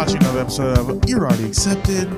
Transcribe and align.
watching 0.00 0.16
another 0.22 0.40
episode 0.40 0.78
of 0.78 1.10
You're 1.10 1.26
Already 1.26 1.44
Accepted, 1.44 2.08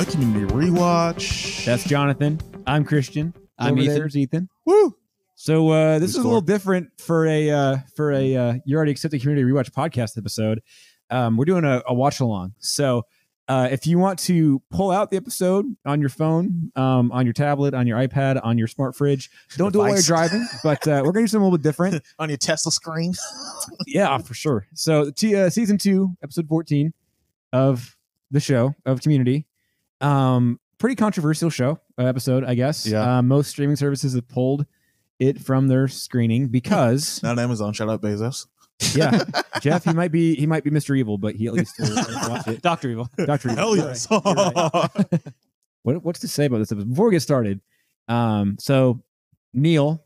a 0.00 0.04
community 0.06 0.46
rewatch. 0.46 1.62
That's 1.66 1.84
Jonathan. 1.84 2.40
I'm 2.66 2.86
Christian. 2.86 3.34
I'm 3.58 3.74
Over 3.74 3.82
Ethan. 3.82 3.94
There's 3.96 4.16
Ethan. 4.16 4.48
Woo! 4.64 4.96
So 5.34 5.68
uh, 5.68 5.98
this 5.98 6.12
Good 6.12 6.20
is 6.20 6.24
a 6.24 6.26
little 6.26 6.40
different 6.40 6.88
for 6.98 7.26
a 7.26 7.50
uh, 7.50 7.76
for 7.94 8.14
a 8.14 8.34
uh, 8.34 8.54
you 8.64 8.74
already 8.74 8.92
accepted 8.92 9.20
community 9.20 9.46
rewatch 9.46 9.70
podcast 9.72 10.16
episode. 10.16 10.62
Um, 11.10 11.36
we're 11.36 11.44
doing 11.44 11.64
a, 11.64 11.82
a 11.86 11.92
watch 11.92 12.20
along. 12.20 12.54
So 12.60 13.02
uh, 13.46 13.68
if 13.70 13.86
you 13.86 13.98
want 13.98 14.20
to 14.20 14.62
pull 14.70 14.90
out 14.90 15.10
the 15.10 15.18
episode 15.18 15.66
on 15.84 16.00
your 16.00 16.08
phone, 16.08 16.72
um, 16.76 17.12
on 17.12 17.26
your 17.26 17.34
tablet, 17.34 17.74
on 17.74 17.86
your 17.86 17.98
iPad, 17.98 18.40
on 18.42 18.56
your 18.56 18.68
smart 18.68 18.96
fridge, 18.96 19.28
don't 19.58 19.70
do 19.70 19.80
it 19.80 19.82
while 19.82 19.88
you're 19.90 19.96
Device. 19.98 20.06
driving. 20.06 20.48
But 20.64 20.88
uh, 20.88 21.02
we're 21.04 21.12
gonna 21.12 21.24
do 21.24 21.28
something 21.28 21.42
a 21.42 21.44
little 21.44 21.58
bit 21.58 21.62
different. 21.62 22.02
On 22.18 22.30
your 22.30 22.38
Tesla 22.38 22.72
screen. 22.72 23.12
yeah, 23.86 24.16
for 24.16 24.32
sure. 24.32 24.66
So 24.72 25.10
t- 25.10 25.36
uh, 25.36 25.50
season 25.50 25.76
two, 25.76 26.16
episode 26.22 26.48
fourteen 26.48 26.94
of 27.52 27.96
the 28.30 28.40
show 28.40 28.74
of 28.84 29.00
Community. 29.00 29.46
Um, 30.00 30.60
pretty 30.78 30.96
controversial 30.96 31.50
show 31.50 31.80
uh, 31.98 32.04
episode, 32.04 32.44
I 32.44 32.54
guess. 32.54 32.86
Yeah. 32.86 33.18
Uh, 33.18 33.22
most 33.22 33.50
streaming 33.50 33.76
services 33.76 34.14
have 34.14 34.28
pulled 34.28 34.66
it 35.18 35.40
from 35.40 35.68
their 35.68 35.88
screening 35.88 36.48
because 36.48 37.22
Not 37.22 37.38
Amazon. 37.38 37.72
Shout 37.72 37.88
out 37.88 38.00
Bezos. 38.00 38.46
yeah, 38.94 39.24
Jeff 39.60 39.84
he 39.84 39.92
might 39.92 40.12
be 40.12 40.36
he 40.36 40.46
might 40.46 40.62
be 40.62 40.70
Mr. 40.70 40.96
Evil, 40.96 41.18
but 41.18 41.34
he 41.34 41.48
at 41.48 41.52
least 41.52 41.74
will 41.78 41.96
watch 42.28 42.46
it. 42.46 42.62
Doctor 42.62 42.90
Evil. 42.90 43.10
Doctor 43.16 43.50
Evil. 43.50 43.58
Hell 43.58 43.76
yes. 43.76 44.06
right. 44.10 44.92
Right. 45.10 45.22
What, 45.82 46.04
what's 46.04 46.20
to 46.20 46.28
say 46.28 46.46
about 46.46 46.58
this 46.58 46.70
episode? 46.70 46.90
Before 46.90 47.06
we 47.06 47.12
get 47.12 47.22
started, 47.22 47.60
um, 48.08 48.56
so 48.60 49.02
Neil, 49.54 50.04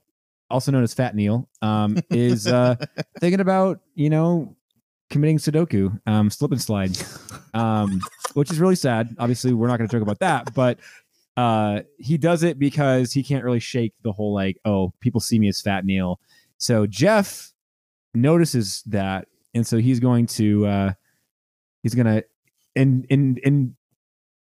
also 0.49 0.71
known 0.71 0.83
as 0.83 0.95
Fat 0.95 1.15
Neil, 1.15 1.49
um, 1.61 1.99
is 2.11 2.47
uh, 2.47 2.77
thinking 3.21 3.41
about 3.41 3.81
you 3.95 4.09
know 4.09 4.57
committing 5.13 5.39
Sudoku, 5.39 6.01
um, 6.07 6.31
slip 6.31 6.51
and 6.51 6.61
slide, 6.61 6.97
um, 7.55 8.01
which 8.35 8.51
is 8.51 8.59
really 8.59 8.75
sad. 8.75 9.15
Obviously, 9.19 9.53
we're 9.53 9.69
not 9.69 9.77
going 9.77 9.89
to 9.89 9.95
talk 9.95 10.03
about 10.03 10.19
that, 10.19 10.53
but 10.55 10.81
uh, 11.37 11.83
he 11.99 12.19
does 12.19 12.43
it 12.43 12.59
because 12.59 13.13
he 13.13 13.23
can't 13.23 13.45
really 13.45 13.61
shake 13.61 13.95
the 14.03 14.11
whole 14.11 14.35
like, 14.35 14.59
oh, 14.65 14.93
people 15.01 15.21
see 15.21 15.39
me 15.39 15.49
as 15.49 15.61
Fat 15.61 15.85
Neil. 15.85 16.19
So 16.59 16.87
Jeff 16.87 17.53
notices 18.15 18.83
that, 18.87 19.29
and 19.55 19.67
so 19.67 19.79
he's 19.79 20.01
going 20.01 20.27
to 20.29 20.67
uh, 20.67 20.93
he's 21.83 21.95
going 21.95 22.07
to 22.07 22.25
in 22.75 23.05
in 23.11 23.39
in 23.45 23.77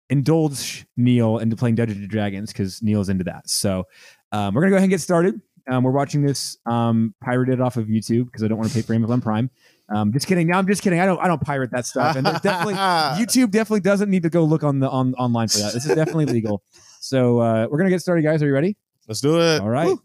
indulge 0.10 0.86
Neil 0.98 1.38
into 1.40 1.56
playing 1.56 1.76
Dungeons 1.76 2.00
and 2.00 2.10
Dragons 2.10 2.52
because 2.52 2.82
Neil's 2.82 3.10
into 3.10 3.24
that. 3.26 3.50
So 3.50 3.86
um, 4.32 4.54
we're 4.54 4.62
gonna 4.62 4.72
go 4.72 4.78
ahead 4.78 4.86
and 4.86 4.92
get 4.92 5.02
started. 5.02 5.42
Um, 5.70 5.84
we're 5.84 5.92
watching 5.92 6.24
this 6.24 6.58
um, 6.66 7.14
pirated 7.22 7.62
off 7.62 7.78
of 7.78 7.88
YouTube 7.88 8.26
because 8.26 8.44
I 8.44 8.48
don't 8.48 8.58
want 8.58 8.70
to 8.70 8.76
pay 8.76 8.82
for 8.82 8.94
Amazon 8.94 9.22
Prime. 9.22 9.52
Um, 9.92 10.14
just 10.14 10.28
kidding. 10.28 10.48
Now 10.48 10.60
I'm 10.60 10.68
just 10.68 10.82
kidding. 10.84 11.00
I 11.00 11.06
don't. 11.06 11.20
I 11.20 11.28
don't 11.28 11.42
pirate 11.42 11.72
that 11.72 11.86
stuff. 11.86 12.16
And 12.16 12.26
definitely 12.26 12.74
YouTube 12.76 13.52
definitely 13.52 13.80
doesn't 13.82 14.10
need 14.10 14.24
to 14.24 14.30
go 14.30 14.44
look 14.44 14.64
on 14.64 14.80
the 14.80 14.90
on 14.90 15.16
online 15.16 15.48
for 15.48 15.58
that. 15.60 15.74
This 15.74 15.86
is 15.86 15.96
definitely 15.96 16.26
legal. 16.34 16.62
So 17.00 17.40
uh, 17.40 17.68
we're 17.70 17.78
gonna 17.80 17.90
get 17.90 18.02
started, 18.02 18.22
guys. 18.24 18.44
Are 18.44 18.48
you 18.48 18.54
ready? 18.54 18.78
Let's 19.08 19.22
do 19.22 19.40
it. 19.42 19.62
All 19.62 19.70
right. 19.70 19.88
Woo. 19.88 20.02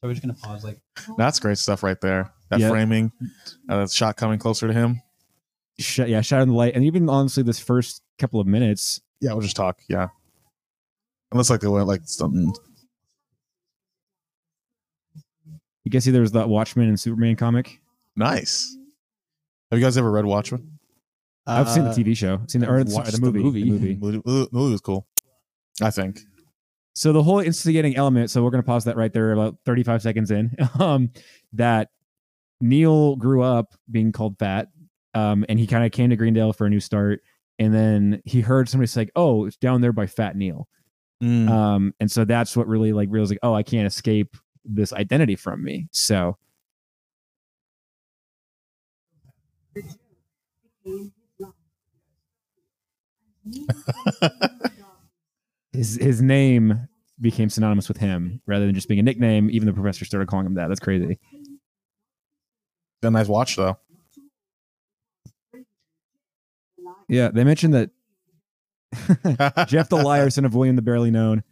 So 0.00 0.08
we're 0.08 0.14
just 0.14 0.22
gonna 0.22 0.34
pause 0.34 0.64
like 0.64 0.80
That's 1.16 1.38
great 1.38 1.58
stuff 1.58 1.82
right 1.82 2.00
there. 2.00 2.32
That 2.50 2.60
Yeah. 2.60 2.70
framing, 2.70 3.12
uh, 3.68 3.78
that 3.80 3.90
shot 3.90 4.16
coming 4.16 4.38
closer 4.38 4.66
to 4.66 4.72
him. 4.72 5.00
Sh- 5.78 6.00
yeah, 6.00 6.20
shine 6.20 6.42
in 6.42 6.48
the 6.48 6.54
light, 6.54 6.74
and 6.74 6.84
even 6.84 7.08
honestly, 7.08 7.42
this 7.42 7.58
first 7.58 8.02
couple 8.18 8.40
of 8.40 8.46
minutes, 8.46 9.00
Yeah, 9.20 9.32
we'll 9.32 9.42
just 9.42 9.56
talk. 9.56 9.78
Yeah. 9.88 10.08
It 11.32 11.36
looks 11.36 11.48
like 11.48 11.60
they 11.60 11.68
went 11.68 11.86
like 11.86 12.02
something. 12.04 12.52
You 15.84 15.90
can 15.90 16.00
see 16.00 16.10
there 16.10 16.20
was 16.22 16.32
that 16.32 16.48
Watchmen 16.48 16.88
and 16.88 16.98
Superman 16.98 17.36
comic. 17.36 17.80
Nice. 18.16 18.76
Have 19.70 19.78
you 19.80 19.84
guys 19.84 19.96
ever 19.96 20.10
read 20.10 20.24
Watchmen? 20.26 20.78
I've 21.46 21.68
seen 21.68 21.84
the 21.84 21.90
uh, 21.90 21.94
TV 21.94 22.16
show, 22.16 22.40
seen 22.46 22.60
the, 22.60 22.68
or, 22.68 22.78
I've 22.78 22.88
sorry, 22.90 23.10
the 23.10 23.16
the 23.16 23.20
movie. 23.20 23.42
movie. 23.42 23.62
The 23.64 23.70
movie. 23.70 23.96
Movie, 24.00 24.22
the 24.24 24.48
movie 24.52 24.72
was 24.72 24.80
cool. 24.80 25.06
I 25.82 25.90
think. 25.90 26.20
So 26.94 27.12
the 27.12 27.22
whole 27.22 27.40
instigating 27.40 27.96
element. 27.96 28.30
So 28.30 28.44
we're 28.44 28.50
gonna 28.50 28.62
pause 28.62 28.84
that 28.84 28.96
right 28.96 29.12
there, 29.12 29.32
about 29.32 29.56
thirty-five 29.64 30.02
seconds 30.02 30.30
in. 30.30 30.54
Um, 30.78 31.10
that 31.54 31.88
Neil 32.60 33.16
grew 33.16 33.42
up 33.42 33.74
being 33.90 34.12
called 34.12 34.38
fat, 34.38 34.68
um, 35.14 35.44
and 35.48 35.58
he 35.58 35.66
kind 35.66 35.84
of 35.84 35.90
came 35.90 36.10
to 36.10 36.16
Greendale 36.16 36.52
for 36.52 36.66
a 36.66 36.70
new 36.70 36.80
start, 36.80 37.20
and 37.58 37.74
then 37.74 38.22
he 38.24 38.40
heard 38.40 38.68
somebody 38.68 38.86
say, 38.86 39.08
"Oh, 39.16 39.46
it's 39.46 39.56
down 39.56 39.80
there 39.80 39.92
by 39.92 40.06
Fat 40.06 40.36
Neil," 40.36 40.68
Mm. 41.22 41.48
um, 41.48 41.94
and 41.98 42.10
so 42.10 42.24
that's 42.24 42.56
what 42.56 42.68
really 42.68 42.92
like 42.92 43.08
realized, 43.10 43.32
like, 43.32 43.38
"Oh, 43.42 43.54
I 43.54 43.62
can't 43.62 43.86
escape 43.86 44.36
this 44.64 44.92
identity 44.92 45.36
from 45.36 45.62
me." 45.62 45.88
So 45.92 46.36
his 55.72 55.96
his 55.96 56.22
name 56.22 56.88
became 57.20 57.48
synonymous 57.48 57.88
with 57.88 57.98
him 57.98 58.40
rather 58.46 58.66
than 58.66 58.74
just 58.74 58.88
being 58.88 59.00
a 59.00 59.02
nickname. 59.02 59.50
Even 59.50 59.66
the 59.66 59.72
professor 59.72 60.04
started 60.04 60.28
calling 60.28 60.46
him 60.46 60.54
that. 60.54 60.68
That's 60.68 60.80
crazy. 60.80 61.18
a 63.02 63.10
nice 63.10 63.28
watch 63.28 63.56
though. 63.56 63.78
Yeah, 67.08 67.30
they 67.32 67.44
mentioned 67.44 67.74
that 67.74 67.90
Jeff 69.68 69.88
the 69.88 69.96
liar, 69.96 70.30
son 70.30 70.44
of 70.44 70.54
William 70.54 70.76
the 70.76 70.82
barely 70.82 71.10
known. 71.10 71.42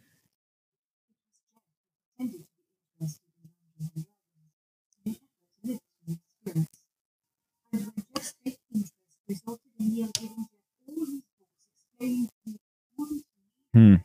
Hmm. 13.73 13.95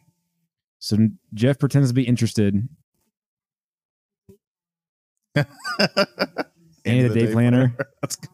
So 0.79 0.97
Jeff 1.35 1.59
pretends 1.59 1.91
to 1.91 1.95
be 1.95 2.05
interested. 2.05 2.69
Annie 6.85 7.03
the 7.03 7.09
day 7.13 7.33
planner. 7.33 7.77
That's 8.01 8.17
good. 8.17 8.31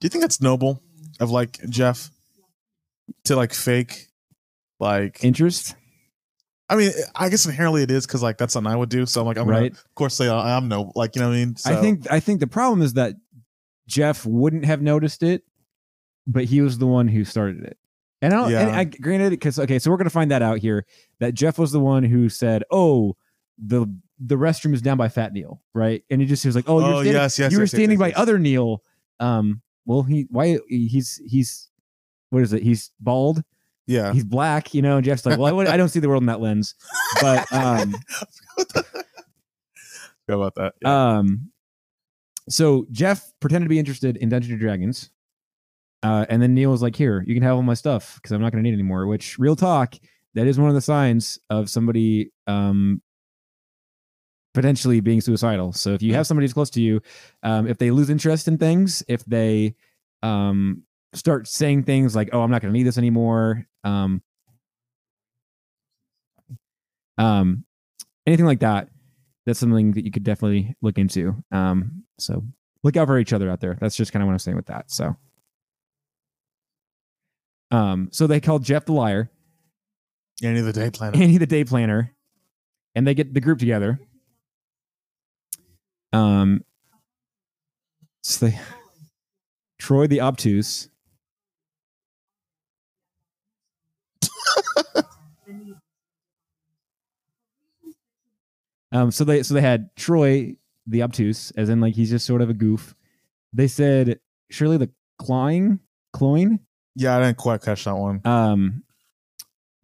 Do 0.00 0.04
you 0.04 0.10
think 0.10 0.22
that's 0.22 0.40
noble 0.40 0.80
of 1.18 1.30
like 1.30 1.58
Jeff 1.68 2.10
to 3.24 3.34
like 3.34 3.52
fake 3.52 4.06
like 4.78 5.24
Interest, 5.24 5.74
I 6.68 6.76
mean 6.76 6.92
I 7.14 7.28
guess 7.30 7.46
inherently 7.46 7.82
it 7.82 7.90
is 7.90 8.06
because 8.06 8.22
like 8.22 8.38
that's 8.38 8.52
something 8.52 8.72
I 8.72 8.76
would 8.76 8.90
do 8.90 9.06
so 9.06 9.20
I'm 9.20 9.26
like 9.26 9.38
I'm 9.38 9.46
gonna 9.46 9.66
of 9.66 9.94
course 9.94 10.14
say 10.14 10.28
I'm 10.28 10.68
no 10.68 10.92
like 10.94 11.16
you 11.16 11.22
know 11.22 11.28
what 11.28 11.34
I 11.34 11.38
mean 11.38 11.56
I 11.64 11.76
think 11.76 12.10
I 12.10 12.20
think 12.20 12.40
the 12.40 12.46
problem 12.46 12.82
is 12.82 12.92
that 12.94 13.14
Jeff 13.88 14.24
wouldn't 14.24 14.66
have 14.66 14.82
noticed 14.82 15.22
it, 15.24 15.42
but 16.26 16.44
he 16.44 16.60
was 16.60 16.78
the 16.78 16.86
one 16.86 17.08
who 17.08 17.24
started 17.24 17.64
it. 17.64 17.78
And 18.20 18.34
I, 18.34 18.36
don't, 18.36 18.52
and 18.52 18.76
I 18.76 18.84
granted 18.84 19.28
it, 19.28 19.30
because 19.30 19.58
okay, 19.58 19.78
so 19.78 19.90
we're 19.90 19.96
gonna 19.96 20.10
find 20.10 20.30
that 20.30 20.42
out 20.42 20.58
here 20.58 20.84
that 21.20 21.34
Jeff 21.34 21.58
was 21.58 21.72
the 21.72 21.80
one 21.80 22.02
who 22.04 22.28
said, 22.28 22.64
"Oh, 22.70 23.16
the 23.56 23.86
the 24.20 24.36
restroom 24.36 24.74
is 24.74 24.82
down 24.82 24.96
by 24.98 25.08
Fat 25.08 25.32
Neil," 25.32 25.62
right? 25.72 26.02
And 26.10 26.20
he 26.20 26.26
just 26.26 26.42
he 26.42 26.48
was 26.48 26.56
like, 26.56 26.68
"Oh, 26.68 26.80
you're 26.80 26.88
oh 26.88 26.92
standing, 27.02 27.12
yes 27.14 27.38
yes 27.38 27.52
you 27.52 27.58
were 27.58 27.64
yes, 27.64 27.70
standing 27.70 27.98
by 27.98 28.12
other 28.12 28.38
Neil." 28.38 28.82
Um, 29.20 29.62
well, 29.86 30.02
he 30.02 30.26
why 30.30 30.58
he's 30.68 31.20
he's 31.26 31.68
what 32.30 32.42
is 32.42 32.52
it? 32.52 32.62
He's 32.62 32.90
bald. 33.00 33.42
yeah 33.86 34.12
He's 34.12 34.24
black. 34.24 34.74
You 34.74 34.82
know, 34.82 34.96
and 34.96 35.04
Jeff's 35.04 35.24
like, 35.24 35.38
"Well, 35.38 35.46
I, 35.46 35.52
would- 35.52 35.68
I 35.68 35.76
don't 35.76 35.88
see 35.88 36.00
the 36.00 36.08
world 36.08 36.22
in 36.22 36.26
that 36.26 36.40
lens," 36.40 36.74
but 37.20 37.50
um. 37.52 37.94
About 40.28 40.56
that 40.56 40.74
yeah. 40.82 41.18
Um, 41.18 41.50
so 42.48 42.86
Jeff 42.90 43.32
pretended 43.40 43.66
to 43.66 43.70
be 43.70 43.78
interested 43.78 44.16
in 44.16 44.28
Dungeons 44.28 44.52
and 44.52 44.60
Dragons, 44.60 45.10
uh, 46.02 46.26
and 46.28 46.40
then 46.40 46.54
Neil 46.54 46.70
was 46.70 46.82
like, 46.82 46.96
"Here, 46.96 47.24
you 47.26 47.34
can 47.34 47.42
have 47.42 47.56
all 47.56 47.62
my 47.62 47.74
stuff 47.74 48.16
because 48.16 48.32
I'm 48.32 48.40
not 48.40 48.52
going 48.52 48.62
to 48.62 48.68
need 48.68 48.74
it 48.74 48.80
anymore." 48.80 49.06
Which, 49.06 49.38
real 49.38 49.56
talk, 49.56 49.94
that 50.34 50.46
is 50.46 50.58
one 50.58 50.68
of 50.68 50.74
the 50.74 50.80
signs 50.80 51.38
of 51.50 51.68
somebody 51.68 52.32
um, 52.46 53.02
potentially 54.54 55.00
being 55.00 55.20
suicidal. 55.20 55.72
So 55.72 55.94
if 55.94 56.02
you 56.02 56.14
have 56.14 56.26
somebody 56.26 56.44
who's 56.44 56.52
close 56.52 56.70
to 56.70 56.80
you, 56.80 57.00
um, 57.42 57.66
if 57.66 57.78
they 57.78 57.90
lose 57.90 58.10
interest 58.10 58.48
in 58.48 58.58
things, 58.58 59.02
if 59.08 59.24
they 59.24 59.74
um, 60.22 60.82
start 61.14 61.48
saying 61.48 61.84
things 61.84 62.14
like, 62.14 62.30
"Oh, 62.32 62.42
I'm 62.42 62.50
not 62.50 62.62
going 62.62 62.72
to 62.72 62.78
need 62.78 62.86
this 62.86 62.98
anymore," 62.98 63.66
um, 63.84 64.22
um, 67.18 67.64
anything 68.26 68.46
like 68.46 68.60
that, 68.60 68.88
that's 69.48 69.58
something 69.58 69.92
that 69.92 70.04
you 70.04 70.10
could 70.10 70.24
definitely 70.24 70.76
look 70.82 70.98
into. 70.98 71.34
Um, 71.50 72.04
so 72.18 72.44
look 72.84 72.98
out 72.98 73.06
for 73.06 73.18
each 73.18 73.32
other 73.32 73.48
out 73.48 73.60
there. 73.60 73.78
That's 73.80 73.96
just 73.96 74.12
kind 74.12 74.22
of 74.22 74.26
what 74.26 74.34
I'm 74.34 74.38
saying 74.38 74.58
with 74.58 74.66
that. 74.66 74.90
So, 74.90 75.16
um, 77.70 78.10
so 78.12 78.26
they 78.26 78.40
called 78.40 78.62
Jeff 78.62 78.84
the 78.84 78.92
liar, 78.92 79.30
Annie 80.42 80.60
the 80.60 80.74
day 80.74 80.90
planner 80.90 81.16
Annie 81.16 81.38
the 81.38 81.46
day 81.46 81.64
planner, 81.64 82.14
and 82.94 83.06
they 83.06 83.14
get 83.14 83.32
the 83.32 83.40
group 83.40 83.58
together. 83.58 83.98
Um, 86.12 86.62
so 88.22 88.46
they, 88.46 88.60
Troy 89.78 90.06
the 90.06 90.20
obtuse. 90.20 90.90
Um, 98.92 99.10
so 99.10 99.24
they 99.24 99.42
so 99.42 99.54
they 99.54 99.60
had 99.60 99.94
Troy 99.96 100.56
the 100.86 101.02
obtuse, 101.02 101.50
as 101.52 101.68
in 101.68 101.80
like 101.80 101.94
he's 101.94 102.10
just 102.10 102.26
sort 102.26 102.40
of 102.42 102.48
a 102.50 102.54
goof. 102.54 102.94
They 103.52 103.68
said 103.68 104.20
Shirley 104.50 104.76
the 104.78 104.90
clawing, 105.18 105.80
cloying, 106.12 106.60
Yeah, 106.96 107.16
I 107.16 107.20
didn't 107.22 107.36
quite 107.38 107.62
catch 107.62 107.84
that 107.84 107.96
one. 107.96 108.20
um, 108.24 108.82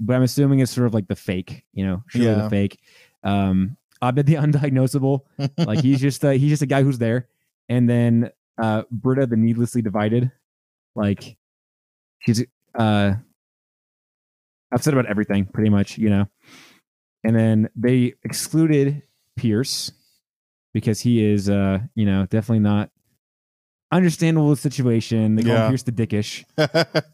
but 0.00 0.16
I'm 0.16 0.22
assuming 0.22 0.60
it's 0.60 0.72
sort 0.72 0.86
of 0.86 0.94
like 0.94 1.06
the 1.08 1.16
fake, 1.16 1.64
you 1.72 1.84
know, 1.86 2.02
Shirley 2.08 2.26
Yeah. 2.26 2.34
the 2.42 2.50
fake. 2.50 2.80
Um, 3.22 3.76
Abed 4.02 4.26
the 4.26 4.34
undiagnosable, 4.34 5.20
like 5.58 5.80
he's 5.80 6.00
just 6.00 6.24
uh, 6.24 6.30
he's 6.30 6.50
just 6.50 6.62
a 6.62 6.66
guy 6.66 6.82
who's 6.82 6.98
there, 6.98 7.28
and 7.68 7.88
then 7.88 8.30
uh, 8.62 8.82
Britta 8.90 9.26
the 9.26 9.36
needlessly 9.36 9.82
divided, 9.82 10.30
like 10.94 11.36
she's 12.20 12.44
uh 12.78 13.14
upset 14.72 14.92
about 14.94 15.06
everything, 15.06 15.46
pretty 15.46 15.70
much, 15.70 15.96
you 15.98 16.10
know. 16.10 16.26
And 17.24 17.34
then 17.34 17.68
they 17.74 18.14
excluded 18.22 19.02
Pierce 19.36 19.90
because 20.74 21.00
he 21.00 21.24
is, 21.24 21.48
uh, 21.48 21.78
you 21.94 22.04
know, 22.04 22.26
definitely 22.26 22.60
not 22.60 22.90
understandable 23.90 24.54
situation. 24.56 25.36
They 25.36 25.42
call 25.42 25.54
Yeah. 25.54 25.64
him 25.66 25.70
Pierce 25.70 25.82
the 25.84 25.92
dickish. 25.92 26.44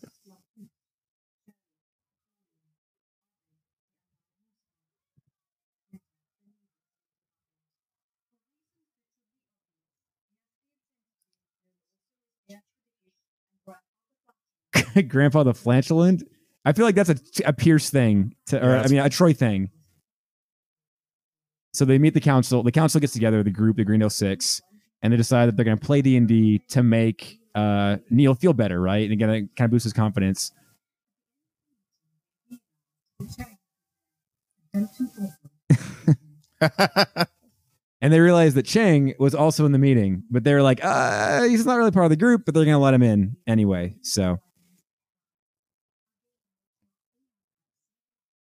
Grandpa 15.08 15.42
the 15.42 15.54
flatulent. 15.54 16.22
I 16.64 16.72
feel 16.72 16.84
like 16.84 16.94
that's 16.94 17.10
a, 17.10 17.16
a 17.46 17.52
Pierce 17.52 17.90
thing, 17.90 18.34
to, 18.46 18.64
or 18.64 18.70
Yeah, 18.76 18.82
I 18.82 18.88
mean, 18.88 19.00
a 19.00 19.08
Troy 19.08 19.32
thing. 19.32 19.70
So 21.72 21.84
they 21.84 21.98
meet 21.98 22.14
the 22.14 22.20
council. 22.20 22.62
The 22.62 22.72
council 22.72 23.00
gets 23.00 23.12
together, 23.12 23.42
the 23.42 23.50
group, 23.50 23.76
the 23.76 23.84
Greendale 23.84 24.10
Six, 24.10 24.60
and 25.02 25.12
they 25.12 25.16
decide 25.16 25.46
that 25.46 25.56
they're 25.56 25.64
going 25.64 25.78
to 25.78 25.84
play 25.84 26.02
D 26.02 26.16
and 26.16 26.26
D 26.26 26.60
to 26.68 26.82
make 26.82 27.38
uh, 27.54 27.98
Neil 28.10 28.34
feel 28.34 28.52
better, 28.52 28.80
right? 28.80 29.04
And 29.04 29.12
again, 29.12 29.30
it 29.30 29.56
kind 29.56 29.66
of 29.66 29.70
boost 29.70 29.84
his 29.84 29.92
confidence. 29.92 30.52
And 38.02 38.12
they 38.12 38.20
realized 38.20 38.56
that 38.56 38.64
Chang 38.64 39.14
was 39.18 39.34
also 39.34 39.66
in 39.66 39.72
the 39.72 39.78
meeting, 39.78 40.22
but 40.30 40.42
they 40.42 40.54
were 40.54 40.62
like, 40.62 40.82
uh, 40.82 41.42
he's 41.42 41.66
not 41.66 41.76
really 41.76 41.90
part 41.90 42.06
of 42.06 42.10
the 42.10 42.16
group, 42.16 42.44
but 42.46 42.54
they're 42.54 42.64
going 42.64 42.74
to 42.74 42.78
let 42.78 42.94
him 42.94 43.02
in 43.02 43.36
anyway. 43.46 43.94
So, 44.00 44.38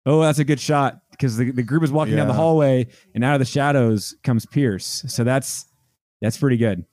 oh, 0.06 0.22
that's 0.22 0.38
a 0.38 0.44
good 0.44 0.60
shot 0.60 1.00
because 1.18 1.38
the, 1.38 1.52
the 1.52 1.64
group 1.64 1.84
is 1.84 1.92
walking 1.92 2.16
down 2.16 2.28
the 2.28 2.34
hallway, 2.34 2.88
and 3.16 3.24
out 3.24 3.34
of 3.34 3.40
the 3.40 3.46
shadows 3.46 4.16
comes 4.24 4.46
Pierce. 4.46 5.04
So 5.08 5.24
that's 5.24 5.66
that's 6.22 6.38
pretty 6.38 6.58
good. 6.58 6.86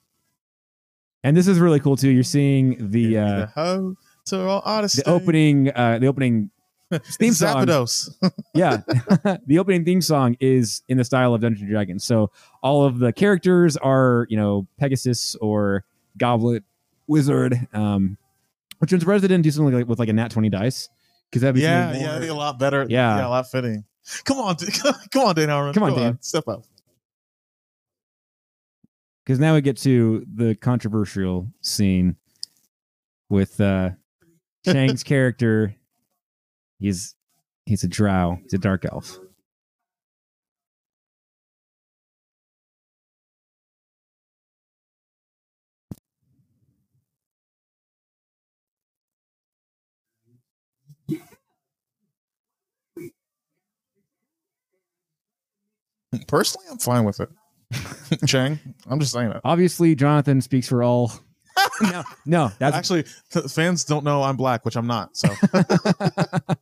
And 1.23 1.37
this 1.37 1.47
is 1.47 1.59
really 1.59 1.81
cool 1.81 1.97
too. 1.97 2.11
You're 2.11 2.23
seeing 2.23 2.91
the 2.91 3.19
uh, 3.19 3.47
the 3.47 3.93
the 4.27 5.03
opening 5.07 5.71
uh, 5.75 5.99
the 5.99 6.07
opening 6.07 6.51
theme 6.93 7.33
song. 7.33 7.67
Yeah 8.55 8.79
the 9.47 9.59
opening 9.59 9.85
theme 9.85 10.01
song 10.01 10.37
is 10.39 10.83
in 10.89 10.97
the 10.99 11.05
style 11.05 11.35
of 11.35 11.41
dungeons 11.41 11.63
and 11.63 11.71
dragons 11.71 12.05
so 12.05 12.31
all 12.63 12.85
of 12.85 13.01
the 13.01 13.13
characters 13.13 13.77
are 13.77 14.27
you 14.31 14.37
know 14.37 14.69
pegasus 14.79 15.35
or 15.37 15.85
goblet 16.17 16.63
wizard 17.09 17.67
um 17.73 18.17
which 18.79 18.91
surprised 18.91 19.23
didn't 19.23 19.43
do 19.43 19.51
something 19.51 19.75
like 19.75 19.89
with 19.89 19.99
like 19.99 20.09
a 20.09 20.13
nat 20.13 20.31
20 20.31 20.51
dice 20.51 20.89
because 21.35 21.43
that'd 21.43 21.57
be 21.57 21.63
yeah, 21.63 21.93
yeah, 21.93 22.19
think 22.21 22.31
a 22.31 22.35
lot 22.35 22.61
better. 22.61 22.87
Yeah. 22.89 23.17
yeah, 23.17 23.27
a 23.27 23.29
lot 23.29 23.51
fitting. 23.51 23.85
Come 24.25 24.39
on, 24.39 24.57
dude. 24.57 24.71
come 25.11 25.23
on, 25.27 25.35
Dan 25.35 25.49
Harmon. 25.49 25.75
Come 25.75 25.83
on, 25.85 25.91
Go 25.91 25.97
Dan. 25.97 26.19
Step 26.21 26.47
up. 26.49 26.65
because 29.25 29.39
now 29.39 29.55
we 29.55 29.61
get 29.61 29.77
to 29.79 30.25
the 30.35 30.55
controversial 30.55 31.49
scene 31.63 32.17
with 33.31 33.61
uh 33.61 33.91
Chang's 34.67 35.03
character. 35.05 35.75
He's 36.79 37.15
he's 37.67 37.85
a 37.85 37.89
drow. 37.89 38.39
He's 38.43 38.55
a 38.55 38.59
dark 38.59 38.85
elf. 38.85 39.19
Personally, 56.27 56.67
I'm 56.71 56.79
fine 56.79 57.05
with 57.05 57.21
it. 57.21 57.29
Chang, 58.27 58.59
I'm 58.87 59.01
just 59.01 59.13
saying 59.13 59.31
it. 59.33 59.41
Obviously, 59.45 59.95
Jonathan 59.95 60.41
speaks 60.41 60.69
for 60.69 60.83
all. 60.83 61.13
no, 61.83 62.03
no, 62.27 62.53
that's 62.59 62.77
Actually, 62.77 63.05
fans 63.49 63.85
don't 63.85 64.05
know 64.05 64.23
I'm 64.23 64.37
black, 64.37 64.65
which 64.65 64.77
I'm 64.77 64.87
not. 64.87 65.17
So 65.17 65.29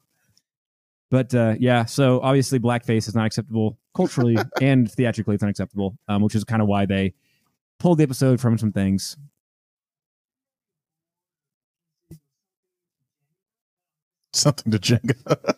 but 1.11 1.35
uh, 1.35 1.55
yeah, 1.59 1.85
so 1.87 2.21
obviously 2.21 2.59
blackface 2.59 3.09
is 3.09 3.15
not 3.15 3.27
acceptable 3.27 3.79
culturally 3.95 4.37
and 4.61 4.91
theatrically. 4.91 5.35
It's 5.35 5.43
unacceptable, 5.43 5.97
um, 6.09 6.23
which 6.23 6.35
is 6.35 6.45
kind 6.45 6.61
of 6.61 6.69
why 6.69 6.87
they 6.87 7.15
pulled 7.79 7.99
the 7.99 8.05
episode 8.05 8.41
from 8.41 8.59
some 8.59 8.73
things. 8.73 9.17
something 14.33 14.73
to 14.73 14.79
Jenga. 14.79 15.57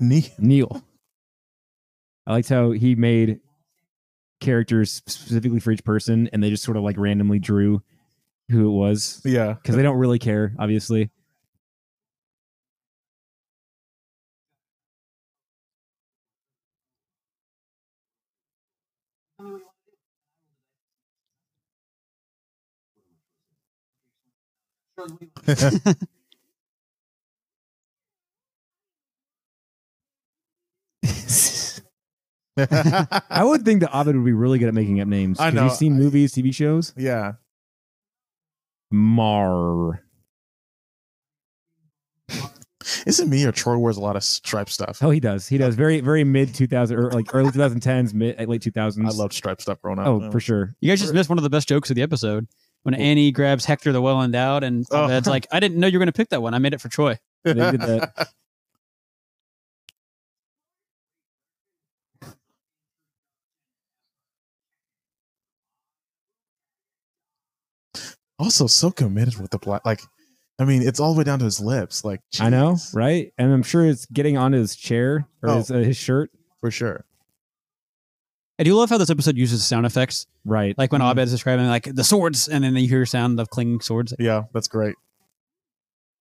Neat. 0.00 0.32
Neil. 0.38 0.82
I 2.26 2.32
liked 2.32 2.48
how 2.48 2.70
he 2.72 2.94
made 2.94 3.40
characters 4.40 5.02
specifically 5.06 5.60
for 5.60 5.70
each 5.72 5.84
person, 5.84 6.28
and 6.32 6.42
they 6.42 6.50
just 6.50 6.64
sort 6.64 6.76
of 6.76 6.82
like 6.82 6.96
randomly 6.98 7.38
drew 7.38 7.82
who 8.50 8.68
it 8.68 8.72
was 8.72 9.20
Yeah. 9.24 9.52
because 9.54 9.76
they 9.76 9.82
don't 9.82 9.98
really 9.98 10.18
care, 10.18 10.54
obviously. 10.58 11.10
I 32.56 33.42
would 33.44 33.64
think 33.64 33.80
that 33.80 33.90
Abed 33.94 34.14
would 34.16 34.24
be 34.24 34.32
really 34.32 34.58
good 34.58 34.68
at 34.68 34.74
making 34.74 35.00
up 35.00 35.08
names. 35.08 35.38
I 35.40 35.46
'cause 35.46 35.54
know. 35.54 35.64
You've 35.64 35.72
seen 35.74 35.94
movies, 35.96 36.32
TV 36.32 36.52
shows. 36.54 36.92
yeah. 36.96 37.32
Mar. 38.90 40.02
Is 43.06 43.20
it 43.20 43.28
me 43.28 43.44
or 43.44 43.52
Troy 43.52 43.78
wears 43.78 43.96
a 43.96 44.00
lot 44.00 44.16
of 44.16 44.24
stripe 44.24 44.68
stuff? 44.68 44.98
Oh, 45.02 45.10
he 45.10 45.20
does. 45.20 45.46
He 45.46 45.58
does. 45.58 45.74
Very, 45.74 46.00
very 46.00 46.24
mid 46.24 46.54
2000 46.54 46.98
or 46.98 47.10
like 47.10 47.32
early 47.34 47.50
2010s, 47.50 48.12
mid 48.14 48.36
late 48.48 48.62
2000s. 48.62 49.06
I 49.06 49.10
loved 49.10 49.32
stripe 49.32 49.60
stuff 49.60 49.80
growing 49.80 49.98
up. 50.00 50.06
Oh, 50.06 50.30
for 50.30 50.40
sure. 50.40 50.74
You 50.80 50.90
guys 50.90 51.00
just 51.00 51.14
missed 51.14 51.28
one 51.28 51.38
of 51.38 51.44
the 51.44 51.50
best 51.50 51.68
jokes 51.68 51.90
of 51.90 51.96
the 51.96 52.02
episode 52.02 52.46
when 52.82 52.94
Annie 52.94 53.30
grabs 53.32 53.64
Hector 53.64 53.92
the 53.92 54.00
well 54.02 54.22
endowed, 54.22 54.64
and 54.64 54.84
Oh. 54.90 55.08
it's 55.08 55.28
like, 55.28 55.46
I 55.52 55.60
didn't 55.60 55.78
know 55.78 55.86
you 55.86 55.98
were 55.98 56.04
going 56.04 56.12
to 56.12 56.16
pick 56.16 56.30
that 56.30 56.42
one. 56.42 56.52
I 56.54 56.58
made 56.58 56.72
it 56.74 56.80
for 56.80 56.88
Troy. 56.88 57.18
They 57.44 57.54
did 57.54 57.80
that. 57.80 58.28
also, 68.40 68.66
so 68.66 68.90
committed 68.90 69.36
with 69.38 69.50
the 69.50 69.58
black. 69.58 69.84
Like, 69.84 70.00
I 70.58 70.64
mean, 70.64 70.82
it's 70.82 70.98
all 71.00 71.12
the 71.14 71.18
way 71.18 71.24
down 71.24 71.38
to 71.40 71.44
his 71.44 71.60
lips. 71.60 72.04
Like, 72.04 72.20
I 72.40 72.50
know, 72.50 72.76
right? 72.92 73.32
And 73.38 73.52
I'm 73.52 73.62
sure 73.62 73.86
it's 73.86 74.06
getting 74.06 74.36
on 74.36 74.52
his 74.52 74.74
chair 74.76 75.26
or 75.42 75.50
Oh. 75.50 75.56
his, 75.58 75.70
uh, 75.70 75.74
his 75.78 75.96
shirt. 75.96 76.30
for 76.60 76.70
sure. 76.70 77.06
I 78.58 78.64
do 78.64 78.74
love 78.74 78.90
how 78.90 78.98
this 78.98 79.08
episode 79.08 79.38
uses 79.38 79.64
sound 79.64 79.86
effects, 79.86 80.26
Right. 80.44 80.76
like 80.76 80.92
when 80.92 81.00
Mhm. 81.00 81.10
Abed 81.12 81.24
is 81.24 81.30
describing 81.30 81.66
like 81.68 81.84
the 81.94 82.04
swords, 82.04 82.48
and 82.48 82.62
then 82.62 82.76
you 82.76 82.86
hear 82.86 83.06
sound 83.06 83.40
of 83.40 83.48
clinging 83.48 83.80
swords. 83.80 84.12
Yeah, 84.18 84.42
that's 84.52 84.68
great. 84.68 84.94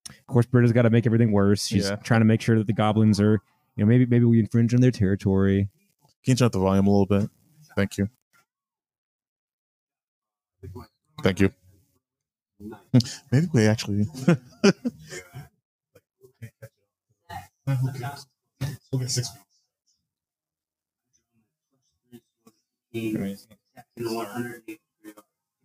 Of 0.09 0.25
course, 0.27 0.45
Britta's 0.45 0.71
got 0.71 0.83
to 0.83 0.89
make 0.89 1.05
everything 1.05 1.33
worse. 1.33 1.65
She's 1.67 1.89
Yeah. 1.89 1.97
trying 1.97 2.21
to 2.21 2.25
make 2.25 2.39
sure 2.39 2.57
that 2.57 2.67
the 2.67 2.73
goblins 2.73 3.19
are, 3.19 3.41
you 3.75 3.83
know, 3.83 3.85
maybe 3.85 4.05
maybe 4.05 4.23
we 4.23 4.39
infringe 4.39 4.73
on 4.73 4.79
their 4.79 4.91
territory. 4.91 5.67
Can 6.23 6.31
you 6.31 6.35
turn 6.35 6.45
up 6.45 6.51
the 6.53 6.59
volume 6.59 6.87
a 6.87 6.89
little 6.89 7.05
bit? 7.05 7.29
Thank 7.75 7.97
you. 7.97 8.07
Thank 11.21 11.41
you. 11.41 11.51
Hmm. 12.61 12.73
Maybe 13.31 13.47
we 13.53 13.67
actually. 13.67 14.07
We'll 14.27 14.37
get 17.93 18.19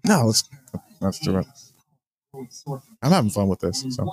No, 0.07 0.27
let's 0.27 0.49
that's 1.01 1.19
the 1.21 1.33
right. 1.33 1.47
I'm 3.03 3.13
having 3.13 3.31
fun 3.31 3.49
with 3.49 3.61
this. 3.61 3.85
So. 3.91 4.07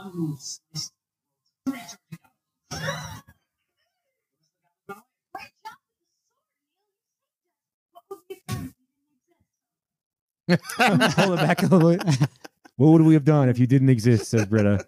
pull 10.47 11.33
it 11.33 11.37
back 11.37 11.63
a 11.63 11.67
little 11.67 11.95
bit. 11.95 12.03
What 12.81 12.93
would 12.93 13.01
we 13.03 13.13
have 13.13 13.23
done 13.25 13.47
if 13.47 13.59
you 13.59 13.67
didn't 13.67 13.89
exist? 13.89 14.31
Says 14.31 14.47
Britta. 14.47 14.83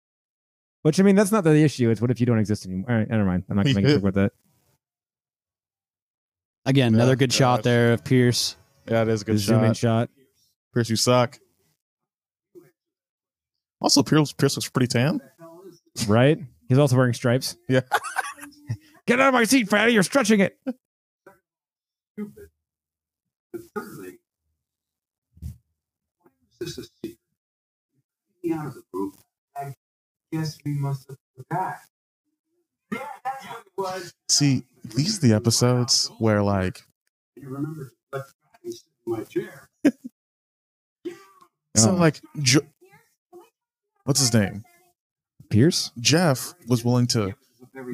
Which 0.82 1.00
I 1.00 1.02
mean, 1.02 1.16
that's 1.16 1.32
not 1.32 1.42
the 1.42 1.56
issue. 1.56 1.88
It's 1.88 2.02
what 2.02 2.10
if 2.10 2.20
you 2.20 2.26
don't 2.26 2.38
exist 2.38 2.66
anymore? 2.66 2.90
All 2.90 2.98
right, 2.98 3.08
never 3.08 3.24
mind. 3.24 3.44
I'm 3.48 3.56
not 3.56 3.64
going 3.64 3.76
to 3.76 3.80
make 3.80 3.90
a 3.90 3.94
joke 3.94 4.02
about 4.02 4.14
that. 4.14 4.32
Again, 6.66 6.94
another 6.94 7.16
good 7.16 7.32
shot 7.32 7.62
there 7.62 7.94
of 7.94 8.04
Pierce. 8.04 8.56
Yeah, 8.86 9.00
it 9.02 9.08
is 9.08 9.22
a 9.22 9.24
The 9.24 9.32
good 9.32 9.38
zoom 9.38 9.64
in 9.64 9.72
shot. 9.72 10.10
shot. 10.10 10.10
Pierce, 10.74 10.90
you 10.90 10.96
suck. 10.96 11.38
Also, 13.80 14.02
Pierce, 14.02 14.34
Pierce 14.34 14.56
looks 14.58 14.68
pretty 14.68 14.88
tan. 14.88 15.22
Right? 16.06 16.38
He's 16.68 16.76
also 16.76 16.94
wearing 16.94 17.14
stripes. 17.14 17.56
Yeah. 17.70 17.80
Get 19.06 19.18
out 19.18 19.28
of 19.28 19.34
my 19.34 19.44
seat, 19.44 19.70
fatty. 19.70 19.94
You're 19.94 20.02
stretching 20.02 20.40
it. 20.40 20.58
stupid. 22.12 22.48
But 23.50 23.62
thirdly, 23.74 24.18
why 25.40 25.48
was 26.24 26.46
this 26.60 26.78
a 26.78 26.82
secret? 26.84 27.18
Me 28.42 28.52
out 28.52 28.66
of 28.66 28.74
the 28.74 28.82
group. 28.92 29.14
I 29.56 29.74
guess 30.32 30.58
we 30.64 30.72
must 30.72 31.08
have 31.08 31.18
forgot. 31.36 31.76
Yeah, 32.92 33.00
that's 33.24 33.44
what 33.46 33.60
it 33.60 33.72
was. 33.76 34.14
See, 34.28 34.64
these 34.84 35.18
are 35.18 35.28
the 35.28 35.34
episodes 35.34 36.10
where, 36.18 36.42
like, 36.42 36.82
You 37.36 37.48
remember, 37.48 37.92
but 38.10 38.26
in 38.64 38.72
my 39.06 39.24
chair. 39.24 39.68
so 41.76 41.94
like, 41.94 42.20
jo- 42.40 42.66
what's 44.04 44.20
his 44.20 44.32
name? 44.34 44.64
Pierce? 45.50 45.92
Jeff 46.00 46.54
was 46.66 46.84
willing 46.84 47.06
to 47.08 47.34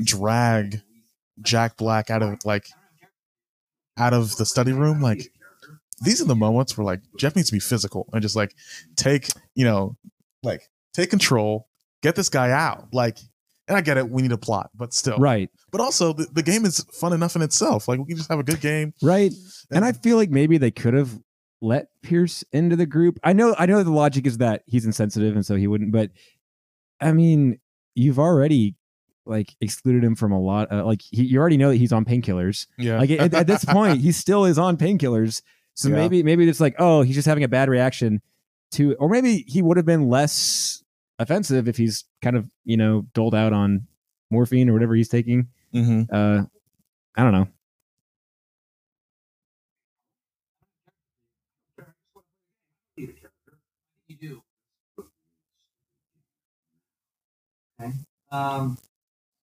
drag 0.04 0.83
Jack 1.42 1.76
Black 1.76 2.11
out 2.11 2.23
of 2.23 2.44
like 2.44 2.68
out 3.99 4.12
of 4.12 4.37
the 4.37 4.47
study 4.47 4.73
room. 4.73 5.00
Like, 5.00 5.33
these 6.01 6.21
are 6.21 6.27
the 6.27 6.35
moments 6.35 6.77
where 6.77 6.85
like 6.85 7.01
Jeff 7.19 7.37
needs 7.37 7.49
to 7.49 7.55
be 7.55 7.61
physical 7.61 8.09
and 8.13 8.23
just 8.23 8.37
like 8.37 8.55
take, 8.97 9.29
you 9.55 9.65
know, 9.65 9.97
like 10.43 10.63
take 10.93 11.11
control, 11.11 11.69
get 12.03 12.17
this 12.17 12.29
guy 12.29 12.51
out. 12.51 12.89
Like, 12.93 13.19
and 13.67 13.77
I 13.77 13.81
get 13.81 13.97
it, 13.97 14.11
we 14.11 14.23
need 14.23 14.33
a 14.33 14.39
plot, 14.39 14.71
but 14.75 14.93
still, 14.93 15.17
Right. 15.19 15.51
But 15.71 15.81
also, 15.81 16.13
the, 16.13 16.27
the 16.33 16.43
game 16.43 16.65
is 16.65 16.85
fun 16.93 17.13
enough 17.13 17.35
in 17.35 17.43
itself. 17.43 17.89
Like, 17.89 17.99
we 17.99 18.05
can 18.05 18.17
just 18.17 18.29
have 18.29 18.39
a 18.39 18.45
good 18.45 18.61
game. 18.61 18.93
Right. 19.03 19.33
And 19.71 19.85
I 19.85 19.93
feel 19.93 20.17
like 20.17 20.31
maybe 20.31 20.59
they 20.59 20.71
could 20.71 20.95
have 20.95 21.19
let 21.61 21.89
Pierce 22.03 22.45
into 22.53 22.77
the 22.77 22.87
group. 22.87 23.19
I 23.25 23.33
know 23.33 23.55
I 23.59 23.67
know 23.67 23.83
the 23.83 23.91
logic 23.91 24.27
is 24.27 24.39
that 24.39 24.63
he's 24.67 24.85
insensitive 24.85 25.35
and 25.35 25.45
so 25.45 25.57
he 25.57 25.67
wouldn't, 25.67 25.93
but 25.93 26.11
I 27.01 27.13
mean, 27.13 27.59
you've 27.95 28.19
already 28.19 28.77
like 29.27 29.55
excluded 29.61 30.05
him 30.05 30.15
from 30.15 30.33
a 30.33 30.39
lot 30.41 30.71
uh, 30.71 30.85
like 30.85 31.01
he, 31.01 31.25
you 31.25 31.41
already 31.41 31.57
know 31.57 31.71
that 31.71 31.77
he's 31.77 31.93
on 31.93 32.05
painkillers. 32.05 32.67
yeah, 32.77 32.99
Like 32.99 33.11
at, 33.11 33.33
at 33.33 33.47
this 33.47 33.65
point, 33.65 34.01
he 34.01 34.13
still 34.23 34.45
is 34.45 34.59
on 34.59 34.77
painkillers. 34.77 35.41
So 35.75 35.88
Yeah. 35.88 35.97
maybe 35.97 36.23
maybe 36.23 36.49
it's 36.49 36.61
like, 36.61 36.76
oh, 36.78 37.02
he's 37.02 37.14
just 37.16 37.26
having 37.26 37.45
a 37.45 37.49
bad 37.49 37.69
reaction 37.69 38.23
to 38.73 38.95
or 38.97 39.09
maybe 39.09 39.45
he 39.47 39.61
would 39.62 39.76
have 39.76 39.87
been 39.87 40.09
less 40.09 40.83
offensive 41.19 41.69
if 41.69 41.76
he's 41.76 42.04
kind 42.23 42.37
of, 42.37 42.50
you 42.64 42.76
know, 42.76 43.07
doled 43.14 43.35
out 43.35 43.52
on 43.52 43.87
morphine 44.31 44.69
or 44.69 44.73
whatever 44.73 44.95
he's 44.95 45.09
taking. 45.09 45.49
hmm 45.73 46.02
Uh 46.11 46.43
I 47.16 47.23
don't 47.23 47.33
know. 47.33 47.49
You 52.97 54.16
do. 54.21 54.43
Okay. 57.81 57.93
Um, 58.31 58.78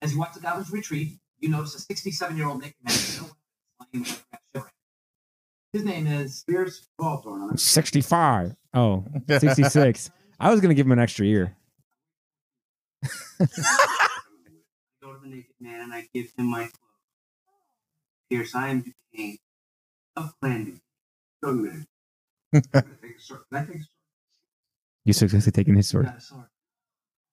as 0.01 0.13
you 0.13 0.19
watch 0.19 0.35
the 0.35 0.41
Goblins 0.41 0.71
retreat, 0.71 1.19
you 1.41 1.49
notice 1.49 1.75
a 1.75 1.81
67 1.81 2.37
year 2.37 2.47
old 2.47 2.61
Nick 2.61 2.75
man 2.83 2.93
with 2.95 3.23
no 3.23 3.29
weapons 3.81 4.23
lying 4.55 4.67
His 5.73 5.85
name 5.85 6.07
is 6.07 6.45
Pierce 6.49 6.87
Baldwin. 6.99 7.57
65. 7.57 8.55
Oh, 8.75 9.05
66. 9.29 10.11
I 10.39 10.51
was 10.51 10.61
going 10.61 10.69
to 10.69 10.75
give 10.75 10.87
him 10.87 10.93
an 10.93 10.99
extra 10.99 11.25
year. 11.25 11.57
Go 13.03 13.47
to 15.15 15.21
the 15.23 15.29
naked 15.29 15.55
man 15.61 15.81
and 15.81 15.95
I 15.95 16.09
give 16.15 16.27
him 16.37 16.47
my 16.47 16.65
clothes. 16.65 16.73
Pierce, 18.31 18.55
I 18.55 18.69
am 18.69 18.85
Duquesne 19.13 19.39
of 20.17 20.35
Clan 20.41 20.65
Duquesne. 20.65 20.81
Young 21.43 21.63
man. 21.63 21.87
I 22.55 22.61
take 22.61 23.17
a 23.17 23.21
sword? 23.21 23.41
I 23.53 23.61
take 23.61 23.69
a 23.69 23.73
sword? 23.73 23.87
You 25.05 25.13
successfully 25.13 25.53
taken 25.53 25.75
his 25.77 25.89
sword. 25.89 26.07
Not 26.07 26.23
sword. 26.23 26.45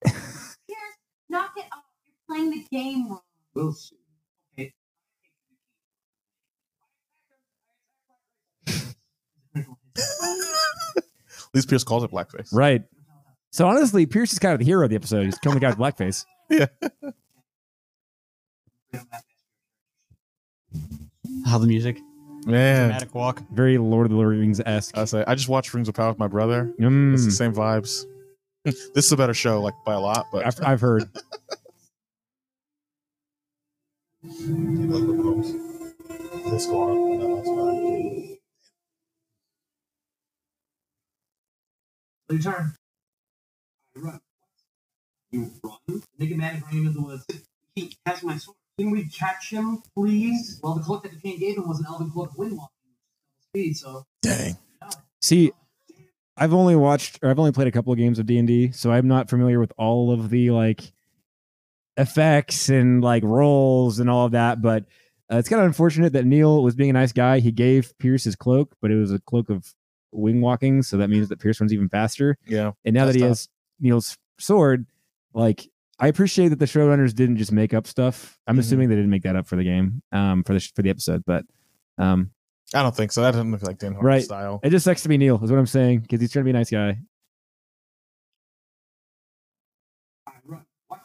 Pierce, 0.05 0.97
knock 1.29 1.51
it 1.57 1.65
off. 1.73 1.83
You're 2.05 2.15
playing 2.27 2.51
the 2.51 2.65
game 2.71 3.09
wrong. 3.09 3.19
We'll 3.53 3.73
see. 3.73 3.97
At 10.97 11.03
least 11.55 11.69
Pierce 11.69 11.83
calls 11.83 12.03
it 12.03 12.11
blackface. 12.11 12.49
Right. 12.53 12.83
So 13.51 13.67
honestly, 13.67 14.05
Pierce 14.05 14.31
is 14.33 14.39
kind 14.39 14.53
of 14.53 14.59
the 14.59 14.65
hero 14.65 14.83
of 14.83 14.89
the 14.91 14.95
episode. 14.95 15.25
He's 15.25 15.37
killing 15.39 15.55
the 15.59 15.61
guy 15.61 15.69
with 15.69 15.77
blackface. 15.79 16.25
Yeah. 16.51 16.65
How 21.45 21.57
the 21.59 21.67
music, 21.67 21.99
Man, 22.45 22.87
dramatic 22.89 23.13
walk. 23.13 23.43
Very 23.51 23.77
Lord 23.77 24.07
of 24.11 24.17
the 24.17 24.23
Rings 24.23 24.59
esque. 24.65 24.97
I 24.97 25.05
say 25.05 25.23
I 25.27 25.35
just 25.35 25.47
watched 25.47 25.73
Rings 25.75 25.87
of 25.87 25.93
Power 25.95 26.09
with 26.09 26.17
my 26.19 26.27
brother. 26.27 26.73
Mm, 26.79 27.13
It's 27.13 27.25
the 27.25 27.31
same 27.31 27.53
vibes. 27.53 28.05
this 28.65 29.05
is 29.05 29.11
a 29.11 29.17
better 29.17 29.33
show, 29.35 29.61
like 29.61 29.73
by 29.85 29.93
a 29.93 29.99
lot. 29.99 30.25
But 30.31 30.45
I've, 30.45 30.59
I've 30.63 30.81
heard. 30.81 31.07
Your 42.29 42.39
turn. 42.39 42.75
I 43.95 43.99
run. 43.99 44.19
You 45.31 45.51
run. 45.63 45.77
The 45.87 46.01
naked 46.19 46.37
man 46.37 46.57
is 46.57 46.63
running 46.63 46.85
into 46.85 46.91
the 46.91 47.01
woods. 47.01 47.25
He 47.75 47.97
has 48.05 48.23
my 48.23 48.37
sword. 48.37 48.57
Can 48.77 48.91
we 48.91 49.05
catch 49.05 49.49
him, 49.49 49.81
please? 49.95 50.59
Well, 50.63 50.75
the 50.75 50.81
cloak 50.81 51.03
that 51.03 51.11
the 51.11 51.19
king 51.19 51.37
gave 51.39 51.57
him 51.57 51.67
was 51.67 51.79
an 51.79 51.85
elven 51.87 52.11
cloak 52.11 52.31
of 52.31 52.37
wind 52.37 52.57
walking, 52.57 52.69
speed. 53.41 53.75
So 53.75 54.05
dang, 54.21 54.57
See, 55.21 55.51
I've 56.37 56.53
only 56.53 56.75
watched 56.75 57.19
or 57.21 57.29
I've 57.29 57.39
only 57.39 57.51
played 57.51 57.67
a 57.67 57.71
couple 57.71 57.91
of 57.91 57.99
games 57.99 58.19
of 58.19 58.25
D 58.25 58.37
and 58.37 58.47
D, 58.47 58.71
so 58.71 58.91
I'm 58.91 59.07
not 59.07 59.29
familiar 59.29 59.59
with 59.59 59.73
all 59.77 60.11
of 60.11 60.29
the 60.29 60.51
like 60.51 60.93
effects 61.97 62.69
and 62.69 63.03
like 63.03 63.23
rolls 63.23 63.99
and 63.99 64.09
all 64.09 64.27
of 64.27 64.31
that. 64.31 64.61
But 64.61 64.85
uh, 65.31 65.37
it's 65.37 65.49
kind 65.49 65.61
of 65.61 65.67
unfortunate 65.67 66.13
that 66.13 66.25
Neil 66.25 66.63
was 66.63 66.75
being 66.75 66.89
a 66.91 66.93
nice 66.93 67.11
guy. 67.11 67.39
He 67.39 67.51
gave 67.51 67.97
Pierce 67.97 68.23
his 68.23 68.35
cloak, 68.35 68.75
but 68.81 68.91
it 68.91 68.95
was 68.95 69.11
a 69.11 69.19
cloak 69.19 69.49
of 69.49 69.73
wing 70.11 70.41
walking, 70.41 70.81
so 70.83 70.97
that 70.97 71.09
means 71.09 71.29
that 71.29 71.39
Pierce 71.39 71.59
runs 71.61 71.73
even 71.73 71.89
faster. 71.89 72.37
yeah, 72.47 72.71
And 72.85 72.93
now 72.93 73.05
that 73.05 73.15
he 73.15 73.21
tough. 73.21 73.29
has 73.29 73.49
Neil's 73.79 74.17
sword, 74.39 74.85
like 75.33 75.69
I 75.99 76.07
appreciate 76.07 76.47
that 76.49 76.59
the 76.59 76.65
showrunners 76.65 77.13
didn't 77.13 77.37
just 77.37 77.51
make 77.51 77.73
up 77.73 77.85
stuff. 77.85 78.39
I'm 78.47 78.55
Mhm. 78.55 78.59
assuming 78.59 78.89
they 78.89 78.95
didn't 78.95 79.09
make 79.09 79.23
that 79.23 79.35
up 79.35 79.47
for 79.47 79.55
the 79.57 79.63
game, 79.65 80.01
um, 80.11 80.43
for 80.43 80.53
the 80.53 80.59
for 80.75 80.81
the 80.81 80.89
episode, 80.89 81.23
but 81.25 81.45
um, 81.97 82.31
I 82.73 82.81
don't 82.83 82.95
think 82.95 83.11
so. 83.11 83.21
That 83.21 83.31
doesn't 83.31 83.51
look 83.51 83.63
like 83.63 83.79
Dan 83.79 83.93
Harmon 83.93 84.05
Right. 84.07 84.23
style. 84.23 84.59
it 84.63 84.69
just 84.69 84.85
sucks 84.85 85.01
to 85.03 85.09
be 85.09 85.17
Neil, 85.17 85.43
is 85.43 85.51
what 85.51 85.59
I'm 85.59 85.65
saying, 85.65 85.99
because 86.01 86.21
he's 86.21 86.31
trying 86.31 86.41
to 86.41 86.45
be 86.45 86.51
a 86.51 86.53
nice 86.53 86.69
guy. 86.69 86.99
I 90.27 90.31
run. 90.45 90.65
What? 90.87 91.01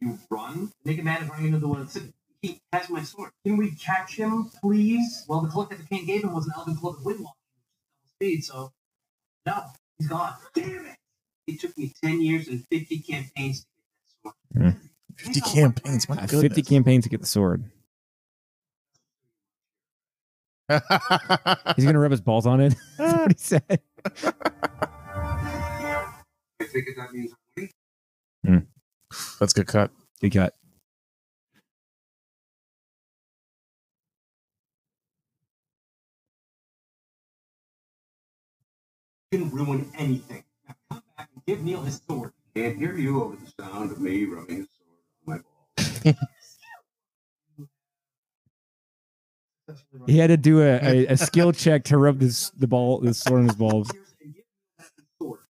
You 0.00 0.18
run? 0.30 0.72
The 0.84 0.90
naked 0.90 1.04
man 1.04 1.22
is 1.22 1.28
running 1.28 1.46
into 1.46 1.58
the 1.58 1.68
woods. 1.68 1.98
He 2.42 2.60
has 2.72 2.88
my 2.88 3.02
sword. 3.02 3.30
Can 3.44 3.56
we 3.56 3.72
catch 3.72 4.16
him, 4.16 4.50
please? 4.60 5.24
Well, 5.28 5.40
the 5.40 5.48
cloak 5.48 5.70
that 5.70 5.78
the 5.78 5.84
king 5.86 6.06
gave 6.06 6.22
him 6.24 6.32
was 6.34 6.46
an 6.46 6.52
elven 6.56 6.76
cloak 6.76 6.98
of 6.98 7.04
wind 7.04 7.20
walking, 7.20 7.37
speed. 8.18 8.44
So 8.44 8.72
no, 9.46 9.62
he's 9.98 10.08
gone. 10.08 10.34
Damn 10.54 10.86
it! 10.86 10.96
It 11.46 11.60
took 11.60 11.76
me 11.78 11.92
ten 12.02 12.20
years 12.20 12.48
and 12.48 12.64
fifty 12.70 12.98
campaigns 12.98 13.60
to 13.60 13.66
get 13.66 13.84
that 14.24 14.34
sword. 14.54 14.74
Hmm. 14.74 14.78
Fifty 15.16 15.40
campaigns. 15.40 16.08
My 16.08 16.16
goodness. 16.26 16.42
50 16.42 16.62
campaigns 16.62 17.04
to 17.04 17.10
get 17.10 17.20
the 17.20 17.26
sword. 17.26 17.64
He's 21.76 21.84
gonna 21.84 21.98
rub 21.98 22.10
his 22.10 22.20
balls 22.20 22.46
on 22.46 22.60
it. 22.60 22.74
That's 22.98 23.18
what 23.18 23.32
he 23.32 23.38
said. 23.38 23.80
I 26.60 26.64
think 26.64 26.86
that 26.96 27.12
means 27.12 27.32
I'm. 27.58 27.70
Hmm. 28.46 28.58
That's 29.40 29.52
a 29.52 29.56
good 29.56 29.66
cut. 29.66 29.90
Good 30.20 30.34
cut. 30.34 30.54
Can 39.32 39.50
ruin 39.50 39.90
anything. 39.96 40.44
Now 40.66 40.74
come 40.90 41.02
back 41.16 41.28
and 41.34 41.44
give 41.46 41.62
Neil 41.62 41.82
his 41.82 42.00
sword. 42.08 42.32
Can't 42.54 42.76
hear 42.76 42.96
you 42.96 43.22
over 43.22 43.36
the 43.36 43.62
sound 43.62 43.92
of 43.92 44.00
me 44.00 44.24
rubbing 44.24 44.62
a 44.62 44.66
sword 44.66 44.98
on 45.26 45.44
my 46.04 46.14
ball. 46.14 46.14
He 50.06 50.16
had 50.16 50.28
to 50.28 50.38
do 50.38 50.62
a, 50.62 50.78
a, 50.82 51.06
a 51.08 51.16
skill 51.16 51.52
check 51.54 51.84
to 51.84 51.98
rub 51.98 52.18
this 52.18 52.50
the 52.50 52.66
ball 52.66 53.00
the 53.00 53.12
sword 53.12 53.40
on 53.40 53.48
his 53.48 53.56
balls. 53.56 53.90
Sword. 55.20 55.40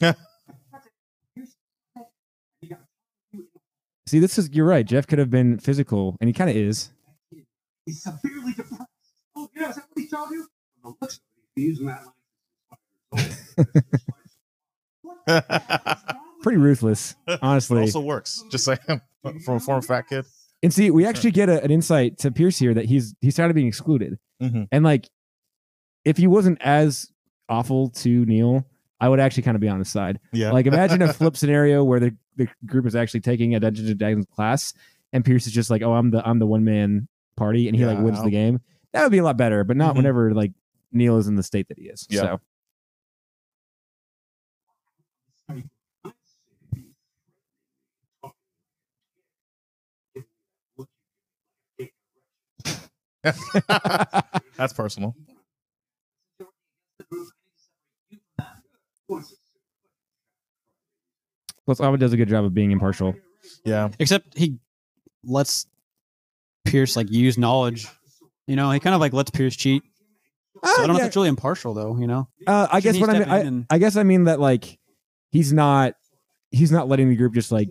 See, 4.06 4.18
this 4.18 4.38
is 4.38 4.50
you're 4.52 4.66
right. 4.66 4.84
Jeff 4.84 5.06
could 5.06 5.18
have 5.18 5.30
been 5.30 5.58
physical, 5.58 6.16
and 6.20 6.28
he 6.28 6.34
kind 6.34 6.50
of 6.50 6.56
is. 6.56 6.90
He's 7.86 8.02
severely 8.02 8.52
depressed. 8.52 8.82
Oh, 9.36 9.48
yeah, 9.56 9.70
is 9.70 9.76
that 9.76 9.84
what 9.92 10.02
he 10.02 10.08
told 10.08 10.30
you? 10.30 10.46
From 10.82 10.92
the 10.92 10.96
looks 11.00 11.14
of 11.16 11.20
it, 11.36 11.60
he's 11.60 11.68
using 11.70 11.86
that 11.86 12.04
line. 15.26 15.42
Pretty 16.42 16.58
ruthless, 16.58 17.14
honestly. 17.40 17.80
also 17.80 18.00
works. 18.00 18.44
Just 18.50 18.64
saying, 18.66 18.78
from 19.44 19.56
a 19.56 19.60
former 19.60 19.80
fat 19.82 20.02
kid. 20.08 20.26
And 20.62 20.72
see, 20.72 20.90
we 20.90 21.06
actually 21.06 21.30
get 21.30 21.48
a, 21.48 21.62
an 21.62 21.70
insight 21.70 22.18
to 22.18 22.30
Pierce 22.30 22.58
here 22.58 22.74
that 22.74 22.84
he's 22.86 23.14
he 23.20 23.30
started 23.30 23.54
being 23.54 23.66
excluded, 23.66 24.18
Mhm. 24.42 24.68
and 24.70 24.84
like, 24.84 25.08
if 26.04 26.16
he 26.18 26.26
wasn't 26.26 26.60
as 26.62 27.10
awful 27.48 27.88
to 27.90 28.24
Neil, 28.26 28.64
I 29.00 29.08
would 29.08 29.20
actually 29.20 29.42
kind 29.42 29.54
of 29.56 29.60
be 29.60 29.68
on 29.68 29.78
his 29.80 29.88
side. 29.88 30.20
Yeah. 30.32 30.52
Like, 30.52 30.66
imagine 30.66 31.02
a 31.02 31.12
flip 31.12 31.36
scenario 31.38 31.82
where 31.84 32.00
the, 32.00 32.16
the 32.36 32.48
group 32.64 32.86
is 32.86 32.94
actually 32.94 33.20
taking 33.20 33.54
a 33.54 33.60
Dungeons 33.60 33.90
and 33.90 33.98
Dragons 33.98 34.26
class, 34.34 34.72
and 35.12 35.24
Pierce 35.24 35.46
is 35.46 35.52
just 35.52 35.70
like, 35.70 35.82
"Oh, 35.82 35.92
I'm 35.92 36.10
the 36.10 36.26
I'm 36.26 36.38
the 36.38 36.46
one 36.46 36.64
man 36.64 37.08
party," 37.36 37.68
and 37.68 37.76
he 37.76 37.84
like 37.84 37.98
wins 37.98 38.22
the 38.22 38.30
game. 38.30 38.60
That 38.92 39.02
would 39.02 39.12
be 39.12 39.18
a 39.18 39.24
lot 39.24 39.36
better, 39.36 39.64
but 39.64 39.76
not 39.76 39.94
Mhm. 39.94 39.98
whenever 39.98 40.32
like 40.34 40.52
Neil 40.92 41.16
is 41.18 41.26
in 41.26 41.34
the 41.34 41.42
state 41.42 41.68
that 41.68 41.78
he 41.78 41.84
is. 41.86 42.06
Yeah. 42.08 42.20
So 42.20 42.40
That's 54.56 54.72
personal. 54.72 55.14
Plus, 61.66 61.80
Abed 61.80 62.00
does 62.00 62.12
a 62.12 62.16
good 62.16 62.28
job 62.28 62.44
of 62.44 62.52
being 62.54 62.70
impartial. 62.72 63.14
Yeah. 63.64 63.88
Except 63.98 64.36
he 64.36 64.58
lets 65.24 65.66
Pierce 66.64 66.96
like 66.96 67.10
use 67.10 67.38
knowledge. 67.38 67.86
You 68.46 68.56
know, 68.56 68.70
he 68.70 68.80
kind 68.80 68.94
of 68.94 69.00
like 69.00 69.12
lets 69.14 69.30
Pierce 69.30 69.56
cheat. 69.56 69.82
So 70.62 70.70
I 70.70 70.76
don't 70.78 70.88
know 70.88 70.92
yeah. 70.94 70.98
if 70.98 71.02
that's 71.04 71.16
really 71.16 71.28
impartial 71.28 71.74
though. 71.74 71.96
You 71.98 72.06
know, 72.06 72.28
Uh, 72.46 72.68
I 72.70 72.80
guess 72.80 72.96
Shouldn't 72.96 73.08
what 73.08 73.16
I 73.16 73.18
mean, 73.20 73.28
I, 73.28 73.48
and- 73.48 73.66
I 73.70 73.78
guess 73.78 73.96
I 73.96 74.02
mean 74.02 74.24
that 74.24 74.40
like 74.40 74.78
he's 75.30 75.52
not 75.52 75.94
he's 76.50 76.70
not 76.72 76.88
letting 76.88 77.08
the 77.08 77.16
group 77.16 77.34
just 77.34 77.50
like 77.52 77.68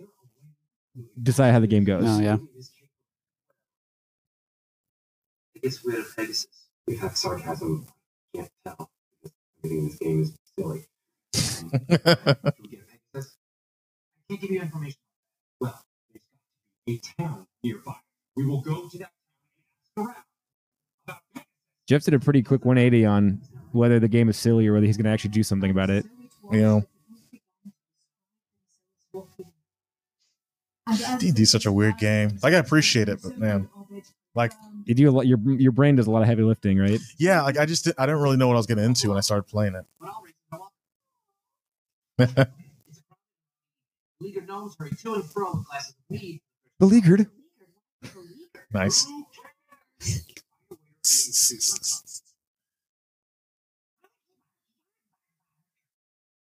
decide 1.20 1.52
how 1.52 1.60
the 1.60 1.66
game 1.66 1.84
goes. 1.84 2.04
oh 2.04 2.20
yeah. 2.20 2.36
It's 5.62 5.82
weird 5.84 6.00
of 6.00 6.16
Pegasus. 6.16 6.46
We 6.86 6.96
have 6.98 7.16
sarcasm. 7.16 7.86
Can't 8.34 8.50
tell. 8.66 8.90
Everything 9.64 9.78
in 9.78 9.88
this 9.88 9.98
game 9.98 10.22
is 10.22 10.36
silly. 10.58 10.84
Can 11.34 11.68
we 12.62 12.68
get 12.68 12.80
a 12.80 12.84
Pegasus? 13.12 13.36
I 14.18 14.22
can't 14.28 14.40
give 14.40 14.50
you 14.50 14.60
information. 14.60 14.98
Well, 15.60 15.80
there's 16.12 16.22
got 16.24 16.38
to 16.40 16.84
be 16.86 17.00
a 17.18 17.22
town 17.22 17.46
nearby. 17.62 17.94
We 18.36 18.46
will 18.46 18.60
go 18.60 18.88
to 18.88 18.98
that 18.98 19.10
town 19.96 20.06
and 20.06 20.16
ask 21.08 21.16
around. 21.16 21.44
Jeff 21.86 22.02
did 22.04 22.14
a 22.14 22.18
pretty 22.18 22.42
quick 22.42 22.64
180 22.64 23.04
on 23.04 23.40
whether 23.72 24.00
the 24.00 24.08
game 24.08 24.28
is 24.28 24.36
silly 24.36 24.66
or 24.66 24.72
whether 24.74 24.86
he's 24.86 24.96
going 24.96 25.04
to 25.04 25.10
actually 25.10 25.30
do 25.30 25.42
something 25.42 25.70
about 25.70 25.90
it. 25.90 26.06
You 26.50 26.60
know, 26.60 26.84
D&D's 31.18 31.50
such 31.50 31.66
a 31.66 31.72
weird 31.72 31.98
game. 31.98 32.38
Like 32.42 32.54
I 32.54 32.58
appreciate 32.58 33.08
it, 33.08 33.20
but 33.22 33.38
man, 33.38 33.68
like 34.34 34.52
You 34.84 34.94
do 34.94 35.08
a 35.08 35.12
lot, 35.12 35.26
your 35.26 35.38
your 35.58 35.72
brain 35.72 35.96
does 35.96 36.06
a 36.06 36.10
lot 36.10 36.22
of 36.22 36.26
heavy 36.28 36.42
lifting, 36.42 36.78
right? 36.78 37.00
yeah, 37.18 37.42
like 37.42 37.58
I 37.58 37.66
just 37.66 37.88
I 37.98 38.06
didn't 38.06 38.20
really 38.20 38.36
know 38.36 38.48
what 38.48 38.54
I 38.54 38.58
was 38.58 38.66
getting 38.66 38.84
into 38.84 39.08
when 39.08 39.16
I 39.18 39.22
started 39.22 39.44
playing 39.44 39.74
it. 39.74 39.84
Beleaguered. 46.78 47.26
Nice. 48.72 49.06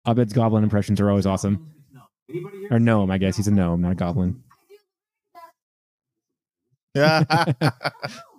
Abed's 0.06 0.32
goblin 0.32 0.64
impressions 0.64 1.00
are 1.00 1.10
always 1.10 1.26
awesome. 1.26 1.72
Or 2.70 2.78
gnome, 2.78 3.10
I 3.10 3.18
guess 3.18 3.36
he's 3.36 3.48
a 3.48 3.50
gnome, 3.50 3.82
not 3.82 3.92
a 3.92 3.94
goblin. 3.94 4.42
Yeah. 6.94 7.24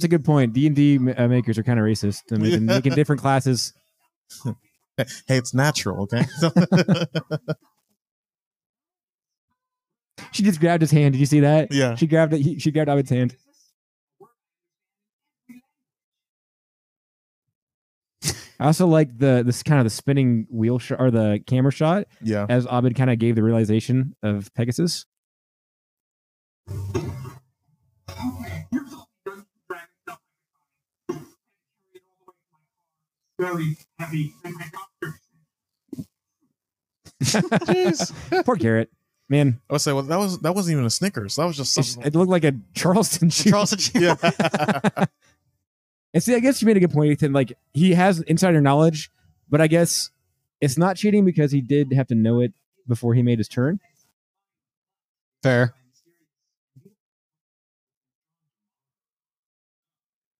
That's 0.00 0.06
a 0.06 0.16
good 0.16 0.24
point. 0.24 0.54
D 0.54 0.66
and 0.66 0.74
D 0.74 0.96
uh, 0.96 1.28
makers 1.28 1.58
are 1.58 1.62
kind 1.62 1.78
of 1.78 1.84
racist. 1.84 2.22
They're 2.26 2.38
making, 2.38 2.64
making 2.64 2.94
different 2.94 3.20
classes. 3.20 3.74
hey, 4.96 5.04
it's 5.28 5.52
natural, 5.52 6.04
okay? 6.04 6.24
She 10.32 10.42
just 10.44 10.60
grabbed 10.60 10.80
his 10.80 10.90
hand. 10.92 11.12
Did 11.14 11.18
you 11.18 11.26
see 11.26 11.40
that? 11.40 11.72
yeah. 11.72 11.96
She 11.96 12.06
grabbed 12.06 12.32
it. 12.32 12.40
He, 12.40 12.58
she 12.58 12.70
grabbed 12.70 12.88
Abed's 12.88 13.10
hand. 13.10 13.36
I 18.58 18.66
also 18.66 18.86
like 18.86 19.18
the 19.18 19.42
this 19.44 19.62
kind 19.62 19.80
of 19.80 19.84
the 19.84 19.90
spinning 19.90 20.46
wheel 20.50 20.78
shot 20.78 21.00
or 21.00 21.10
the 21.10 21.42
camera 21.46 21.72
shot 21.72 22.04
Yeah. 22.22 22.46
as 22.48 22.66
Abed 22.66 22.94
kind 22.94 23.10
of 23.10 23.18
gave 23.18 23.34
the 23.34 23.42
realization 23.42 24.14
of 24.22 24.52
Pegasus. 24.54 25.04
Very 33.40 33.76
heavy. 33.98 34.34
Poor 38.44 38.56
Garrett, 38.56 38.90
man. 39.28 39.60
I 39.68 39.72
would 39.74 39.80
say, 39.82 39.92
well, 39.92 40.02
that 40.02 40.18
was 40.18 40.38
that 40.40 40.54
wasn't 40.54 40.74
even 40.74 40.84
a 40.84 40.90
Snickers. 40.90 41.36
That 41.36 41.46
was 41.46 41.56
just 41.56 41.76
it's- 41.78 41.94
something. 41.94 42.12
It 42.12 42.16
looked 42.16 42.30
like 42.30 42.44
a 42.44 42.52
Charleston 42.74 43.30
Chew. 43.30 43.50
Charleston. 43.50 44.02
yeah. 44.02 45.04
And 46.12 46.20
see, 46.20 46.34
I 46.34 46.40
guess 46.40 46.60
you 46.60 46.66
made 46.66 46.76
a 46.76 46.80
good 46.80 46.90
point, 46.90 47.12
Ethan. 47.12 47.32
Like 47.32 47.52
he 47.72 47.94
has 47.94 48.18
insider 48.22 48.60
knowledge, 48.60 49.12
but 49.48 49.60
I 49.60 49.68
guess 49.68 50.10
it's 50.60 50.76
not 50.76 50.96
cheating 50.96 51.24
because 51.24 51.52
he 51.52 51.60
did 51.60 51.92
have 51.92 52.08
to 52.08 52.16
know 52.16 52.40
it 52.40 52.52
before 52.88 53.14
he 53.14 53.22
made 53.22 53.38
his 53.38 53.46
turn. 53.46 53.78
Fair. 55.44 55.72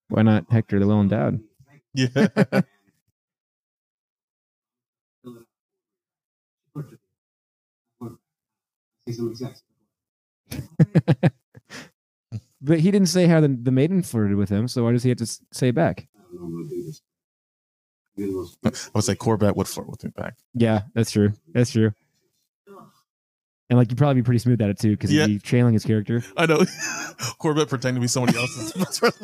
Why 0.08 0.22
not 0.22 0.46
Hector 0.50 0.80
the 0.80 0.88
well 0.88 1.00
endowed? 1.00 1.40
yeah. 1.94 2.26
See 9.11 9.16
some 9.16 9.31
execs. 9.31 9.62
But 12.62 12.81
he 12.81 12.90
didn't 12.90 13.09
say 13.09 13.27
how 13.27 13.40
the, 13.40 13.49
the 13.49 13.70
maiden 13.70 14.03
flirted 14.03 14.37
with 14.37 14.51
him, 14.51 14.68
so 14.68 14.85
why 14.85 14.92
does 14.92 15.03
he 15.03 15.09
have 15.09 15.18
to 15.18 15.25
s- 15.25 15.42
say 15.51 15.68
it 15.68 15.75
back? 15.75 16.07
I 16.14 16.20
don't 16.23 16.35
know 16.35 16.46
I'm 16.46 16.53
gonna 16.53 16.68
do 16.68 16.85
this. 16.85 17.01
You're 18.16 18.27
the 18.29 18.35
most- 18.35 18.59
I 18.64 18.70
would 18.94 19.05
say 19.05 19.14
Corbett 19.14 19.57
would 19.57 19.66
flirt 19.66 19.88
with 19.88 20.05
me 20.05 20.11
back. 20.14 20.35
Yeah, 20.53 20.83
that's 20.94 21.11
true. 21.11 21.33
That's 21.55 21.70
true. 21.70 21.92
And 23.70 23.79
like 23.79 23.88
you'd 23.90 23.96
probably 23.99 24.16
be 24.16 24.25
pretty 24.25 24.40
smooth 24.40 24.61
at 24.61 24.68
it 24.68 24.79
too, 24.79 24.90
because 24.90 25.11
Yeah. 25.12 25.27
he'd 25.27 25.35
be 25.35 25.38
trailing 25.38 25.73
his 25.73 25.85
character. 25.87 26.23
I 26.37 26.44
know. 26.46 26.64
Corbett 27.38 27.68
pretending 27.70 28.01
to 28.01 28.05
be 28.05 28.09
somebody 28.09 28.37
else's 28.37 28.73
friend. 28.99 29.14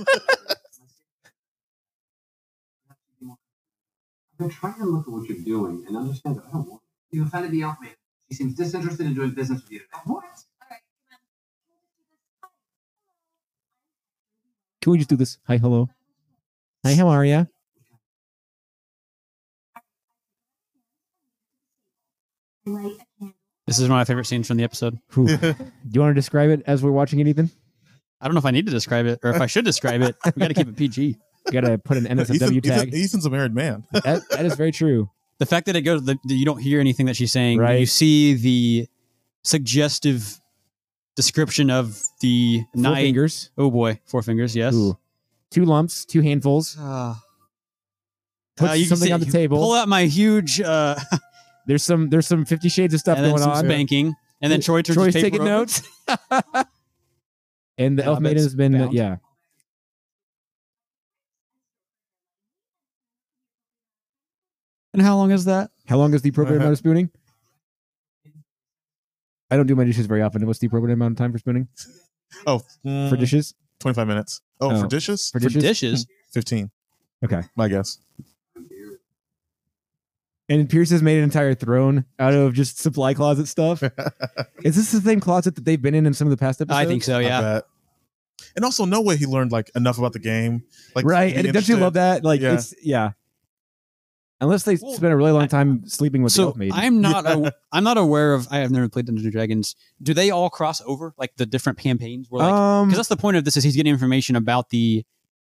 I've 3.22 4.38
been 4.38 4.48
trying 4.50 4.74
to 4.78 4.84
look 4.84 5.06
at 5.08 5.12
what 5.12 5.28
you're 5.28 5.44
doing 5.44 5.84
and 5.86 5.96
understand 5.96 6.36
that 6.36 6.44
I 6.48 6.52
don't 6.52 6.68
want. 6.70 6.82
You 7.10 7.24
offended 7.24 7.50
the 7.52 7.62
elf 7.62 7.76
maiden. 7.82 7.95
She 8.28 8.34
seems 8.34 8.54
disinterested 8.54 9.06
in 9.06 9.14
doing 9.14 9.30
business 9.30 9.62
with 9.62 9.70
you 9.72 9.78
today. 9.80 10.00
What? 10.04 10.24
Can 14.82 14.92
we 14.92 14.98
just 14.98 15.10
do 15.10 15.16
this? 15.16 15.38
Hi, 15.46 15.56
hello. 15.58 15.88
Hi, 16.84 16.94
how 16.94 17.08
are 17.08 17.24
ya? 17.24 17.44
This 22.64 23.78
is 23.78 23.82
one 23.82 23.92
of 23.92 24.00
my 24.00 24.04
favorite 24.04 24.26
scenes 24.26 24.48
from 24.48 24.56
the 24.56 24.64
episode. 24.64 24.98
Whew. 25.14 25.26
Do 25.36 25.54
you 25.92 26.00
want 26.00 26.10
to 26.10 26.14
describe 26.14 26.50
it 26.50 26.62
as 26.66 26.82
we're 26.82 26.90
watching 26.92 27.20
it, 27.20 27.26
Ethan? 27.26 27.50
I 28.20 28.26
don't 28.26 28.34
know 28.34 28.38
if 28.38 28.46
I 28.46 28.50
need 28.50 28.66
to 28.66 28.72
describe 28.72 29.06
it 29.06 29.20
or 29.22 29.30
if 29.30 29.40
I 29.40 29.46
should 29.46 29.64
describe 29.64 30.02
it. 30.02 30.16
We 30.24 30.32
got 30.40 30.48
to 30.48 30.54
keep 30.54 30.68
it 30.68 30.76
PG. 30.76 31.02
You 31.46 31.52
gotta 31.52 31.78
put 31.78 31.96
an 31.96 32.06
Ethan, 32.06 32.18
NSFW 32.18 32.62
tag. 32.62 32.88
Ethan- 32.88 33.00
Ethan's 33.04 33.26
a 33.26 33.30
married 33.30 33.54
man. 33.54 33.84
That, 33.92 34.22
that 34.30 34.46
is 34.46 34.54
very 34.56 34.72
true. 34.72 35.10
The 35.38 35.46
fact 35.46 35.66
that 35.66 35.76
it 35.76 35.82
goes, 35.82 36.04
the, 36.04 36.18
you 36.24 36.44
don't 36.44 36.60
hear 36.60 36.80
anything 36.80 37.06
that 37.06 37.16
she's 37.16 37.32
saying. 37.32 37.58
Right. 37.58 37.80
You 37.80 37.86
see 37.86 38.34
the 38.34 38.88
suggestive 39.42 40.40
description 41.14 41.70
of 41.70 42.02
the 42.20 42.62
Four 42.74 42.82
night. 42.82 43.02
fingers. 43.02 43.50
Oh 43.58 43.70
boy, 43.70 44.00
four 44.06 44.22
fingers. 44.22 44.56
Yes. 44.56 44.74
Ooh. 44.74 44.96
Two 45.50 45.64
lumps, 45.64 46.04
two 46.04 46.20
handfuls. 46.22 46.76
Uh, 46.78 47.14
Put 48.56 48.70
uh, 48.70 48.72
you 48.72 48.84
can 48.86 48.96
something 48.96 49.08
see- 49.08 49.12
on 49.12 49.20
the 49.20 49.26
table. 49.26 49.58
Pull 49.58 49.74
out 49.74 49.88
my 49.88 50.06
huge 50.06 50.60
uh, 50.60 50.96
There's 51.66 51.82
some 51.82 52.08
there's 52.10 52.26
some 52.26 52.44
Fifty 52.44 52.68
Shades 52.68 52.94
of 52.94 53.00
stuff 53.00 53.16
and 53.18 53.24
then 53.26 53.32
going 53.32 53.42
some 53.42 53.52
on. 53.52 53.68
banking 53.68 54.14
and 54.40 54.52
then 54.52 54.60
Troy 54.60 54.82
turns 54.82 54.96
Troy's 54.96 55.14
paper 55.14 55.24
taking 55.26 55.40
over. 55.42 55.48
notes. 55.50 55.82
and 57.78 57.98
the 57.98 58.02
Yeah, 58.02 58.08
elf 58.08 58.18
I 58.18 58.20
maiden 58.20 58.42
has 58.42 58.54
been 58.54 58.72
bound. 58.72 58.92
yeah. 58.94 59.16
And 64.96 65.04
how 65.04 65.14
long 65.16 65.30
is 65.30 65.44
that? 65.44 65.70
How 65.86 65.98
long 65.98 66.14
is 66.14 66.22
the 66.22 66.30
appropriate 66.30 66.56
amount 66.56 66.72
of 66.72 66.78
spooning? 66.82 67.10
I 69.50 69.56
don't 69.58 69.66
do 69.66 69.76
my 69.76 69.84
dishes 69.84 70.06
very 70.06 70.22
often. 70.22 70.44
What's 70.46 70.58
the 70.58 70.66
appropriate 70.68 70.94
amount 70.94 71.12
of 71.12 71.18
time 71.18 71.32
for 71.32 71.38
spooning 71.38 71.68
Oh, 72.46 72.60
for 72.82 72.88
mm, 72.88 73.18
dishes? 73.18 73.52
25 73.80 74.08
minutes. 74.08 74.40
Oh, 74.58 74.70
Oh. 74.74 74.80
for 74.80 74.86
dishes? 74.88 75.30
For 75.30 75.38
For 75.38 75.48
dishes? 75.50 75.62
dishes. 75.62 76.06
15, 76.32 76.70
Okay. 77.24 77.42
my 77.56 77.68
guess. 77.68 77.98
And 80.48 80.70
Pierce 80.70 80.88
has 80.90 81.02
made 81.02 81.18
an 81.18 81.24
entire 81.24 81.54
throne 81.54 82.06
out 82.18 82.32
of 82.32 82.54
just 82.54 82.78
supply 82.78 83.12
closet 83.14 83.48
stuff. 83.48 83.82
Is 84.64 84.76
this 84.76 84.92
the 84.92 85.00
same 85.02 85.20
closet 85.20 85.56
that 85.56 85.64
they've 85.66 85.80
been 85.82 85.94
in 85.94 86.06
in 86.06 86.14
some 86.14 86.26
of 86.26 86.30
the 86.30 86.36
past 86.38 86.60
episodes? 86.62 86.78
I 86.78 86.86
think 86.86 87.02
so. 87.02 87.18
I 87.18 87.22
Yeah. 87.22 87.40
bet. 87.42 87.64
And 88.56 88.64
also, 88.64 88.86
no 88.86 89.02
way 89.02 89.16
he 89.16 89.26
learned 89.26 89.52
like 89.52 89.70
enough 89.74 89.98
about 89.98 90.12
the 90.14 90.18
game. 90.20 90.62
Like, 90.94 91.04
right. 91.04 91.36
And 91.36 91.52
don't 91.52 91.68
you 91.68 91.76
love 91.76 91.94
that? 91.94 92.24
Like 92.24 92.40
Yeah. 92.40 92.54
it's 92.54 92.74
yeah. 92.82 93.10
Unless 94.40 94.64
they 94.64 94.76
Well, 94.80 94.92
spent 94.92 95.12
a 95.12 95.16
really 95.16 95.32
long 95.32 95.48
time 95.48 95.86
sleeping 95.86 96.22
with 96.22 96.32
the 96.34 96.36
So 96.36 96.42
elf 96.48 96.56
maiden. 96.56 96.74
I'm 96.78 97.00
not. 97.00 97.24
A, 97.26 97.54
I'm 97.72 97.84
not 97.84 97.96
aware 97.96 98.34
of. 98.34 98.46
I 98.50 98.58
have 98.58 98.70
never 98.70 98.88
played 98.88 99.06
Dungeons 99.06 99.24
and 99.24 99.32
Dragons. 99.32 99.74
Do 100.02 100.12
they 100.12 100.30
all 100.30 100.50
cross 100.50 100.82
over 100.84 101.14
like 101.16 101.34
the 101.36 101.46
different 101.46 101.78
campaigns? 101.78 102.26
Where 102.30 102.42
like 102.42 102.52
um, 102.52 102.88
because 102.88 102.98
that's 102.98 103.08
the 103.08 103.16
point 103.16 103.36
of 103.38 103.44
this 103.44 103.56
is 103.56 103.64
he's 103.64 103.76
getting 103.76 103.92
information 103.92 104.36
about 104.36 104.68
the 104.70 105.04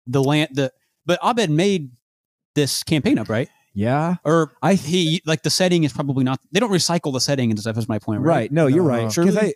the 0.07 0.23
land 0.23 0.49
the 0.53 0.71
but 1.05 1.19
Abed 1.23 1.51
made 1.51 1.91
this 2.55 2.81
campaign 2.81 3.19
up 3.19 3.29
right 3.29 3.47
yeah. 3.75 4.15
or 4.25 4.51
I 4.63 4.73
he 4.73 5.21
like 5.23 5.43
the 5.43 5.51
setting 5.51 5.83
is 5.83 5.93
probably 5.93 6.23
not 6.23 6.39
they 6.51 6.59
don't 6.59 6.71
recycle 6.71 7.13
the 7.13 7.19
setting 7.21 7.51
and 7.51 7.59
stuff 7.59 7.77
is 7.77 7.87
my 7.87 7.99
point 7.99 8.21
right, 8.21 8.33
Right. 8.35 8.51
No, 8.51 8.65
you're 8.65 8.83
No. 8.83 8.89
right. 8.89 9.07
Because 9.15 9.37
I, 9.37 9.53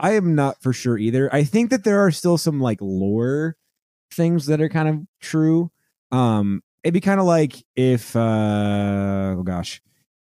I 0.00 0.12
am 0.14 0.34
not 0.34 0.60
for 0.62 0.72
sure 0.72 0.98
either. 0.98 1.32
I 1.32 1.44
think 1.44 1.70
that 1.70 1.84
there 1.84 2.00
are 2.00 2.10
still 2.10 2.38
some 2.38 2.60
like 2.60 2.78
lore 2.80 3.56
things 4.10 4.46
that 4.46 4.60
are 4.60 4.68
kind 4.68 4.88
of 4.88 4.98
true. 5.20 5.70
Um, 6.10 6.62
it'd 6.82 6.94
be 6.94 7.00
kind 7.00 7.20
of 7.20 7.26
like 7.26 7.62
if, 7.76 8.14
uh, 8.16 9.34
oh 9.38 9.42
gosh, 9.44 9.82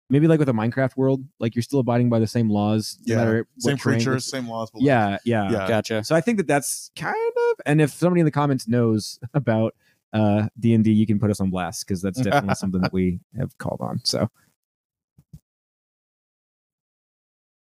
maybe 0.09 0.27
like 0.27 0.39
with 0.39 0.49
a 0.49 0.53
Minecraft 0.53 0.97
world, 0.97 1.25
like 1.39 1.55
you're 1.55 1.63
still 1.63 1.81
abiding 1.81 2.09
by 2.09 2.19
the 2.19 2.27
same 2.27 2.51
laws, 2.51 2.99
no 3.07 3.13
Yeah. 3.15 3.19
matter 3.25 3.47
Same 3.59 3.79
creatures, 3.79 4.25
same 4.25 4.49
laws. 4.49 4.71
but- 4.71 4.83
Yeah, 4.83 5.19
yeah, 5.25 5.51
Yeah. 5.51 5.69
gotcha 5.69 6.03
So 6.05 6.15
I 6.17 6.21
think 6.21 6.39
that 6.39 6.47
that's 6.47 6.91
kind 6.97 7.15
of, 7.51 7.61
and 7.67 7.81
if 7.81 7.91
somebody 7.93 8.21
in 8.21 8.25
the 8.25 8.31
comments 8.33 8.67
knows 8.69 9.19
about 9.35 9.75
uh 10.13 10.49
D 10.59 10.75
and 10.75 10.83
D, 10.83 10.91
you 10.93 11.07
can 11.07 11.21
put 11.21 11.31
us 11.31 11.41
on 11.41 11.51
blast 11.51 11.87
because 11.87 12.03
that's 12.03 12.21
definitely 12.21 12.55
something 12.57 12.81
that 12.81 12.93
we 12.93 13.21
have 13.39 13.57
called 13.59 13.79
on. 13.81 14.01
So 14.05 14.29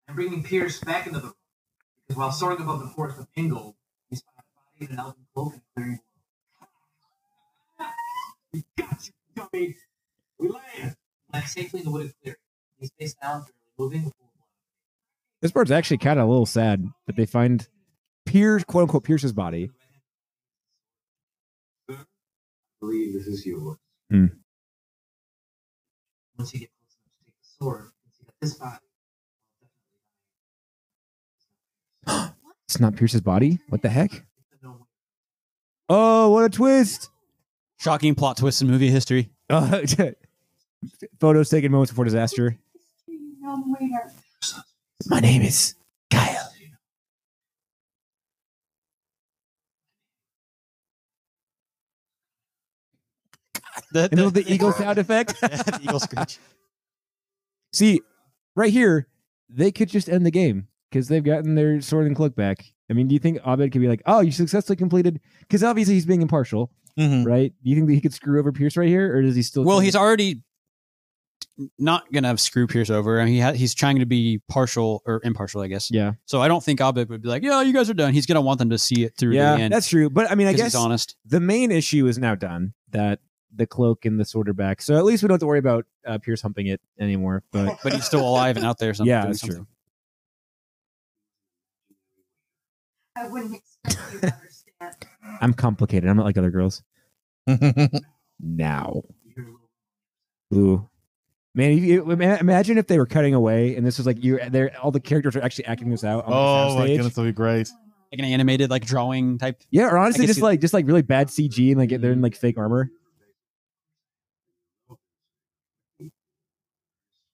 I'm 0.09 0.15
bringing 0.15 0.43
Pierce 0.45 0.79
back 0.81 1.07
into 1.09 1.19
the 1.19 1.25
room 1.27 1.35
because 2.07 2.17
while 2.19 2.31
soaring 2.31 2.61
above 2.61 2.81
the 2.81 2.87
forest 2.89 3.19
of 3.19 3.27
Pingle, 3.33 3.75
he 4.09 4.15
spotted 4.17 4.45
a 4.79 4.79
body 4.79 4.93
in 4.93 4.99
an 4.99 5.01
elven 5.01 5.27
cloak 5.35 5.55
and 5.55 5.63
a 5.63 5.75
clearing 5.75 5.97
below. 5.97 6.03
We 8.57 8.65
got 8.79 9.07
you, 9.07 9.13
dummy! 9.35 9.77
We 10.39 10.49
land! 10.49 10.97
Land 11.31 11.45
safely 11.47 11.81
in 11.81 11.85
the 11.85 11.93
wooded 11.93 12.15
clearing. 12.23 12.39
He's 12.79 12.91
face 12.99 13.15
down, 13.21 13.41
barely 13.43 13.53
moving, 13.79 14.05
with 14.05 14.15
full 14.15 14.31
this 15.43 15.53
part's 15.53 15.71
actually 15.71 15.99
kind 15.99 16.19
of 16.19 16.27
a 16.27 16.31
little 16.31 16.47
sad 16.47 16.89
that 17.07 17.17
they 17.17 17.27
find 17.27 17.69
Pierce, 18.25 18.65
quote 18.65 18.85
unquote, 18.85 19.05
Pierce's 19.05 19.35
body. 19.35 19.71
I 21.91 21.97
believe 22.81 23.13
this 23.13 23.27
is 23.27 23.45
yours. 23.45 23.77
Hmm. 24.11 24.27
Once 26.39 26.55
you 26.55 26.61
get 26.61 26.71
close 26.81 26.97
enough 26.97 27.13
to 27.13 27.25
take 27.27 27.35
the 27.35 27.49
sword, 27.59 27.85
you 27.85 27.91
can 28.05 28.13
see 28.13 28.25
that 28.25 28.35
this 28.41 28.55
body 32.07 32.33
It's 32.65 32.81
not 32.81 32.97
Pierce's 32.97 33.21
body. 33.21 33.59
What 33.69 33.83
the 33.83 33.91
heck? 33.91 34.13
It's 34.13 34.63
a 34.63 34.65
no-win. 34.65 34.87
Oh, 35.91 36.31
what 36.31 36.47
a 36.47 36.49
twist! 36.49 37.11
Shocking 37.79 38.15
plot 38.15 38.37
twist 38.37 38.63
in 38.63 38.69
movie 38.69 38.91
history 38.91 39.31
Uh, 39.51 39.83
photos 41.21 41.49
taken 41.49 41.71
moments 41.73 41.93
before 41.93 42.05
disaster. 42.05 42.59
My 45.09 45.21
name 45.21 45.43
is 45.43 45.75
Kyle. 46.11 46.51
the, 53.93 54.09
And 54.11 54.33
the 54.33 54.53
eagle 54.53 54.73
sound 54.81 54.99
effect. 54.99 55.41
the 55.41 55.81
eagle 55.83 56.01
screech 56.01 56.39
See, 57.73 58.01
right 58.55 58.73
here, 58.73 59.07
they 59.49 59.71
could 59.71 59.89
just 59.89 60.09
end 60.09 60.25
the 60.25 60.31
game 60.31 60.69
because 60.91 61.09
they've 61.09 61.25
gotten 61.25 61.55
their 61.55 61.81
sword 61.81 62.07
and 62.07 62.17
cloak 62.17 62.35
back. 62.35 62.65
I 62.89 62.95
mean, 62.95 63.09
do 63.09 63.15
you 63.15 63.19
think 63.19 63.39
Abed 63.47 63.73
could 63.73 63.81
be 63.81 63.89
like, 63.89 64.03
"Oh, 64.07 64.21
you 64.21 64.33
successfully 64.33 64.77
completed"? 64.77 65.21
Because 65.41 65.63
obviously 65.63 65.95
he's 65.95 66.07
being 66.07 66.23
impartial, 66.23 66.71
Mhm. 66.99 67.27
right? 67.27 67.53
Do 67.63 67.71
you 67.71 67.77
think 67.77 67.89
that 67.89 67.95
he 67.95 68.01
could 68.01 68.15
screw 68.15 68.39
over 68.39 68.53
Pierce 68.53 68.77
right 68.77 68.89
here, 68.89 69.15
or 69.17 69.23
does 69.23 69.37
he 69.37 69.43
still? 69.43 69.65
well 69.65 69.81
he's 69.81 69.93
to- 69.95 69.99
already 70.01 70.43
not 71.79 72.11
gonna 72.13 72.29
have 72.29 72.39
screw 72.41 72.67
Pierce 72.67 72.91
over 72.91 73.19
I 73.21 73.25
mean, 73.25 73.35
he 73.35 73.41
ha- 73.41 73.53
he's 73.53 73.75
trying 73.75 73.99
to 73.99 74.07
be 74.07 74.41
partial 74.49 75.03
or 75.07 75.21
impartial 75.25 75.63
I 75.63 75.69
guess 75.69 75.91
yeah, 75.91 76.13
so 76.27 76.41
I 76.43 76.49
don't 76.49 76.63
think 76.63 76.81
Abed 76.81 77.09
would 77.09 77.23
be 77.23 77.29
like 77.29 77.43
yeah 77.43 77.63
you 77.63 77.73
guys 77.73 77.89
are 77.89 77.95
done 77.95 78.13
he's 78.13 78.27
gonna 78.27 78.43
want 78.43 78.59
them 78.59 78.69
to 78.71 78.79
see 78.79 79.05
it 79.05 79.17
through 79.17 79.33
yeah, 79.33 79.57
the 79.57 79.63
end 79.63 79.73
that's 79.73 79.89
true. 79.89 80.11
But 80.11 80.31
I 80.31 80.35
mean, 80.35 80.47
I 80.49 80.53
guess 80.53 80.67
he's 80.67 80.75
honest 80.75 81.17
the 81.25 81.41
main 81.41 81.71
issue 81.71 82.07
is 82.07 82.19
now 82.19 82.35
done. 82.35 82.75
That 82.91 83.21
the 83.55 83.67
cloak 83.67 84.05
and 84.05 84.21
the 84.21 84.25
sword 84.27 84.49
are 84.51 84.55
back, 84.55 84.83
so 84.83 84.97
at 84.99 85.05
least 85.05 85.23
we 85.23 85.29
don't 85.29 85.35
have 85.35 85.41
to 85.41 85.47
worry 85.47 85.59
about 85.59 85.87
uh, 86.07 86.19
Pierce 86.19 86.43
humping 86.43 86.67
it 86.67 86.81
anymore. 87.01 87.43
But 87.53 87.79
but 87.83 87.93
he's 87.95 88.05
still 88.05 88.27
alive 88.27 88.57
and 88.59 88.65
out 88.67 88.79
there. 88.79 88.93
Something, 88.95 89.09
Yeah, 89.11 89.23
doing 89.23 89.33
that's 89.33 89.41
true. 89.41 89.67
I 93.17 93.29
wouldn't 93.29 93.55
expect 93.57 94.13
you 94.13 94.21
to 94.21 94.27
understand. 94.27 94.46
I'm 95.41 95.53
complicated. 95.55 96.09
I'm 96.09 96.17
not 96.17 96.27
like 96.27 96.39
other 96.39 96.51
girls. 96.51 96.83
Now, 98.39 99.03
ooh. 100.55 100.89
Man, 101.55 101.71
if 101.73 101.85
you, 101.85 102.11
imagine 102.11 102.77
if 102.77 102.87
they 102.87 102.99
were 102.99 103.07
cutting 103.07 103.33
away 103.33 103.75
and 103.75 103.87
this 103.87 103.97
was 103.97 104.07
like 104.07 104.23
you, 104.23 104.39
they're 104.51 104.77
all 104.79 104.91
the 104.91 105.01
characters 105.01 105.35
are 105.37 105.43
actually 105.43 105.65
acting 105.65 105.89
this 105.89 106.05
out 106.05 106.27
on 106.27 106.33
oh 106.35 106.79
my 106.79 106.87
goodness, 106.87 107.15
that'd 107.15 107.33
be 107.33 107.35
great. 107.35 107.71
Like 108.13 108.19
an 108.19 108.27
animated 108.27 108.69
like 108.69 108.85
drawing 108.85 109.39
type. 109.39 109.63
Yeah, 109.71 109.89
or 109.89 109.97
honestly, 109.97 110.27
just 110.27 110.41
see- 110.41 110.43
like 110.43 110.61
just 110.61 110.75
like 110.75 110.87
really 110.87 111.01
bad 111.01 111.29
CG 111.29 111.71
and 111.71 111.79
like 111.79 111.89
they're 111.99 112.13
in 112.13 112.21
like 112.21 112.37
fake 112.37 112.59
armor. 112.59 112.91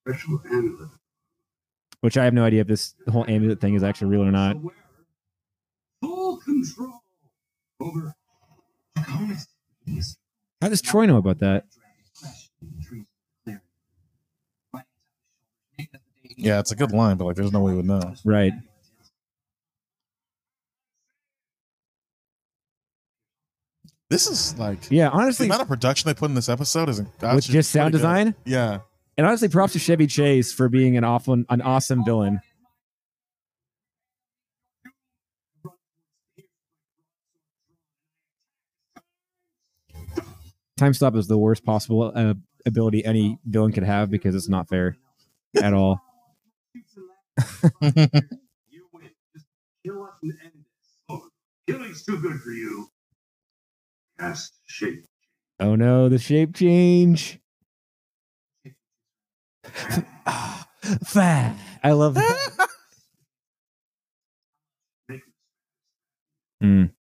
Special 0.07 0.41
amulet. 0.47 0.89
Which 2.01 2.17
I 2.17 2.25
have 2.25 2.35
no 2.35 2.45
idea 2.45 2.61
if 2.61 2.67
this 2.67 2.95
whole 3.09 3.25
amulet 3.29 3.61
thing 3.61 3.75
is 3.75 3.83
actually 3.83 4.09
real 4.09 4.23
or 4.23 4.31
not. 4.33 4.57
Full 6.01 6.37
control 6.39 7.01
over 7.83 8.15
How 10.61 10.69
does 10.69 10.81
Troy 10.81 11.07
know 11.07 11.17
about 11.17 11.39
that? 11.41 11.67
Yeah, 16.37 16.61
it's 16.61 16.73
a 16.73 16.77
good 16.77 16.93
line, 16.93 17.17
but 17.17 17.25
like, 17.27 17.37
there's 17.37 17.53
no 17.53 17.61
way 17.61 17.73
we 17.73 17.79
would 17.79 17.87
know. 17.87 18.15
Right. 18.25 18.53
This 24.09 24.27
is 24.27 24.59
like 24.59 24.79
Yeah, 24.91 25.09
honestly, 25.09 25.09
the 25.09 25.17
honestly, 25.23 25.47
amount 25.47 25.63
of 25.63 25.69
production 25.69 26.09
they 26.09 26.15
put 26.15 26.29
in 26.29 26.35
this 26.35 26.49
episode 26.51 26.89
is 26.91 27.01
with 27.01 27.45
just 27.45 27.71
sound 27.71 27.93
design, 27.93 28.35
Yeah, 28.45 28.81
and 29.17 29.27
honestly, 29.27 29.49
props 29.49 29.73
to 29.73 29.79
Chevy 29.79 30.07
Chase 30.07 30.53
for 30.53 30.69
being 30.69 30.97
an 30.99 31.05
awful, 31.05 31.33
an 31.49 31.63
awesome 31.63 32.05
villain. 32.05 32.41
Time 40.83 40.95
stop 40.95 41.15
is 41.15 41.29
the 41.29 41.39
worst 41.39 41.65
possible 41.65 42.11
uh, 42.13 42.35
ability 42.67 43.05
any 43.05 43.39
villain 43.45 43.71
could 43.71 43.85
have 43.85 44.11
because 44.11 44.35
it's 44.35 44.49
not 44.49 44.69
fair 44.69 44.97
at 45.63 45.73
all. 45.73 46.01
You 47.81 48.89
win. 48.93 49.11
Just 49.33 49.47
kill 49.87 50.03
us 50.03 50.15
and 50.25 50.33
end 50.43 50.51
this. 50.55 50.99
Oh, 51.09 51.23
killing's 51.69 52.05
too 52.05 52.21
good 52.21 52.41
for 52.41 52.51
you. 52.51 52.89
Cast 54.19 54.55
shape. 54.67 55.05
Oh 55.61 55.77
no, 55.77 56.09
the 56.09 56.19
shape 56.19 56.53
change. 56.53 57.39
Fat. 61.05 61.57
I 61.85 61.93
love 61.93 62.15
that. 62.15 62.51
Mm. 66.61 66.91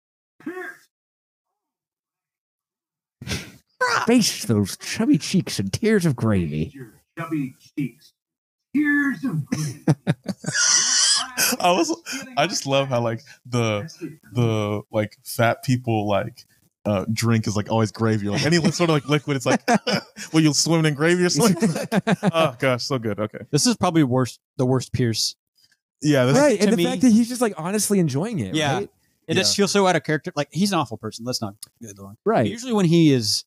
Face 4.06 4.44
those 4.44 4.76
chubby 4.76 5.18
cheeks 5.18 5.58
and 5.58 5.72
tears 5.72 6.04
of 6.06 6.16
gravy. 6.16 6.72
Chubby 7.18 7.54
cheeks. 7.76 8.12
Tears 8.74 9.22
of 9.24 9.44
gravy. 9.46 9.84
I 11.60 11.72
was. 11.72 11.94
I 12.36 12.46
just 12.46 12.66
love 12.66 12.88
how 12.88 13.00
like 13.00 13.20
the 13.46 13.88
the 14.32 14.82
like 14.90 15.16
fat 15.24 15.62
people 15.62 16.08
like 16.08 16.44
uh 16.84 17.04
drink 17.12 17.46
is 17.46 17.56
like 17.56 17.70
always 17.70 17.92
gravy. 17.92 18.28
Like 18.28 18.44
any 18.44 18.56
sort 18.72 18.90
of 18.90 18.94
like 18.94 19.08
liquid, 19.08 19.36
it's 19.36 19.46
like 19.46 19.62
well 20.32 20.42
you'll 20.42 20.54
swim 20.54 20.84
in 20.84 20.94
gravy 20.94 21.24
or 21.24 21.28
something. 21.28 21.70
oh 22.32 22.56
gosh, 22.58 22.84
so 22.84 22.98
good. 22.98 23.18
Okay, 23.20 23.38
This 23.50 23.66
is 23.66 23.76
probably 23.76 24.02
worst 24.04 24.40
the 24.56 24.66
worst 24.66 24.92
Pierce. 24.92 25.36
yeah, 26.02 26.24
this, 26.24 26.36
right, 26.38 26.60
and 26.60 26.72
the 26.72 26.76
me- 26.76 26.84
fact 26.84 27.02
that 27.02 27.12
he's 27.12 27.28
just 27.28 27.40
like 27.40 27.54
honestly 27.56 27.98
enjoying 27.98 28.38
it. 28.40 28.54
Yeah. 28.54 28.74
right? 28.74 28.90
It 29.28 29.34
just 29.34 29.56
feels 29.56 29.70
so 29.70 29.86
out 29.86 29.96
of 29.96 30.02
character. 30.02 30.32
Like 30.34 30.48
he's 30.50 30.72
an 30.72 30.78
awful 30.78 30.96
person. 30.98 31.24
Let's 31.24 31.40
not 31.40 31.54
get 31.80 31.94
the 31.96 32.02
wrong. 32.02 32.16
right. 32.24 32.46
Usually 32.46 32.72
when 32.72 32.86
he 32.86 33.12
is 33.12 33.44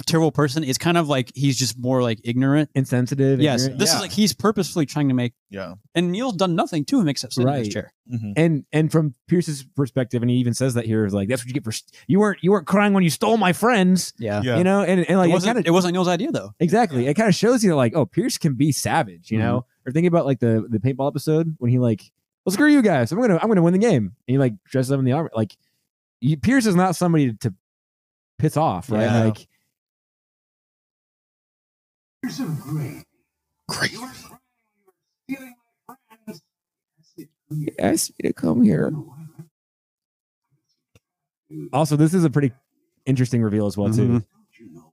a 0.00 0.04
terrible 0.04 0.32
person. 0.32 0.64
It's 0.64 0.78
kind 0.78 0.98
of 0.98 1.08
like 1.08 1.30
he's 1.34 1.58
just 1.58 1.78
more 1.78 2.02
like 2.02 2.20
ignorant. 2.24 2.70
Insensitive. 2.74 3.40
Yes, 3.40 3.62
ignorant. 3.62 3.78
this 3.80 3.90
Yeah. 3.90 3.94
is 3.96 4.00
like 4.00 4.10
he's 4.12 4.32
purposefully 4.32 4.86
trying 4.86 5.08
to 5.08 5.14
make. 5.14 5.32
Yeah. 5.50 5.74
And 5.94 6.10
Neil's 6.12 6.34
done 6.36 6.54
nothing 6.54 6.84
to 6.86 7.00
him 7.00 7.08
except 7.08 7.34
sit 7.34 7.42
in 7.42 7.48
his 7.48 7.66
Right. 7.68 7.72
chair. 7.72 7.92
Mhm. 8.12 8.32
and 8.36 8.64
and 8.72 8.92
from 8.92 9.14
Pierce's 9.28 9.64
perspective, 9.76 10.20
and 10.22 10.30
he 10.30 10.36
even 10.36 10.52
says 10.52 10.74
that 10.74 10.84
here 10.84 11.06
is 11.06 11.14
like 11.14 11.28
that's 11.28 11.40
what 11.42 11.46
you 11.48 11.54
get 11.54 11.64
for 11.64 11.72
st- 11.72 11.90
you 12.06 12.18
weren't 12.20 12.38
you 12.42 12.50
weren't 12.50 12.66
crying 12.66 12.92
when 12.92 13.02
you 13.02 13.08
stole 13.10 13.36
my 13.38 13.52
friends, 13.54 14.12
Yeah. 14.18 14.42
Yeah. 14.44 14.58
you 14.58 14.64
know, 14.64 14.82
and 14.82 15.08
and 15.08 15.18
like 15.18 15.28
it 15.28 15.30
it 15.30 15.32
wasn't. 15.34 15.54
kind 15.56 15.66
it 15.66 15.70
wasn't 15.70 15.94
Neil's 15.94 16.08
idea 16.08 16.30
though. 16.30 16.50
exactly 16.60 17.06
it 17.06 17.14
kind 17.14 17.28
of 17.30 17.34
shows 17.34 17.64
you 17.64 17.70
that 17.70 17.76
like 17.76 17.94
oh 17.96 18.04
Pierce 18.04 18.36
can 18.36 18.54
be 18.54 18.72
savage, 18.72 19.30
you 19.30 19.38
know, 19.38 19.60
Mm-hmm. 19.60 19.88
or 19.88 19.92
thinking 19.92 20.08
about 20.08 20.26
like 20.26 20.40
the 20.40 20.66
the 20.68 20.78
paintball 20.80 21.08
episode 21.08 21.54
when 21.58 21.70
he 21.70 21.78
like 21.78 22.02
well 22.44 22.52
screw 22.52 22.68
you 22.68 22.82
guys 22.82 23.10
I'm 23.10 23.18
gonna 23.20 23.38
I'm 23.40 23.48
gonna 23.48 23.62
win 23.62 23.72
the 23.72 23.78
game 23.78 24.04
and 24.06 24.12
he 24.26 24.36
like 24.38 24.52
dresses 24.64 24.92
up 24.92 24.98
in 24.98 25.04
the 25.06 25.12
armor 25.12 25.30
like 25.34 25.56
he, 26.20 26.36
Pierce 26.36 26.66
is 26.66 26.74
not 26.76 26.96
somebody 26.96 27.32
to 27.32 27.54
piss 28.38 28.56
off 28.58 28.90
right 28.90 29.02
Yeah. 29.02 29.24
like 29.24 29.48
Here's 32.24 32.36
some 32.38 32.56
great. 32.56 33.04
Great. 33.68 33.92
You 33.92 34.00
were 34.00 34.06
crying. 34.08 34.40
You 35.28 35.36
were 35.36 35.36
stealing 35.36 35.54
my 35.86 35.94
friends. 36.24 36.42
he 37.50 37.70
asked 37.78 38.12
me 38.18 38.28
to 38.30 38.32
come 38.32 38.62
here. 38.62 38.90
Also, 41.70 41.96
this 41.96 42.14
is 42.14 42.24
a 42.24 42.30
pretty 42.30 42.52
interesting 43.04 43.42
reveal 43.42 43.66
as 43.66 43.76
well 43.76 43.92
too. 43.92 44.08
Mhm. 44.08 44.24
You 44.58 44.70
know. 44.72 44.92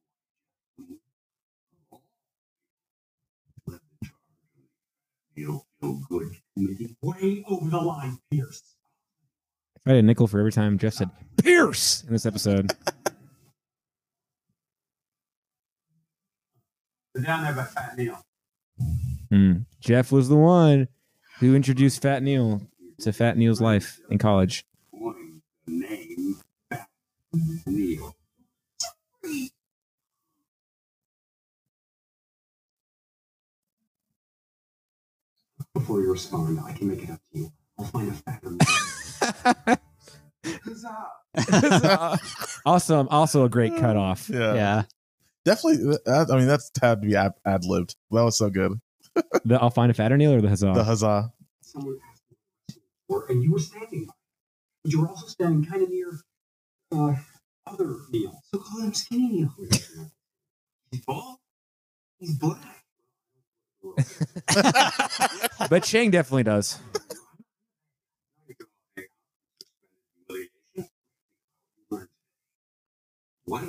Feel 5.33 5.65
feel 5.79 6.01
good 6.09 6.35
committee. 6.53 6.97
Way 7.01 7.45
over 7.47 7.69
the 7.69 7.77
line, 7.79 8.17
Pierce. 8.29 8.75
I 9.85 9.91
had 9.91 9.99
a 9.99 10.01
nickel 10.01 10.27
for 10.27 10.37
every 10.39 10.51
time 10.51 10.77
Jeff 10.77 10.95
said 10.95 11.09
Pierce 11.41 12.03
in 12.03 12.11
this 12.11 12.25
episode. 12.25 12.73
They're 17.21 17.35
down 17.35 17.43
there 17.43 17.53
by 17.53 17.65
Fat 17.65 17.95
Neil. 17.97 18.19
Hmm. 19.29 19.53
Jeff 19.79 20.11
was 20.11 20.27
the 20.27 20.35
one 20.35 20.87
who 21.39 21.53
introduced 21.55 22.01
Fat 22.01 22.23
Neil 22.23 22.63
to 23.01 23.13
Fat 23.13 23.37
Neil's 23.37 23.61
life 23.61 23.99
in 24.09 24.17
college. 24.17 24.65
Name 25.67 26.39
Fat 26.67 26.87
Neil. 27.67 28.15
Before 35.75 36.01
you 36.01 36.11
respond, 36.11 36.59
I 36.65 36.73
can 36.73 36.87
make 36.87 37.03
it 37.03 37.11
up 37.11 37.19
to 37.33 37.39
you. 37.39 37.51
I'll 37.77 37.85
find 37.85 38.09
a 38.09 38.13
fatter 38.13 39.77
also, 42.65 43.07
also 43.09 43.45
a 43.45 43.49
great 43.49 43.75
cutoff. 43.77 44.27
Yeah. 44.27 44.55
yeah. 44.55 44.83
Definitely. 45.43 45.97
I 46.07 46.25
mean, 46.37 46.47
that's 46.47 46.71
had 46.81 47.01
to 47.01 47.07
be 47.07 47.15
ad 47.15 47.33
libbed. 47.65 47.95
That 48.11 48.23
was 48.23 48.37
so 48.37 48.49
good. 48.49 48.79
The 49.43 49.59
I'll 49.59 49.69
find 49.71 49.91
a 49.91 49.93
fatter 49.93 50.15
Neil 50.15 50.31
or 50.33 50.41
the 50.41 50.47
huzzah. 50.47 50.71
The 50.73 50.83
huzzah. 50.85 51.33
Someone 51.61 51.97
asked 52.09 52.23
me 52.29 53.17
and 53.29 53.43
you 53.43 53.51
were 53.51 53.59
standing 53.59 54.05
by. 54.05 54.13
But 54.83 54.93
you 54.93 55.01
were 55.01 55.09
also 55.09 55.27
standing 55.27 55.65
kind 55.65 55.83
of 55.83 55.89
near 55.89 56.21
uh, 56.93 57.15
other 57.67 57.97
Neil. 58.11 58.39
So 58.53 58.59
call 58.59 58.81
him 58.81 58.93
Skinny 58.93 59.29
Neil. 59.29 59.53
He's 60.91 61.05
bald. 61.05 61.39
He's 62.19 62.37
black. 62.37 62.83
but 65.69 65.83
Chang 65.83 66.11
definitely 66.11 66.43
does. 66.43 66.79
What? 73.45 73.63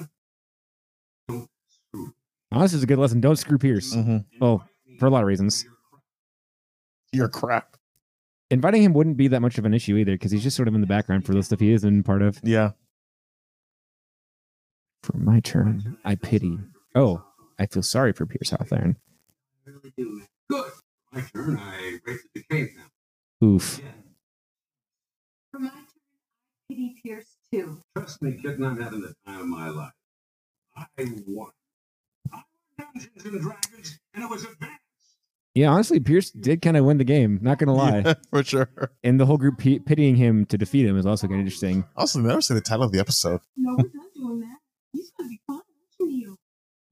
Don't. 2.53 2.59
Oh, 2.61 2.63
this 2.63 2.75
is 2.75 2.83
a 2.83 2.87
good 2.87 2.99
lesson. 2.99 3.21
Don't 3.21 3.37
screw 3.37 3.59
Pierce. 3.59 3.95
hmm 3.95 4.19
Oh, 4.41 4.63
for 4.99 5.07
a 5.07 5.11
lot 5.11 5.23
of 5.23 5.27
reasons. 5.27 5.65
You're 7.13 7.29
crap. 7.29 7.77
Inviting 8.51 8.83
him 8.83 8.93
wouldn't 8.93 9.17
be 9.17 9.29
that 9.29 9.41
much 9.41 9.59
of 9.59 9.65
an 9.65 9.75
issue 9.75 9.97
either 9.97 10.13
because 10.13 10.31
he's 10.31 10.43
just 10.43 10.57
sort 10.57 10.69
of 10.69 10.75
in 10.75 10.81
the 10.81 10.87
background 10.87 11.25
for 11.25 11.33
the 11.35 11.43
stuff 11.43 11.61
he 11.61 11.73
is 11.73 11.85
in 11.85 12.03
part 12.03 12.23
of. 12.23 12.39
Yeah. 12.43 12.71
For 15.03 15.17
my 15.17 15.41
turn, 15.41 15.97
I 16.05 16.15
pity. 16.15 16.59
Oh, 16.95 17.25
I 17.59 17.67
feel 17.67 17.83
sorry 17.83 18.13
for 18.13 18.27
Pierce 18.27 18.51
Hawthorne. 18.51 18.97
I 19.67 19.71
really 19.71 19.93
do. 19.97 20.23
Good. 20.51 20.71
My 21.13 21.23
turn. 21.35 21.59
I 21.59 21.99
raised 22.07 22.29
the 22.35 22.43
cave 22.51 22.71
now. 22.77 23.47
Oof. 23.47 23.81
For 25.51 25.59
my 25.59 25.69
turn, 25.71 25.79
I 25.79 25.83
pity 26.69 26.95
Pierce 27.03 27.37
too. 27.51 27.81
Trust 27.97 28.23
me, 28.23 28.39
kid, 28.41 28.63
I'm 28.63 28.81
having 28.81 29.01
the 29.01 29.15
time 29.27 29.41
of 29.41 29.47
my 29.47 29.69
life. 29.71 29.93
I 30.77 30.87
won. 31.27 31.51
I 32.95 32.99
won 32.99 33.09
Dungeons 33.15 33.35
and 33.35 33.43
Dragons, 33.43 33.99
and 34.15 34.25
it 34.25 34.31
was 34.31 34.45
advanced. 34.45 34.79
Yeah, 35.55 35.69
honestly, 35.69 36.01
Pierce 36.01 36.31
did 36.31 36.63
kind 36.63 36.77
of 36.79 36.85
win 36.87 36.97
the 36.99 37.05
game. 37.05 37.39
Not 37.43 37.59
gonna 37.59 37.75
lie. 37.75 37.99
Yeah, 38.05 38.15
for 38.31 38.43
sure. 38.43 38.71
And 39.05 39.21
the 39.21 39.27
whole 39.27 39.37
group 39.37 39.59
p- 39.59 39.81
pitying 39.81 40.17
him 40.17 40.47
to 40.47 40.57
defeat 40.57 40.87
him 40.87 40.97
is 40.97 41.05
also 41.05 41.27
kind 41.27 41.41
of 41.41 41.45
interesting. 41.45 41.85
Also, 41.97 42.21
never 42.21 42.41
say 42.41 42.55
the 42.55 42.61
title 42.63 42.85
of 42.85 42.93
the 42.93 42.99
episode. 43.01 43.41
No, 43.57 43.75
we're 43.77 43.91
not 43.93 44.07
doing 44.15 44.41
that. 44.41 44.57
He's 44.95 45.11
gonna 45.19 45.29
be 45.29 45.41
fine, 45.47 45.61
aren't 46.01 46.13
you? 46.13 46.37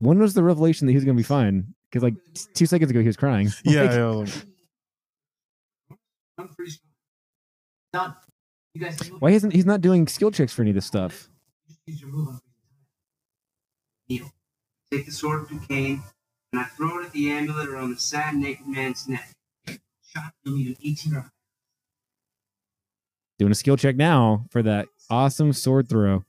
When 0.00 0.18
was 0.18 0.34
the 0.34 0.42
revelation 0.42 0.86
that 0.86 0.92
he 0.92 0.96
was 0.96 1.04
gonna 1.04 1.16
be 1.16 1.22
fine? 1.22 1.74
Because 1.90 2.02
like 2.02 2.14
t- 2.34 2.42
two 2.54 2.66
seconds 2.66 2.90
ago 2.90 3.00
he 3.00 3.06
was 3.06 3.16
crying. 3.16 3.50
Yeah. 3.64 3.82
Like, 3.82 3.90
yeah, 3.92 4.04
like- 4.06 4.28
I'm 6.38 6.48
free. 6.48 6.72
Done. 7.92 8.14
You 8.74 8.80
guys 8.82 8.98
why 9.18 9.30
isn't 9.30 9.50
he's 9.52 9.66
not 9.66 9.80
doing 9.80 10.06
skill 10.06 10.30
checks 10.30 10.52
for 10.52 10.62
any 10.62 10.70
of 10.70 10.74
this 10.76 10.86
stuff? 10.86 11.28
Just 11.66 11.80
use 11.86 12.00
your 12.02 12.10
move 12.10 12.28
on 12.28 12.40
Neil, 14.08 14.30
take 14.90 15.06
the 15.06 15.12
sword 15.12 15.46
from 15.46 15.60
Cain, 15.60 16.02
and 16.52 16.60
I 16.60 16.64
throw 16.64 17.00
it 17.00 17.06
at 17.06 17.12
the 17.12 17.30
amulet 17.30 17.68
around 17.68 17.90
the 17.90 18.00
sad 18.00 18.34
naked 18.34 18.66
man's 18.66 19.08
neck. 19.08 19.30
Shot, 19.68 20.32
you'll 20.44 20.56
need 20.56 20.66
an 20.68 20.76
18 20.82 21.14
or 21.14 21.30
Doing 23.38 23.52
a 23.52 23.54
skill 23.54 23.76
check 23.76 23.96
now 23.96 24.44
for 24.50 24.62
that 24.62 24.88
awesome 25.08 25.52
sword 25.52 25.88
throw. 25.88 26.24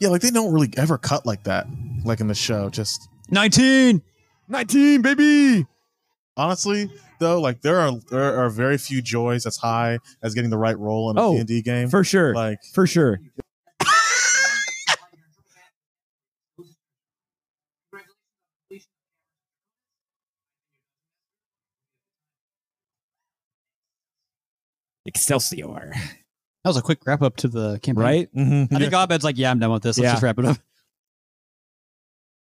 yeah, 0.00 0.08
like 0.10 0.20
they 0.20 0.30
don't 0.30 0.52
really 0.52 0.70
ever 0.76 0.96
cut 0.98 1.26
like 1.26 1.44
that, 1.44 1.66
like 2.04 2.20
in 2.20 2.28
the 2.28 2.34
show. 2.34 2.68
Just 2.68 3.08
19. 3.30 4.02
19, 4.50 5.02
baby. 5.02 5.66
honestly, 6.36 6.88
though, 7.18 7.40
like 7.40 7.60
there 7.62 7.80
are 7.80 7.92
there 8.10 8.38
are 8.40 8.48
very 8.48 8.78
few 8.78 9.02
joys 9.02 9.44
as 9.44 9.56
high 9.56 9.98
as 10.22 10.34
getting 10.34 10.50
the 10.50 10.56
right 10.58 10.78
roll 10.78 11.10
in 11.10 11.18
a 11.18 11.20
Oh, 11.22 11.36
D&D 11.36 11.62
game. 11.62 11.88
For 11.90 12.04
sure. 12.04 12.32
like 12.34 12.58
For 12.72 12.86
sure. 12.86 13.18
Excelsior. 25.18 25.92
That 26.64 26.70
was 26.70 26.76
a 26.76 26.82
quick 26.82 26.98
wrap 27.06 27.22
up 27.22 27.36
to 27.38 27.48
the 27.48 27.78
campaign. 27.80 28.02
Right? 28.04 28.34
mhm, 28.34 28.72
I 28.72 28.78
think 28.78 28.92
Abed's 28.92 29.24
like, 29.24 29.38
yeah, 29.38 29.50
I'm 29.50 29.58
done 29.58 29.70
with 29.70 29.82
this. 29.82 29.96
Let's 29.98 30.04
Yeah. 30.04 30.12
just 30.12 30.22
wrap 30.22 30.38
it 30.38 30.44
up. 30.44 30.58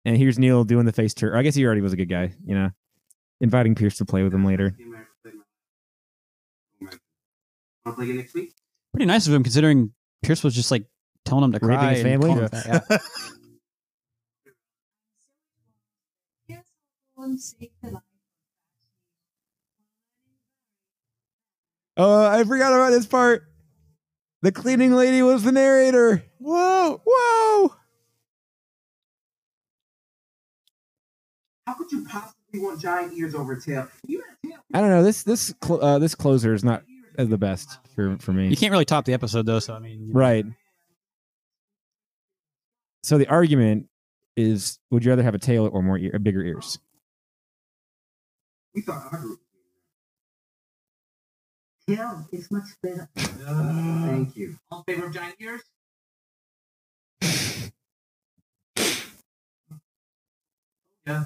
And 0.05 0.17
here's 0.17 0.39
Neil 0.39 0.65
doing 0.65 0.85
the 0.87 0.93
face 0.93 1.15
turn. 1.15 1.37
I 1.37 1.43
guess 1.43 1.55
he 1.55 1.65
already 1.65 1.81
was 1.81 1.93
a 1.93 1.97
good 1.97 2.09
guy, 2.09 2.35
you 2.45 2.55
know. 2.55 2.71
Inviting 3.41 3.75
Pierce 3.75 3.97
to 3.99 4.05
play 4.05 4.23
with 4.23 4.35
him 4.35 4.45
later. 4.45 4.77
Want 6.81 6.93
to 7.87 7.93
play 7.93 8.05
again 8.05 8.17
next 8.17 8.35
week? 8.35 8.53
Pretty 8.93 9.07
nice 9.07 9.27
of 9.27 9.33
him 9.35 9.43
considering 9.43 9.93
Pierce 10.23 10.43
was 10.45 10.55
just 10.55 10.71
like 10.71 10.85
telling 11.25 11.45
him 11.45 11.53
to 11.53 11.59
Raping 11.61 11.79
cry. 11.79 11.95
his 11.95 12.05
and 12.05 12.09
family? 12.11 12.29
calling 12.29 12.43
him 12.43 12.49
fat. 12.49 12.85
Yeah. 12.91 12.99
Yes, 16.49 16.65
I'll 17.17 17.37
save 17.39 17.71
the 17.83 17.91
life. 17.93 18.03
Oh, 21.97 22.27
I 22.27 22.43
forgot 22.45 22.73
about 22.73 22.91
this 22.91 23.07
part. 23.07 23.45
The 24.43 24.51
cleaning 24.51 24.93
lady 24.93 25.23
was 25.23 25.43
the 25.43 25.53
narrator. 25.53 26.25
Whoa, 26.39 27.01
whoa. 27.07 27.75
How 31.67 31.75
could 31.75 31.93
you 31.93 32.05
possibly 32.05 32.61
want 32.61 32.81
giant 32.81 33.13
ears 33.15 33.35
over 33.35 33.53
a 33.53 33.61
tail? 33.61 33.89
You 34.07 34.23
tail. 34.45 34.59
I 34.75 34.81
don't 34.81 34.91
know. 34.91 35.03
This 35.05 35.23
this 35.23 35.55
cl- 35.63 35.83
uh, 35.83 35.99
this 35.99 36.15
closer 36.15 36.55
is 36.55 36.65
not 36.65 36.83
the 37.17 37.39
best 37.39 37.79
for 37.95 38.17
for 38.19 38.33
me. 38.33 38.49
You 38.49 38.57
can't 38.57 38.73
really 38.73 38.85
top 38.85 39.05
the 39.05 39.13
episode 39.13 39.47
though, 39.47 39.61
so 39.61 39.75
I 39.75 39.79
mean, 39.79 40.01
you 40.01 40.07
know. 40.09 40.19
Right. 40.19 40.45
So 43.05 43.17
the 43.17 43.29
argument 43.29 43.87
is: 44.37 44.81
Would 44.91 45.05
you 45.05 45.13
rather 45.13 45.23
have 45.23 45.35
a 45.35 45.39
tail 45.39 45.69
or 45.73 45.83
more 45.83 45.99
ear, 45.99 46.19
bigger 46.19 46.43
ears? 46.43 46.79
We 48.75 48.81
thought 48.83 49.13
our 49.13 49.21
group. 49.21 49.41
Tail 51.97 52.29
it's 52.33 52.51
much 52.51 52.65
better. 52.83 53.09
Thank 53.17 54.37
you. 54.37 54.57
All 54.71 54.85
in 54.87 54.95
favor 54.95 55.07
of 55.07 55.15
giant 55.15 55.37
ears? 55.41 55.63
yeah. 61.07 61.25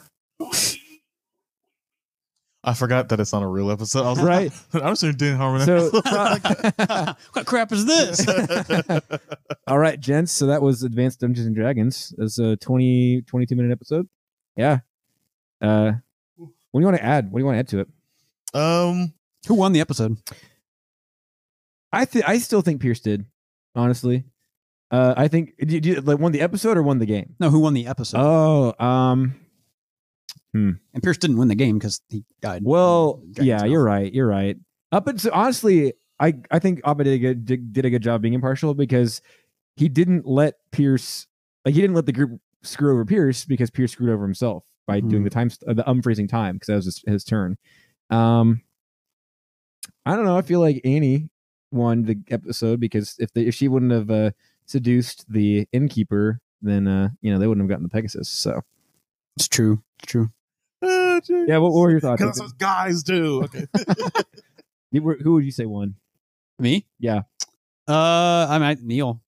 I 2.65 2.75
forgot 2.75 3.11
that 3.11 3.21
it's 3.21 3.33
on 3.33 3.45
a 3.45 3.49
real 3.49 3.71
episode. 3.71 4.05
I 4.05 4.11
was 4.11 4.21
Right. 4.21 4.53
Like, 4.73 4.83
I'm 4.83 4.97
just 4.97 5.19
Dan 5.19 5.37
Harmon. 5.37 5.65
So, 5.65 5.89
what 7.33 7.47
crap 7.47 7.71
is 7.71 7.87
this? 7.87 8.27
all 9.69 9.79
right, 9.79 10.01
gents. 10.01 10.33
So 10.33 10.47
that 10.47 10.63
was 10.63 10.83
Advanced 10.83 11.21
Dungeons 11.21 11.47
and 11.47 11.55
Dragons. 11.55 12.13
It's 12.19 12.41
a 12.41 12.57
20, 12.57 13.23
22 13.23 13.55
minute 13.55 13.71
episode. 13.71 14.09
Yeah. 14.57 14.81
Uh, 15.63 15.93
what 16.37 16.81
do 16.81 16.81
you 16.81 16.87
want 16.87 16.97
to 16.97 17.05
add? 17.05 17.31
What 17.31 17.39
do 17.39 17.43
you 17.43 17.47
want 17.47 17.55
to 17.55 17.61
add 17.61 17.69
to 17.69 17.79
it? 17.81 17.89
um, 18.61 19.13
Who 19.47 19.55
won 19.55 19.73
the 19.73 19.81
episode? 19.81 20.17
I 21.97 22.05
th- 22.05 22.25
I 22.27 22.39
still 22.39 22.63
think 22.63 22.81
Pierce 22.81 23.01
did. 23.01 23.25
Honestly, 23.75 24.25
uh, 24.91 25.15
I 25.17 25.29
think 25.29 25.57
did 25.59 25.85
you, 25.85 26.01
like 26.01 26.19
won 26.19 26.33
the 26.33 26.41
episode 26.41 26.77
or 26.77 26.83
won 26.83 26.99
the 26.99 27.07
game. 27.07 27.35
No, 27.39 27.51
who 27.51 27.61
won 27.61 27.75
the 27.75 27.87
episode? 27.87 28.19
Oh, 28.21 28.75
um, 28.85 29.35
and 30.55 31.03
Pierce 31.03 31.19
didn't 31.19 31.37
win 31.37 31.49
the 31.49 31.55
game 31.55 31.79
because 31.79 32.01
he 32.09 32.25
died. 32.41 32.63
well, 32.65 33.23
yeah, 33.41 33.65
you're 33.65 33.85
right. 33.85 34.13
You're 34.13 34.27
right. 34.27 34.57
Up 34.93 35.07
until 35.07 35.33
honestly, 35.33 35.93
I 36.19 36.35
I 36.51 36.59
think 36.59 36.81
Abed 36.85 37.05
did 37.05 37.15
a 37.15 37.19
good 37.19 37.45
did, 37.45 37.73
did 37.73 37.85
a 37.85 37.91
good 37.91 38.03
job 38.03 38.23
being 38.23 38.35
impartial 38.35 38.75
because 38.75 39.21
he 39.77 39.89
didn't 39.89 40.27
let 40.27 40.55
Pierce 40.73 41.27
like 41.65 41.75
he 41.75 41.81
didn't 41.81 41.97
let 41.97 42.07
the 42.07 42.13
group 42.13 42.41
screw 42.63 42.93
over 42.93 43.05
Pierce 43.05 43.45
because 43.45 43.71
Pierce 43.71 43.93
screwed 43.93 44.11
over 44.11 44.25
himself 44.25 44.65
by 44.87 45.01
doing 45.01 45.25
the 45.25 45.31
time 45.31 45.51
uh, 45.69 45.75
the 45.75 45.83
unfreezing 45.85 46.29
time 46.29 46.55
because 46.57 46.69
that 46.69 46.77
was 46.77 46.85
his, 46.87 47.03
his 47.07 47.25
turn. 47.25 47.57
Um, 48.09 48.63
I 50.07 50.15
don't 50.15 50.25
know. 50.25 50.39
I 50.39 50.43
feel 50.43 50.61
like 50.61 50.81
Annie 50.85 51.29
won 51.73 52.05
the 52.05 52.19
episode 52.31 52.81
because 52.81 53.17
if 53.19 53.33
the, 53.33 53.47
if 53.49 53.55
she 53.55 53.69
wouldn't 53.69 53.93
have 53.93 54.11
uh, 54.11 54.31
seduced 54.67 55.31
the 55.31 55.67
innkeeper, 55.73 56.41
then 56.63 56.87
uh, 56.89 57.09
you 57.21 57.33
know 57.33 57.39
they 57.39 57.47
wouldn't 57.47 57.65
have 57.65 57.69
gotten 57.71 57.83
the 57.85 57.89
Pegasus. 57.91 58.29
So 58.29 58.61
It's 59.37 59.49
true. 59.49 59.83
It's 60.03 60.13
true. 60.13 60.31
yeah, 60.83 61.59
what, 61.59 61.73
what 61.73 61.81
were 61.81 61.91
your 61.91 62.01
thoughts? 62.01 62.21
Because 62.23 62.37
that's 62.39 62.51
what 62.53 62.59
guys 62.59 63.03
do. 63.03 63.45
Okay. 63.45 63.67
You 64.93 65.03
were- 65.03 65.19
Who 65.21 65.33
would 65.35 65.45
you 65.45 65.51
say 65.51 65.67
won? 65.67 65.97
Me? 66.59 66.87
Yeah. 66.99 67.23
Uh, 67.89 68.47
I 68.49 68.59
mean 68.59 68.79
Neil. 68.87 69.21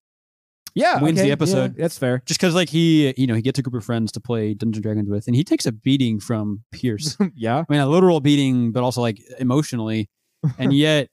Yeah, 0.74 1.01
Wins 1.03 1.20
the 1.20 1.33
episode. 1.33 1.74
yeah, 1.77 1.83
that's 1.83 1.98
fair. 1.98 2.22
Just 2.24 2.38
because 2.38 2.55
like 2.55 2.68
he, 2.68 3.12
you 3.16 3.27
know, 3.27 3.35
he 3.35 3.42
gets 3.42 3.59
a 3.59 3.62
group 3.62 3.74
of 3.74 3.85
friends 3.85 4.12
to 4.12 4.20
play 4.20 4.55
Dungeons 4.55 4.77
and 4.77 4.83
Dragons 4.85 5.09
with, 5.09 5.27
and 5.27 5.35
he 5.35 5.42
takes 5.42 5.66
a 5.66 5.72
beating 5.72 6.20
from 6.20 6.62
Pierce. 6.70 7.16
yeah, 7.35 7.59
I 7.59 7.64
mean, 7.72 7.81
a 7.81 7.88
literal 7.88 8.20
beating, 8.20 8.70
but 8.70 8.85
also 8.85 9.01
like 9.01 9.18
emotionally, 9.40 10.09
and 10.57 10.72
yet 10.72 11.09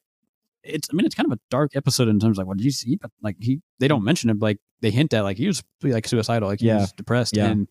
it's. 0.66 0.88
I 0.92 0.96
mean, 0.96 1.06
it's 1.06 1.16
kind 1.16 1.32
of 1.32 1.38
a 1.38 1.42
dark 1.50 1.76
episode 1.76 2.08
in 2.08 2.20
terms 2.20 2.38
of 2.38 2.40
like, 2.40 2.48
what 2.48 2.58
did 2.58 2.66
you 2.66 2.72
see? 2.72 2.96
But 2.98 3.12
like 3.22 3.38
he, 3.40 3.62
they 3.80 3.88
don't 3.88 4.04
mention 4.04 4.30
it. 4.30 4.40
But, 4.40 4.46
like 4.48 4.58
they 4.82 4.92
hint 4.92 5.14
at 5.14 5.22
like 5.22 5.38
he 5.38 5.48
was 5.48 5.64
like 5.84 6.08
suicidal, 6.08 6.50
like 6.50 6.60
he 6.60 6.68
Yeah. 6.68 6.80
was 6.82 6.92
depressed, 6.94 7.36
Yeah. 7.38 7.48
and 7.48 7.68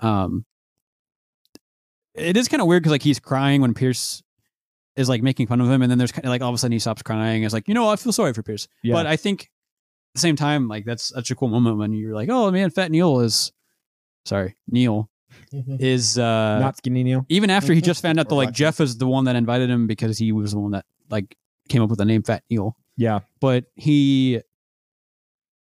um, 0.00 0.44
it 2.14 2.36
is 2.36 2.48
kind 2.48 2.60
of 2.60 2.66
weird 2.66 2.82
because 2.82 2.92
like 2.92 3.02
he's 3.02 3.20
crying 3.20 3.60
when 3.60 3.74
Pierce 3.74 4.22
is 4.96 5.08
like 5.08 5.22
making 5.22 5.46
fun 5.46 5.60
of 5.60 5.68
him, 5.70 5.82
and 5.82 5.90
then 5.90 5.98
there's 5.98 6.12
kind 6.12 6.24
of 6.24 6.30
like 6.30 6.42
all 6.42 6.48
of 6.48 6.54
a 6.54 6.58
sudden 6.58 6.72
he 6.72 6.78
stops 6.78 7.02
crying. 7.02 7.42
It's 7.44 7.54
like 7.54 7.68
you 7.68 7.74
know 7.74 7.88
I 7.88 7.96
feel 7.96 8.12
sorry 8.12 8.32
for 8.32 8.42
Pierce, 8.42 8.68
yeah. 8.82 8.94
but 8.94 9.06
I 9.06 9.16
think 9.16 9.42
at 9.42 9.48
the 10.14 10.20
same 10.20 10.36
time 10.36 10.68
like 10.68 10.84
that's 10.84 11.08
such 11.08 11.30
a 11.30 11.34
cool 11.36 11.48
moment 11.48 11.78
when 11.78 11.92
you're 11.92 12.14
like, 12.14 12.28
oh 12.28 12.50
man, 12.50 12.70
Fat 12.70 12.90
Neil 12.90 13.20
is 13.20 13.52
sorry 14.26 14.56
Neil 14.68 15.08
is 15.52 16.18
uh 16.18 16.58
not 16.58 16.76
skinny 16.76 17.02
Neil. 17.04 17.24
even 17.28 17.48
after 17.50 17.72
he 17.72 17.80
just 17.80 18.02
found 18.02 18.18
out 18.20 18.28
that 18.28 18.34
like 18.34 18.52
Jeff 18.52 18.80
is 18.80 18.98
the 18.98 19.06
one 19.06 19.24
that 19.26 19.36
invited 19.36 19.70
him 19.70 19.86
because 19.86 20.18
he 20.18 20.32
was 20.32 20.52
the 20.52 20.58
one 20.58 20.72
that 20.72 20.84
like 21.08 21.36
came 21.70 21.80
up 21.80 21.88
with 21.88 21.98
the 21.98 22.04
name 22.04 22.22
Fat 22.22 22.42
Neil. 22.50 22.76
Yeah, 22.98 23.20
But 23.40 23.64
he 23.76 24.42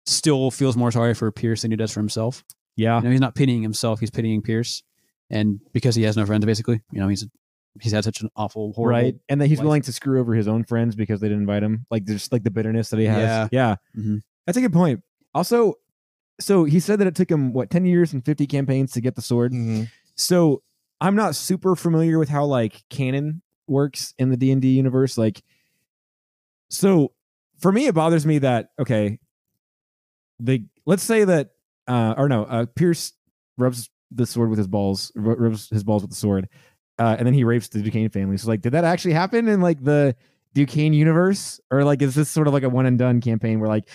still 0.07 0.51
feels 0.51 0.77
more 0.77 0.91
sorry 0.91 1.15
for 1.15 1.31
Pierce 1.31 1.63
than 1.63 1.71
he 1.71 1.77
does 1.77 1.93
for 1.93 2.01
himself. 2.01 2.43
yeah, 2.77 2.99
You 2.99 3.05
know, 3.05 3.11
he's 3.11 3.21
not 3.21 3.35
pitying 3.35 3.63
himself; 3.63 4.01
he's 4.01 4.11
pitying 4.11 4.43
Pierce, 4.43 4.83
and 5.29 5.61
because 5.73 5.95
he 5.95 6.03
has 6.05 6.17
no 6.17 6.25
friends, 6.27 6.45
basically, 6.47 6.81
you 6.93 7.01
know, 7.01 7.09
he's 7.09 7.27
he's 7.81 7.93
had 7.93 8.03
such 8.05 8.21
an 8.21 8.31
awful, 8.37 8.73
horrible. 8.73 9.01
right. 9.01 9.15
And 9.29 9.41
that 9.41 9.47
he's 9.47 9.59
life. 9.59 9.65
willing 9.65 9.83
to 9.83 9.93
screw 9.93 10.19
over 10.21 10.35
his 10.35 10.49
own 10.49 10.65
friends 10.65 10.97
because 10.97 11.21
they 11.21 11.29
didn't 11.29 11.43
invite 11.43 11.63
him. 11.63 11.87
Like 11.91 12.05
there's 12.05 12.31
like 12.33 12.43
the 12.43 12.51
bitterness 12.51 12.89
that 12.91 12.99
he 12.99 13.07
has. 13.07 13.49
Yeah. 13.53 13.77
yeah. 13.97 14.03
Mhm. 14.03 14.23
That's 14.47 14.59
a 14.59 14.61
good 14.61 14.73
point. 14.73 15.03
Also, 15.35 15.75
so 16.41 16.65
he 16.65 16.81
said 16.81 16.99
that 16.99 17.07
it 17.07 17.15
took 17.15 17.31
him 17.31 17.53
what 17.53 17.71
ten 17.71 17.85
years 17.85 18.13
and 18.13 18.25
fifty 18.25 18.47
campaigns 18.47 18.93
to 18.93 19.01
get 19.01 19.15
the 19.15 19.23
sword. 19.23 19.53
Mhm. 19.53 19.89
So 20.17 20.63
I'm 21.01 21.15
not 21.15 21.37
super 21.37 21.77
familiar 21.77 22.19
with 22.19 22.29
how 22.29 22.45
like 22.47 22.83
canon 22.91 23.43
works 23.69 24.15
in 24.19 24.31
the 24.31 24.37
D 24.37 24.51
and 24.51 24.61
D 24.61 24.69
universe. 24.75 25.17
Like, 25.17 25.43
so 26.71 27.13
for 27.59 27.73
me, 27.73 27.87
it 27.87 27.95
bothers 27.95 28.25
me 28.25 28.39
that 28.39 28.71
okay, 28.79 29.19
the 30.39 30.65
let's 30.87 31.03
say 31.03 31.25
that 31.25 31.51
uh 31.87 32.15
or 32.17 32.29
no, 32.29 32.45
uh 32.45 32.67
Pierce 32.75 33.13
rubs 33.59 33.91
the 34.11 34.27
sword 34.27 34.51
with 34.51 34.59
his 34.59 34.69
balls, 34.69 35.13
rubs 35.15 35.69
his 35.69 35.85
balls 35.85 36.03
with 36.03 36.11
the 36.11 36.17
sword, 36.17 36.49
uh, 36.99 37.17
and 37.19 37.27
then 37.27 37.35
he 37.35 37.45
rapes 37.45 37.69
the 37.69 37.83
Duquesne 37.83 38.09
family. 38.09 38.37
So 38.37 38.49
like, 38.49 38.61
did 38.61 38.73
that 38.73 38.85
actually 38.85 39.15
happen 39.15 39.49
in 39.49 39.61
like 39.61 39.83
the 39.83 40.15
Duquesne 40.55 40.93
universe, 40.93 41.61
or 41.71 41.85
like 41.85 42.03
is 42.03 42.15
this 42.15 42.29
sort 42.29 42.47
of 42.47 42.53
like 42.53 42.63
a 42.63 42.69
one 42.69 42.87
and 42.87 42.99
done 42.99 43.21
campaign 43.21 43.61
where 43.61 43.69
like 43.69 43.89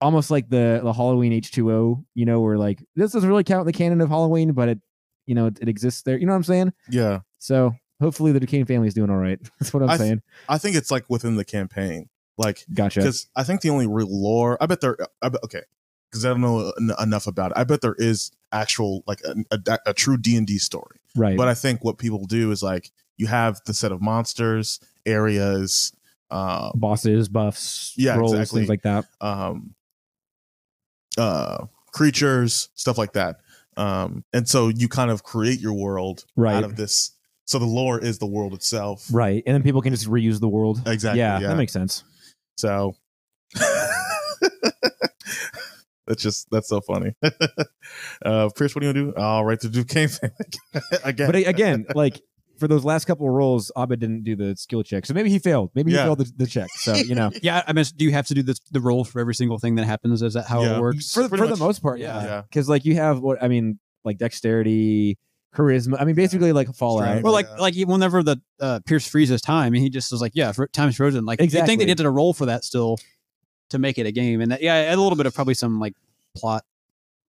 almost 0.00 0.30
like 0.30 0.48
the 0.48 0.80
the 0.82 0.92
Halloween 0.92 1.32
H 1.32 1.50
two 1.50 1.70
O, 1.72 2.04
you 2.14 2.24
know, 2.24 2.40
where 2.40 2.58
like 2.58 2.82
this 2.94 3.12
doesn't 3.12 3.28
really 3.28 3.44
count 3.44 3.66
the 3.66 3.72
canon 3.72 4.00
of 4.00 4.08
Halloween, 4.08 4.52
but 4.52 4.68
it 4.68 4.78
you 5.26 5.34
know 5.34 5.46
it, 5.46 5.58
it 5.60 5.68
exists 5.68 6.02
there. 6.02 6.18
You 6.18 6.26
know 6.26 6.32
what 6.32 6.38
I'm 6.38 6.44
saying? 6.44 6.72
Yeah. 6.90 7.20
So 7.38 7.74
hopefully 8.04 8.32
the 8.32 8.40
Duquesne 8.40 8.64
family 8.66 8.86
is 8.88 8.94
doing 8.94 9.10
all 9.10 9.16
right. 9.16 9.38
That's 9.58 9.72
what 9.72 9.82
I'm 9.82 9.90
I 9.90 9.96
th- 9.96 10.06
saying. 10.06 10.22
I 10.48 10.58
think 10.58 10.76
it's 10.76 10.90
like 10.90 11.08
within 11.08 11.36
the 11.36 11.44
campaign. 11.44 12.08
Like, 12.36 12.64
Gotcha. 12.72 13.00
because 13.00 13.28
I 13.36 13.44
think 13.44 13.60
the 13.60 13.70
only 13.70 13.86
real 13.86 14.08
lore, 14.10 14.56
I 14.60 14.66
bet 14.66 14.80
there, 14.80 14.96
I 15.22 15.28
bet, 15.28 15.42
okay, 15.44 15.62
because 16.10 16.24
I 16.24 16.30
don't 16.30 16.40
know 16.40 16.72
en- 16.80 16.90
enough 17.00 17.26
about 17.26 17.52
it. 17.52 17.56
I 17.56 17.64
bet 17.64 17.80
there 17.80 17.94
is 17.96 18.32
actual, 18.52 19.02
like, 19.06 19.20
a, 19.24 19.36
a, 19.66 19.78
a 19.86 19.94
true 19.94 20.16
D&D 20.16 20.58
story. 20.58 20.98
Right. 21.16 21.36
But 21.36 21.46
I 21.48 21.54
think 21.54 21.84
what 21.84 21.96
people 21.98 22.24
do 22.26 22.50
is, 22.50 22.60
like, 22.62 22.90
you 23.16 23.28
have 23.28 23.60
the 23.66 23.72
set 23.74 23.92
of 23.92 24.02
monsters, 24.02 24.80
areas, 25.06 25.92
uh, 26.30 26.72
Bosses, 26.74 27.28
buffs, 27.28 27.94
Yeah, 27.96 28.16
rolls, 28.16 28.32
exactly. 28.32 28.60
things 28.62 28.68
like 28.68 28.82
that. 28.82 29.04
um, 29.20 29.74
uh, 31.16 31.66
creatures, 31.92 32.68
stuff 32.74 32.98
like 32.98 33.12
that. 33.12 33.36
Um, 33.76 34.24
and 34.32 34.48
so 34.48 34.68
you 34.68 34.88
kind 34.88 35.10
of 35.10 35.22
create 35.22 35.60
your 35.60 35.72
world 35.74 36.24
Right. 36.36 36.54
out 36.54 36.64
of 36.64 36.76
this. 36.76 37.12
So 37.46 37.58
the 37.58 37.66
lore 37.66 37.98
is 37.98 38.18
the 38.18 38.26
world 38.26 38.54
itself. 38.54 39.06
Right. 39.12 39.42
And 39.46 39.54
then 39.54 39.62
people 39.62 39.82
can 39.82 39.92
just 39.92 40.08
reuse 40.08 40.40
the 40.40 40.48
world. 40.48 40.80
Exactly. 40.86 41.18
yeah, 41.20 41.38
Yeah. 41.40 41.48
that 41.48 41.56
makes 41.56 41.72
sense. 41.72 42.02
So 42.56 42.94
that's 46.06 46.22
just 46.22 46.48
that's 46.50 46.68
so 46.68 46.80
funny. 46.80 47.14
uh 48.24 48.48
Pierce, 48.56 48.74
what 48.74 48.80
do 48.82 48.86
you 48.88 48.94
want 48.94 48.96
to 48.96 49.12
do? 49.12 49.14
All 49.16 49.44
right, 49.44 49.58
to 49.60 49.68
do 49.68 49.84
Kane 49.84 50.08
family 50.08 50.34
again. 51.04 51.26
But 51.26 51.36
again, 51.36 51.86
like 51.94 52.20
for 52.58 52.68
those 52.68 52.84
last 52.84 53.06
couple 53.06 53.26
of 53.26 53.32
rolls, 53.32 53.72
Abed 53.76 53.98
didn't 54.00 54.22
do 54.22 54.36
the 54.36 54.54
skill 54.56 54.82
check. 54.82 55.06
So 55.06 55.12
maybe 55.14 55.28
he 55.28 55.38
failed. 55.38 55.70
Maybe 55.74 55.90
he 55.90 55.96
Yeah. 55.96 56.04
failed 56.04 56.18
the, 56.18 56.32
the 56.36 56.46
check. 56.46 56.68
So, 56.76 56.94
you 56.94 57.14
know, 57.16 57.30
Yeah, 57.42 57.62
I 57.66 57.72
mean, 57.72 57.84
do 57.96 58.04
you 58.04 58.12
have 58.12 58.26
to 58.28 58.34
do 58.34 58.42
this, 58.44 58.60
the 58.70 58.80
roll 58.80 59.02
for 59.04 59.18
every 59.20 59.34
single 59.34 59.58
thing 59.58 59.74
that 59.74 59.84
happens? 59.86 60.22
Is 60.22 60.34
that 60.34 60.46
how 60.46 60.62
Yeah. 60.62 60.76
it 60.76 60.80
works? 60.80 61.12
for, 61.12 61.24
the, 61.24 61.28
Pretty 61.30 61.42
for 61.42 61.48
the 61.48 61.56
most 61.56 61.82
part, 61.82 61.98
Yeah. 61.98 62.16
yeah. 62.20 62.24
Yeah. 62.24 62.42
Because 62.42 62.68
like 62.68 62.84
you 62.84 62.94
have 62.94 63.18
what 63.20 63.42
I 63.42 63.48
mean, 63.48 63.80
like 64.04 64.18
dexterity, 64.18 65.18
charisma. 65.54 65.96
I 66.00 66.04
mean, 66.04 66.14
basically 66.14 66.52
like 66.52 66.68
a 66.68 66.72
Fallout. 66.72 67.04
Strength. 67.04 67.22
Well, 67.24 67.32
like 67.32 67.46
Yeah. 67.48 67.56
like 67.62 67.74
whenever 67.86 68.22
the 68.22 68.40
uh, 68.60 68.80
Pierce 68.86 69.06
freezes 69.08 69.40
time, 69.40 69.72
he 69.72 69.88
just 69.90 70.10
was 70.12 70.20
like, 70.20 70.32
yeah, 70.34 70.52
fr- 70.52 70.66
time's 70.66 70.96
frozen. 70.96 71.24
Like, 71.24 71.40
I 71.40 71.46
think 71.46 71.80
they 71.80 71.86
did 71.86 72.00
a 72.00 72.10
roll 72.10 72.32
for 72.34 72.46
that 72.46 72.64
still 72.64 72.98
to 73.70 73.78
make 73.78 73.98
it 73.98 74.06
a 74.06 74.12
game, 74.12 74.40
and 74.40 74.52
that, 74.52 74.62
yeah, 74.62 74.94
a 74.94 74.96
little 74.96 75.16
bit 75.16 75.26
of 75.26 75.34
probably 75.34 75.54
some 75.54 75.80
like 75.80 75.94
plot 76.36 76.64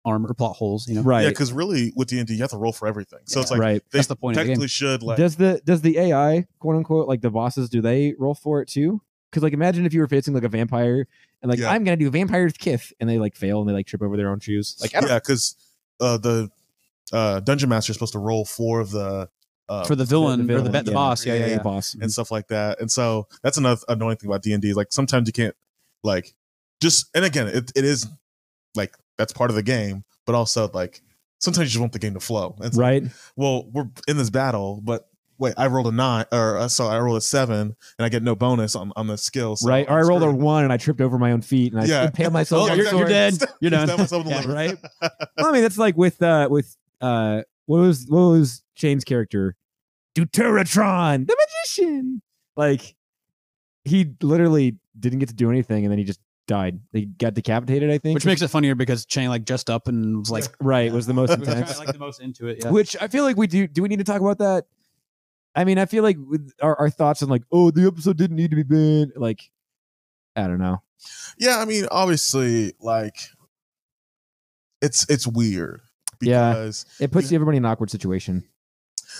armor, 0.04 0.32
plot 0.34 0.56
holes. 0.56 0.86
You 0.88 0.96
know, 0.96 1.02
Right. 1.02 1.22
Yeah, 1.22 1.28
because 1.30 1.52
really 1.52 1.92
with 1.96 2.08
D 2.08 2.18
and 2.18 2.28
D 2.28 2.34
you 2.34 2.40
have 2.42 2.50
to 2.50 2.56
roll 2.58 2.72
for 2.72 2.86
everything. 2.86 3.20
So 3.24 3.40
it's 3.40 3.50
like 3.50 3.60
right. 3.60 3.82
they 3.90 3.98
That's 3.98 4.08
the 4.08 4.16
point 4.16 4.36
of 4.36 4.42
the 4.42 4.44
game. 4.44 4.48
technically 4.54 4.68
should 4.68 5.02
like 5.02 5.16
does 5.18 5.36
the 5.36 5.60
does 5.64 5.80
the 5.80 5.98
AI 5.98 6.46
quote 6.60 6.76
unquote 6.76 7.08
like 7.08 7.22
the 7.22 7.30
bosses 7.30 7.68
do 7.68 7.80
they 7.80 8.14
roll 8.18 8.34
for 8.34 8.60
it 8.62 8.68
too? 8.68 9.00
Because 9.30 9.42
like 9.42 9.52
imagine 9.52 9.84
if 9.86 9.92
you 9.92 10.00
were 10.00 10.06
facing 10.06 10.34
like 10.34 10.44
a 10.44 10.48
vampire 10.48 11.08
and 11.42 11.50
like 11.50 11.58
Yeah. 11.58 11.70
I'm 11.70 11.82
gonna 11.82 11.96
do 11.96 12.08
vampire's 12.10 12.52
kiss 12.52 12.92
and 13.00 13.08
they 13.10 13.18
like 13.18 13.34
fail 13.34 13.60
and 13.60 13.68
they 13.68 13.72
like 13.72 13.86
trip 13.86 14.02
over 14.02 14.16
their 14.16 14.30
own 14.30 14.38
shoes. 14.38 14.76
Like 14.80 14.94
I 14.94 15.00
don't 15.00 15.10
yeah, 15.10 15.18
because 15.18 15.56
uh, 16.00 16.18
the 16.18 16.50
uh, 17.12 17.40
dungeon 17.40 17.68
master 17.68 17.90
is 17.92 17.96
supposed 17.96 18.12
to 18.12 18.18
roll 18.18 18.44
for 18.44 18.84
the 18.84 19.28
uh, 19.68 19.84
for 19.84 19.96
the 19.96 20.04
villain, 20.04 20.40
or 20.42 20.44
the, 20.44 20.52
villain, 20.54 20.72
bet 20.72 20.84
the 20.84 20.90
yeah. 20.92 20.94
boss. 20.94 21.26
Yeah, 21.26 21.34
yeah, 21.34 21.40
Yeah, 21.46 21.46
yeah. 21.56 21.62
boss. 21.62 21.94
and 22.00 22.10
stuff 22.12 22.30
like 22.30 22.48
that. 22.48 22.80
And 22.80 22.90
so 22.90 23.26
that's 23.42 23.56
another 23.58 23.80
annoying 23.88 24.16
thing 24.16 24.30
about 24.30 24.42
D 24.42 24.52
and 24.52 24.62
D. 24.62 24.72
Like 24.74 24.88
sometimes 24.92 25.26
you 25.28 25.32
can't 25.32 25.56
like 26.04 26.34
just 26.80 27.06
and 27.14 27.24
again 27.24 27.48
it, 27.48 27.72
it 27.74 27.84
is 27.84 28.06
like 28.74 28.94
that's 29.18 29.32
part 29.32 29.50
of 29.50 29.56
the 29.56 29.62
game, 29.62 30.04
but 30.24 30.34
also 30.34 30.70
like 30.72 31.00
sometimes 31.40 31.66
you 31.68 31.70
just 31.72 31.80
want 31.80 31.92
the 31.92 31.98
game 31.98 32.14
to 32.14 32.20
flow. 32.20 32.54
It's 32.60 32.76
like, 32.76 33.02
Right. 33.02 33.12
well, 33.34 33.68
we're 33.72 33.88
in 34.06 34.16
this 34.18 34.30
battle, 34.30 34.80
but 34.84 35.08
wait, 35.38 35.54
I 35.56 35.66
rolled 35.66 35.86
a 35.88 35.92
nine 35.92 36.26
or 36.32 36.58
uh, 36.58 36.68
so 36.68 36.86
I 36.86 36.98
rolled 37.00 37.16
a 37.18 37.20
seven 37.20 37.74
and 37.98 38.06
I 38.06 38.08
get 38.08 38.22
no 38.22 38.36
bonus 38.36 38.76
on 38.76 38.92
on 38.94 39.06
the 39.08 39.18
skill. 39.18 39.56
So 39.56 39.68
right. 39.68 39.86
Or 39.88 39.98
I 39.98 40.00
I'm 40.02 40.06
rolled 40.08 40.22
a 40.22 40.30
one 40.30 40.62
and 40.64 40.72
I 40.72 40.76
tripped 40.76 41.00
over 41.00 41.18
my 41.18 41.32
own 41.32 41.40
feet 41.42 41.72
and 41.72 41.82
I 41.82 41.86
Yeah. 41.86 42.04
impaled 42.06 42.32
myself. 42.32 42.68
Oh, 42.68 42.72
on 42.72 42.76
you're, 42.78 42.90
the 42.90 42.96
you're 42.98 43.08
dead. 43.08 43.34
You're 43.60 43.70
done. 43.72 43.88
Stab 43.88 43.98
myself 43.98 44.26
in 44.26 44.30
Yeah, 44.48 44.52
right? 44.52 44.78
Well, 45.38 45.46
I 45.48 45.52
mean, 45.52 45.62
that's 45.62 45.78
like 45.78 45.96
with 45.96 46.22
uh 46.22 46.46
with 46.50 46.76
uh 47.00 47.42
what 47.66 47.78
was 47.78 48.06
what 48.08 48.30
was 48.30 48.62
Shane's 48.74 49.04
character? 49.04 49.56
Deuteratron, 50.14 51.26
the 51.26 51.36
magician. 51.36 52.22
Like 52.56 52.94
he 53.84 54.14
literally 54.22 54.76
didn't 54.98 55.18
get 55.18 55.28
to 55.28 55.34
do 55.34 55.50
anything 55.50 55.84
and 55.84 55.90
then 55.92 55.98
he 55.98 56.04
just 56.04 56.20
died. 56.46 56.80
He 56.92 57.06
got 57.06 57.34
decapitated, 57.34 57.90
I 57.90 57.98
think. 57.98 58.14
Which 58.14 58.24
makes 58.24 58.40
it 58.42 58.48
funnier 58.48 58.74
because 58.74 59.04
Chang 59.04 59.28
like 59.28 59.44
just 59.44 59.68
up 59.68 59.88
and 59.88 60.18
was 60.18 60.30
like, 60.30 60.44
right 60.60 60.92
was 60.92 61.06
the 61.06 61.14
most 61.14 61.30
was 61.38 61.46
kinda, 61.46 61.60
intense. 61.60 61.78
like 61.78 61.92
the 61.92 61.98
most 61.98 62.20
into 62.20 62.48
it. 62.48 62.58
Yeah. 62.62 62.70
Which 62.70 62.96
I 63.00 63.08
feel 63.08 63.24
like 63.24 63.36
we 63.36 63.46
do. 63.46 63.66
Do 63.66 63.82
we 63.82 63.88
need 63.88 63.98
to 63.98 64.04
talk 64.04 64.20
about 64.20 64.38
that? 64.38 64.66
I 65.54 65.64
mean, 65.64 65.78
I 65.78 65.86
feel 65.86 66.02
like 66.02 66.18
with 66.18 66.52
our, 66.60 66.78
our 66.78 66.90
thoughts 66.90 67.22
on 67.22 67.28
like, 67.28 67.42
oh, 67.50 67.70
the 67.70 67.86
episode 67.86 68.16
didn't 68.16 68.36
need 68.36 68.50
to 68.50 68.56
be 68.56 68.62
banned. 68.62 69.12
Like, 69.16 69.50
I 70.34 70.46
don't 70.46 70.58
know. 70.58 70.82
Yeah, 71.38 71.58
I 71.58 71.64
mean, 71.64 71.86
obviously, 71.90 72.74
like 72.80 73.16
it's 74.82 75.08
it's 75.08 75.26
weird 75.26 75.80
Yeah. 76.20 76.70
It 77.00 77.10
puts 77.12 77.32
everybody 77.32 77.56
in 77.58 77.64
an 77.64 77.70
awkward 77.70 77.90
situation. 77.90 78.44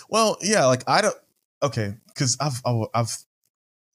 well, 0.09 0.37
yeah, 0.43 0.67
like 0.67 0.83
I 0.89 1.01
don't 1.03 1.15
okay, 1.63 1.95
because 2.09 2.37
I've 2.41 2.61
I've, 2.65 2.87
I've 2.95 3.17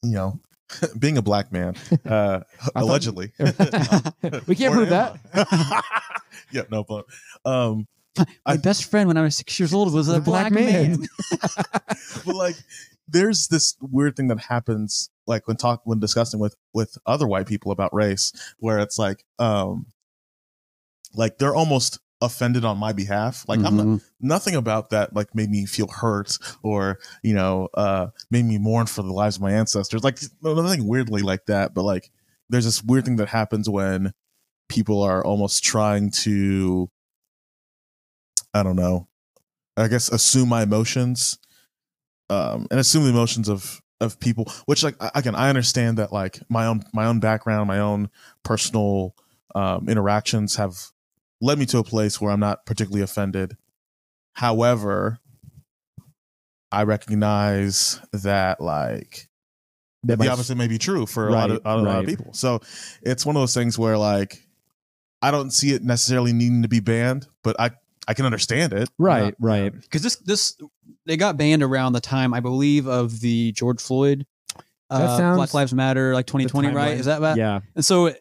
you 0.04 0.12
know 0.14 0.40
being 1.00 1.18
a 1.18 1.22
black 1.22 1.52
man, 1.52 1.76
uh, 2.06 2.42
thought- 2.60 2.72
allegedly, 2.76 3.32
we 4.48 4.56
can't 4.56 4.74
prove 4.74 4.90
that. 4.90 5.18
I? 5.34 5.82
yeah, 6.52 6.64
no, 6.72 6.84
but 6.84 7.06
um, 7.46 7.88
My 8.18 8.26
I- 8.46 8.58
best 8.58 8.90
friend 8.90 9.08
when 9.08 9.18
I 9.18 9.22
was 9.22 9.36
six 9.36 9.60
years 9.60 9.74
old 9.74 9.94
was 9.94 10.08
a 10.10 10.14
The 10.14 10.20
black, 10.22 10.52
man. 10.52 11.06
but 12.26 12.36
like 12.36 12.56
there's 13.08 13.48
this 13.48 13.76
weird 13.82 14.16
thing 14.16 14.28
that 14.30 14.40
happens 14.40 15.10
like 15.28 15.46
when 15.48 15.58
talk 15.58 15.82
when 15.84 16.00
discussing 16.00 16.40
with 16.40 16.56
with 16.74 16.98
other 17.06 17.28
white 17.28 17.46
people 17.48 17.72
about 17.72 17.94
race 17.94 18.32
where 18.60 18.80
it's 18.80 18.98
like 18.98 19.26
um 19.40 19.86
like 21.14 21.38
they're 21.38 21.56
almost 21.56 22.00
offended 22.22 22.64
on 22.64 22.78
my 22.78 22.94
behalf 22.94 23.44
like 23.48 23.60
i'm 23.64 23.76
not 23.78 23.86
Mhm. 23.86 24.02
nothing 24.20 24.56
about 24.56 24.92
that 24.92 25.14
like 25.16 25.34
made 25.34 25.50
me 25.50 25.66
feel 25.66 25.88
hurt 25.88 26.38
or 26.62 27.00
you 27.24 27.34
know 27.34 27.68
uh 27.74 28.08
made 28.30 28.46
me 28.46 28.58
mourn 28.60 28.86
for 28.86 29.02
the 29.02 29.12
lives 29.12 29.38
of 29.38 29.42
my 29.42 29.52
ancestors 29.52 30.04
like 30.04 30.20
nothing 30.44 30.88
weirdly 30.88 31.22
like 31.24 31.46
that 31.48 31.74
but 31.74 31.84
like 31.84 32.12
there's 32.50 32.66
this 32.66 32.84
weird 32.84 33.06
thing 33.06 33.16
that 33.16 33.30
happens 33.30 33.68
when 33.70 34.14
people 34.70 35.02
are 35.02 35.24
almost 35.26 35.64
trying 35.64 36.12
to 36.12 36.90
i 38.54 38.64
don't 38.64 38.76
know 38.76 39.08
i 39.78 39.88
guess 39.88 40.10
assume 40.10 40.50
my 40.50 40.64
emotions 40.64 41.40
um 42.30 42.68
and 42.72 42.80
assume 42.80 43.04
the 43.04 43.10
emotions 43.10 43.50
of 43.50 43.82
of 44.00 44.20
people 44.20 44.46
which 44.66 44.84
like 44.84 44.96
I- 45.02 45.12
again 45.16 45.36
i 45.36 45.50
understand 45.50 45.98
that 45.98 46.12
like 46.14 46.40
my 46.50 46.66
own 46.66 46.84
my 46.94 47.06
own 47.06 47.20
background 47.20 47.68
my 47.68 47.80
own 47.80 48.10
personal 48.44 49.16
um 49.56 49.88
interactions 49.90 50.56
have 50.56 50.76
led 51.42 51.58
me 51.60 51.66
to 51.66 51.78
a 51.80 51.84
place 51.84 52.22
where 52.22 52.32
i'm 52.32 52.40
not 52.40 52.66
particularly 52.66 53.02
offended 53.04 53.58
however 54.34 55.20
i 56.72 56.84
recognize 56.84 58.00
that 58.14 58.62
like 58.62 59.28
That 60.04 60.18
the 60.18 60.26
might- 60.26 60.30
opposite 60.32 60.56
may 60.56 60.68
be 60.68 60.78
true 60.78 61.06
for 61.06 61.28
a 61.28 61.32
lot 61.32 61.52
of, 61.52 61.62
Right, 61.66 61.74
a 61.74 61.82
lot 61.82 62.00
of 62.00 62.06
people 62.06 62.34
so 62.34 62.62
it's 63.02 63.26
one 63.26 63.36
of 63.36 63.42
those 63.42 63.54
things 63.54 63.78
where 63.78 63.98
like 63.98 64.48
i 65.22 65.32
don't 65.32 65.52
see 65.52 65.72
it 65.74 65.84
necessarily 65.84 66.34
needing 66.34 66.62
to 66.62 66.68
be 66.68 66.80
banned 66.80 67.28
but 67.44 67.60
i 67.60 67.72
i 68.08 68.14
can 68.14 68.26
understand 68.26 68.74
it 68.74 68.90
Right, 68.98 69.36
right. 69.40 69.74
because 69.74 70.02
this 70.04 70.16
this 70.18 70.58
they 71.06 71.18
got 71.18 71.36
banned 71.38 71.64
around 71.64 71.94
the 71.94 72.00
time 72.02 72.32
I 72.32 72.42
believe 72.42 72.88
of 72.88 73.22
the 73.22 73.52
George 73.54 73.82
Floyd. 73.82 74.26
Uh, 74.88 75.34
Black 75.36 75.52
Lives 75.54 75.74
Matter, 75.74 76.14
like 76.14 76.28
2020, 76.28 76.70
right? 76.76 76.96
Is 76.96 77.08
that 77.08 77.18
about? 77.18 77.38
yeah. 77.38 77.62
And 77.76 77.84
so, 77.84 78.14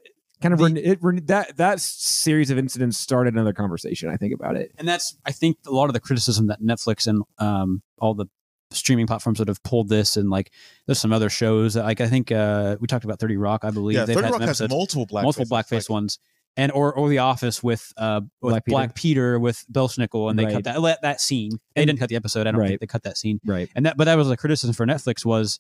Kind 0.43 0.55
of 0.55 0.59
The- 0.59 0.64
ren- 0.64 0.76
it, 0.76 0.99
ren- 1.03 1.24
that 1.26 1.57
that 1.59 1.80
series 1.80 2.51
of 2.51 2.59
incidents 2.59 2.97
started 2.99 3.34
another 3.34 3.53
conversation. 3.53 4.09
I 4.09 4.16
think 4.16 4.32
about 4.34 4.57
it. 4.57 4.72
and 4.78 4.88
that's 4.88 5.16
I 5.26 5.32
think 5.32 5.59
a 5.66 5.70
lot 5.70 5.86
of 5.86 5.93
the 5.93 6.01
criticism 6.01 6.47
that 6.49 6.62
Netflix 6.62 7.07
and 7.07 7.22
um 7.38 7.82
all 7.99 8.14
the 8.14 8.26
streaming 8.72 9.07
platforms 9.07 9.38
that 9.38 9.49
have 9.49 9.62
pulled 9.64 9.88
this 9.88 10.16
and 10.16 10.30
like 10.30 10.53
there's 10.86 10.99
some 11.01 11.12
other 11.12 11.28
shows 11.28 11.74
that, 11.74 11.84
like 11.84 12.01
I 12.01 12.07
think 12.09 12.30
uh 12.32 12.76
we 12.80 12.86
talked 12.86 13.05
about 13.05 13.18
30 13.18 13.36
Rock 13.36 13.64
I 13.64 13.70
believe 13.70 13.97
yeah 13.97 14.05
they've 14.05 14.14
30 14.14 14.24
had 14.26 14.32
rock 14.32 14.41
some 14.55 14.64
has 14.64 14.70
multiple 14.70 15.07
black 15.07 15.24
multiple 15.24 15.47
blackface 15.47 15.72
like- 15.72 15.91
ones 15.91 16.18
and 16.57 16.70
or 16.72 16.93
or 16.95 17.09
The 17.09 17.18
Office 17.18 17.62
with 17.62 17.93
uh 17.97 18.20
with 18.41 18.53
Black 18.53 18.64
Black 18.66 18.95
Peter. 18.95 19.32
Peter, 19.34 19.38
with 19.41 19.64
Belsnickel 19.72 20.30
and 20.30 20.38
they 20.38 20.45
Right. 20.47 20.55
cut 20.55 20.64
that 20.64 20.80
let 20.80 21.03
that 21.03 21.20
scene 21.20 21.53
they 21.74 21.84
didn't 21.84 21.99
cut 21.99 22.09
the 22.09 22.16
episode 22.16 22.47
I 22.47 22.53
don't 22.53 22.61
Right. 22.61 22.68
think 22.68 22.80
they 22.80 22.86
cut 22.86 23.03
that 23.03 23.18
scene 23.18 23.41
Right. 23.45 23.68
and 23.74 23.84
that 23.86 23.97
but 23.97 24.05
that 24.05 24.14
was 24.16 24.30
a 24.30 24.36
criticism 24.36 24.72
for 24.74 24.86
Netflix 24.86 25.24
was 25.24 25.59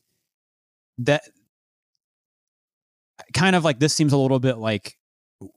that 0.98 1.22
kind 3.34 3.56
of 3.56 3.64
like 3.64 3.78
this 3.78 3.92
seems 3.94 4.12
a 4.12 4.16
little 4.18 4.38
bit 4.40 4.58
like 4.58 4.96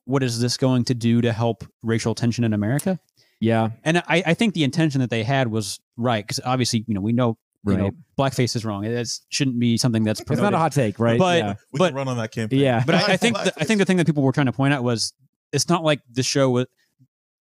what 0.06 0.24
is 0.24 0.40
this 0.40 0.58
going 0.58 0.84
to 0.86 0.94
do 0.94 1.22
to 1.22 1.32
help 1.34 1.64
racial 1.84 2.16
tension 2.16 2.44
in 2.44 2.54
America 2.54 3.00
Yeah. 3.40 3.70
and 3.84 3.98
I, 4.00 4.24
I 4.26 4.34
think 4.34 4.54
the 4.54 4.64
intention 4.64 5.02
that 5.02 5.10
they 5.10 5.24
had 5.24 5.50
was 5.50 5.80
right 5.98 6.24
because 6.26 6.40
obviously 6.46 6.86
you 6.88 6.94
know 6.94 7.02
we 7.02 7.12
know 7.14 7.38
you 7.66 7.78
know 7.78 7.92
blackface 8.18 8.56
is 8.56 8.66
wrong 8.66 8.84
it 8.86 9.08
shouldn't 9.30 9.60
be 9.60 9.78
something 9.78 10.04
that's 10.04 10.20
It's 10.22 10.30
not 10.42 10.54
a 10.54 10.58
hot 10.58 10.72
take, 10.74 11.00
right? 11.00 11.18
But- 11.20 11.38
yeah. 11.40 11.54
we 11.72 11.80
but- 11.80 11.88
can 11.90 11.96
run 11.96 12.08
on 12.08 12.18
that 12.18 12.32
campaign 12.32 12.60
Yeah. 12.60 12.84
but 12.86 12.96
I, 12.96 13.14
I 13.14 13.18
think 13.24 13.36
the, 13.38 13.54
I 13.58 13.64
think 13.66 13.80
the 13.80 13.86
thing 13.86 13.98
that 13.98 14.06
people 14.06 14.24
were 14.24 14.32
trying 14.34 14.48
to 14.48 14.52
point 14.54 14.74
out 14.74 14.84
was 14.84 15.14
it's 15.52 15.70
not 15.70 15.84
like 15.84 16.02
the 16.12 16.24
show 16.24 16.50
was 16.50 16.66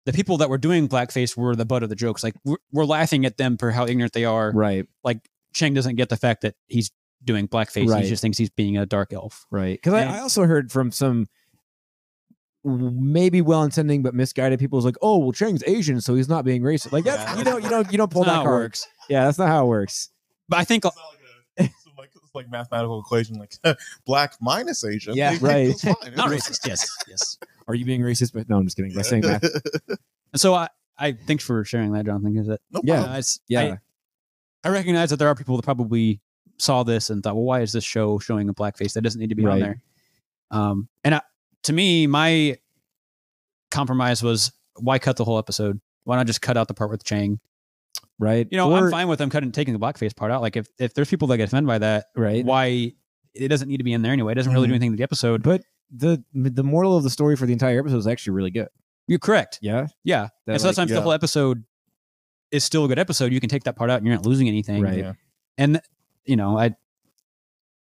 the 0.06 0.12
people 0.12 0.38
that 0.38 0.48
were 0.48 0.58
doing 0.58 0.88
blackface 0.88 1.36
were 1.36 1.54
the 1.54 1.64
butt 1.66 1.82
of 1.82 1.88
the 1.90 1.96
jokes 1.96 2.24
like 2.24 2.34
we're, 2.44 2.56
we're 2.72 2.84
laughing 2.86 3.24
at 3.26 3.36
them 3.36 3.56
for 3.58 3.70
how 3.70 3.86
ignorant 3.86 4.12
they 4.12 4.24
are 4.24 4.50
right. 4.52 4.86
like 5.04 5.18
Chang 5.52 5.74
doesn't 5.74 5.96
get 5.96 6.08
the 6.08 6.16
fact 6.16 6.42
that 6.42 6.54
he's 6.68 6.90
doing 7.24 7.46
blackface 7.48 7.88
Right. 7.88 8.02
he 8.04 8.08
just 8.08 8.22
thinks 8.22 8.38
he's 8.38 8.50
being 8.50 8.76
a 8.78 8.86
dark 8.86 9.12
elf 9.12 9.46
Right. 9.50 9.76
Because 9.76 9.92
I, 9.94 10.04
I 10.04 10.18
also 10.20 10.44
heard 10.44 10.70
from 10.72 10.90
some 10.92 11.26
maybe 12.62 13.40
well-intending 13.40 14.02
but 14.02 14.14
misguided 14.14 14.58
people 14.58 14.78
is 14.78 14.84
like, 14.84 14.96
oh, 15.00 15.18
well, 15.18 15.32
Chang's 15.32 15.62
Asian, 15.66 16.00
so 16.00 16.14
he's 16.14 16.28
not 16.28 16.44
being 16.44 16.60
racist. 16.62 16.92
Like 16.92 17.04
that's 17.04 17.22
Yeah. 17.22 17.38
you 17.38 17.44
know 17.44 17.56
you 17.56 17.68
don't 17.70 17.90
you 17.92 17.98
don't 17.98 18.10
pull 18.12 18.24
that 18.24 18.40
it 18.40 18.44
card. 18.44 18.46
works 18.64 18.86
Yeah, 19.08 19.24
that's 19.24 19.38
not 19.38 19.48
how 19.48 19.64
it 19.64 19.68
works. 19.68 20.10
but 20.48 20.58
I 20.58 20.64
think 20.64 20.84
it's 20.84 20.94
not 20.96 21.04
like 21.06 21.20
a 21.20 21.64
it's 21.64 21.86
like, 21.98 22.10
it's 22.14 22.34
like 22.34 22.50
mathematical 22.50 23.00
equation 23.00 23.36
like 23.38 23.52
black 24.06 24.34
minus 24.40 24.84
asian 24.84 25.14
Yeah. 25.14 25.32
It- 25.34 25.42
Right. 25.42 25.68
it's 25.70 25.82
fine. 25.82 25.94
not 26.16 26.28
racist 26.30 26.66
yes 26.66 26.88
yes 27.08 27.38
Are 27.66 27.74
you 27.74 27.84
being 27.84 28.00
racist? 28.02 28.32
But 28.34 28.48
no, 28.48 28.56
I'm 28.58 28.64
just 28.64 28.76
kidding. 28.76 28.94
By 28.94 29.02
saying 29.02 29.22
that. 29.22 29.42
and 30.32 30.40
so 30.40 30.54
I 30.54 30.68
I 30.98 31.12
thanks 31.12 31.44
for 31.44 31.64
sharing 31.64 31.92
that 31.92 32.04
Jonathan 32.04 32.32
because 32.34 32.48
it 32.48 32.60
no 32.70 32.80
Yeah. 32.84 32.96
problem. 32.96 33.18
uh, 33.18 33.22
Yeah. 33.48 33.76
I, 34.64 34.68
I 34.68 34.72
recognize 34.72 35.08
that 35.10 35.16
there 35.16 35.28
are 35.28 35.34
people 35.34 35.56
that 35.56 35.62
probably 35.62 36.20
saw 36.60 36.82
this 36.82 37.10
and 37.10 37.22
thought, 37.22 37.34
well, 37.34 37.44
why 37.44 37.60
is 37.60 37.72
this 37.72 37.84
show 37.84 38.18
showing 38.18 38.48
a 38.48 38.54
blackface 38.54 38.92
that 38.94 39.02
doesn't 39.02 39.20
need 39.20 39.30
to 39.30 39.34
be 39.34 39.46
on 39.46 39.58
there? 39.60 39.80
Um, 40.50 40.88
and 41.04 41.14
I, 41.16 41.22
to 41.64 41.72
me, 41.72 42.06
my 42.06 42.58
compromise 43.70 44.22
was 44.22 44.52
why 44.76 44.98
cut 44.98 45.16
the 45.16 45.24
whole 45.24 45.38
episode? 45.38 45.80
Why 46.04 46.16
not 46.16 46.26
just 46.26 46.42
cut 46.42 46.56
out 46.56 46.68
the 46.68 46.74
part 46.74 46.90
with 46.90 47.04
Chang? 47.04 47.40
right. 48.18 48.46
You 48.50 48.58
know, 48.58 48.70
Or- 48.70 48.86
I'm 48.86 48.90
fine 48.90 49.08
with 49.08 49.18
them 49.18 49.30
cutting 49.30 49.50
taking 49.52 49.72
the 49.72 49.80
blackface 49.80 50.14
part 50.14 50.30
out. 50.30 50.42
Like 50.42 50.56
if 50.56 50.68
if 50.78 50.92
there's 50.94 51.08
people 51.08 51.28
that 51.28 51.36
get 51.38 51.48
offended 51.48 51.66
by 51.68 51.78
that, 51.78 52.06
Right. 52.16 52.44
why 52.44 52.92
it 53.34 53.48
doesn't 53.48 53.68
need 53.68 53.78
to 53.78 53.84
be 53.84 53.92
in 53.92 54.02
there 54.02 54.12
anyway? 54.12 54.32
It 54.32 54.34
doesn't 54.36 54.52
really 54.52 54.66
do 54.66 54.72
Mhm. 54.72 54.76
anything 54.76 54.90
to 54.92 54.96
the 54.98 55.02
episode. 55.02 55.42
But 55.42 55.62
the 55.90 56.22
the 56.34 56.62
moral 56.64 56.96
of 56.96 57.02
the 57.02 57.10
story 57.10 57.36
for 57.36 57.46
the 57.46 57.52
entire 57.52 57.78
episode 57.80 57.96
is 57.98 58.06
actually 58.06 58.32
really 58.34 58.50
good. 58.50 58.68
You're 59.06 59.18
correct. 59.18 59.58
Yeah. 59.62 59.86
Yeah. 60.04 60.28
That, 60.46 60.52
and 60.52 60.60
so 60.60 60.68
like, 60.68 60.74
sometimes 60.74 60.90
the 60.90 60.96
yeah. 60.96 61.02
whole 61.02 61.12
episode 61.12 61.64
is 62.50 62.62
still 62.64 62.84
a 62.84 62.88
good 62.88 62.98
episode. 62.98 63.32
You 63.32 63.40
can 63.40 63.48
take 63.48 63.64
that 63.64 63.76
part 63.76 63.90
out 63.90 63.98
and 63.98 64.06
you're 64.06 64.14
not 64.16 64.26
losing 64.26 64.48
anything. 64.48 64.82
Right. 64.82 64.98
Yeah. 64.98 65.12
and 65.56 65.80
you 66.24 66.36
know 66.36 66.58
i 66.58 66.70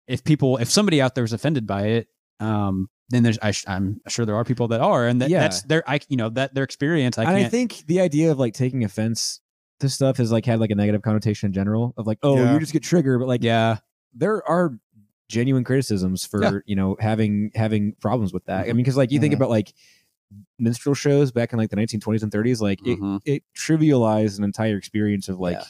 if 0.07 0.23
people 0.23 0.57
if 0.57 0.69
somebody 0.69 1.01
out 1.01 1.15
there 1.15 1.23
is 1.23 1.33
offended 1.33 1.65
by 1.67 1.83
it 1.87 2.07
um 2.39 2.89
then 3.09 3.23
there's 3.23 3.37
I 3.41 3.51
sh- 3.51 3.65
i'm 3.67 4.01
sure 4.07 4.25
there 4.25 4.35
are 4.35 4.43
people 4.43 4.67
that 4.69 4.81
are 4.81 5.05
and 5.07 5.21
that, 5.21 5.29
Yeah. 5.29 5.41
that's 5.41 5.61
their 5.63 5.83
i 5.89 5.99
you 6.09 6.17
know 6.17 6.29
that 6.29 6.53
their 6.53 6.63
experience 6.63 7.17
i 7.17 7.23
and 7.23 7.31
can't 7.31 7.45
I 7.45 7.49
think 7.49 7.83
the 7.87 7.99
idea 8.01 8.31
of 8.31 8.39
like 8.39 8.53
taking 8.53 8.83
offense 8.83 9.39
to 9.79 9.89
stuff 9.89 10.17
has 10.17 10.31
like 10.31 10.45
had 10.45 10.59
like 10.59 10.71
a 10.71 10.75
negative 10.75 11.01
connotation 11.01 11.47
in 11.47 11.53
general 11.53 11.93
of 11.97 12.07
like, 12.07 12.17
oh, 12.23 12.37
Yeah. 12.37 12.53
you 12.53 12.59
just 12.59 12.71
get 12.73 12.83
triggered, 12.83 13.19
but 13.19 13.27
like 13.27 13.43
yeah 13.43 13.77
there 14.13 14.47
are 14.49 14.77
genuine 15.29 15.63
criticisms 15.63 16.25
for 16.25 16.41
Yeah. 16.41 16.51
you 16.65 16.75
know 16.75 16.95
having 16.99 17.51
having 17.55 17.93
problems 17.99 18.31
with 18.33 18.45
that. 18.45 18.61
I 18.63 18.67
mean, 18.67 18.77
because 18.77 18.95
like 18.97 19.11
you 19.11 19.19
think 19.19 19.33
Mhm. 19.33 19.37
about 19.37 19.49
like 19.49 19.73
minstrel 20.59 20.95
shows 20.95 21.31
back 21.31 21.51
in 21.53 21.59
like 21.59 21.69
the 21.69 21.75
1920s 21.75 22.23
and 22.23 22.31
30s, 22.31 22.61
like 22.61 22.79
Mhm. 22.81 23.19
it, 23.25 23.33
it 23.35 23.43
trivialized 23.57 24.37
an 24.37 24.43
entire 24.43 24.77
experience 24.77 25.27
of 25.27 25.39
like 25.39 25.57
Yeah. 25.57 25.63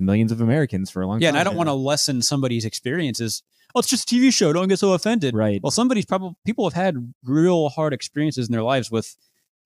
Millions 0.00 0.32
of 0.32 0.40
Americans 0.40 0.90
for 0.90 1.02
a 1.02 1.06
long 1.06 1.20
yeah 1.20 1.28
time. 1.28 1.34
Yeah, 1.34 1.40
and 1.40 1.48
i 1.48 1.50
don't 1.50 1.56
want 1.56 1.68
to 1.68 1.74
lessen 1.74 2.22
somebody's 2.22 2.64
experiences 2.64 3.42
oh 3.74 3.78
it's 3.80 3.88
just 3.88 4.10
a 4.10 4.14
tv 4.14 4.32
show 4.32 4.52
don't 4.52 4.68
get 4.68 4.78
so 4.78 4.92
offended 4.94 5.34
Right. 5.34 5.62
well 5.62 5.70
somebody's 5.70 6.06
probably 6.06 6.36
people 6.44 6.64
have 6.64 6.72
had 6.74 7.12
real 7.24 7.68
hard 7.68 7.92
experiences 7.92 8.48
in 8.48 8.52
their 8.52 8.62
lives 8.62 8.90
with 8.90 9.16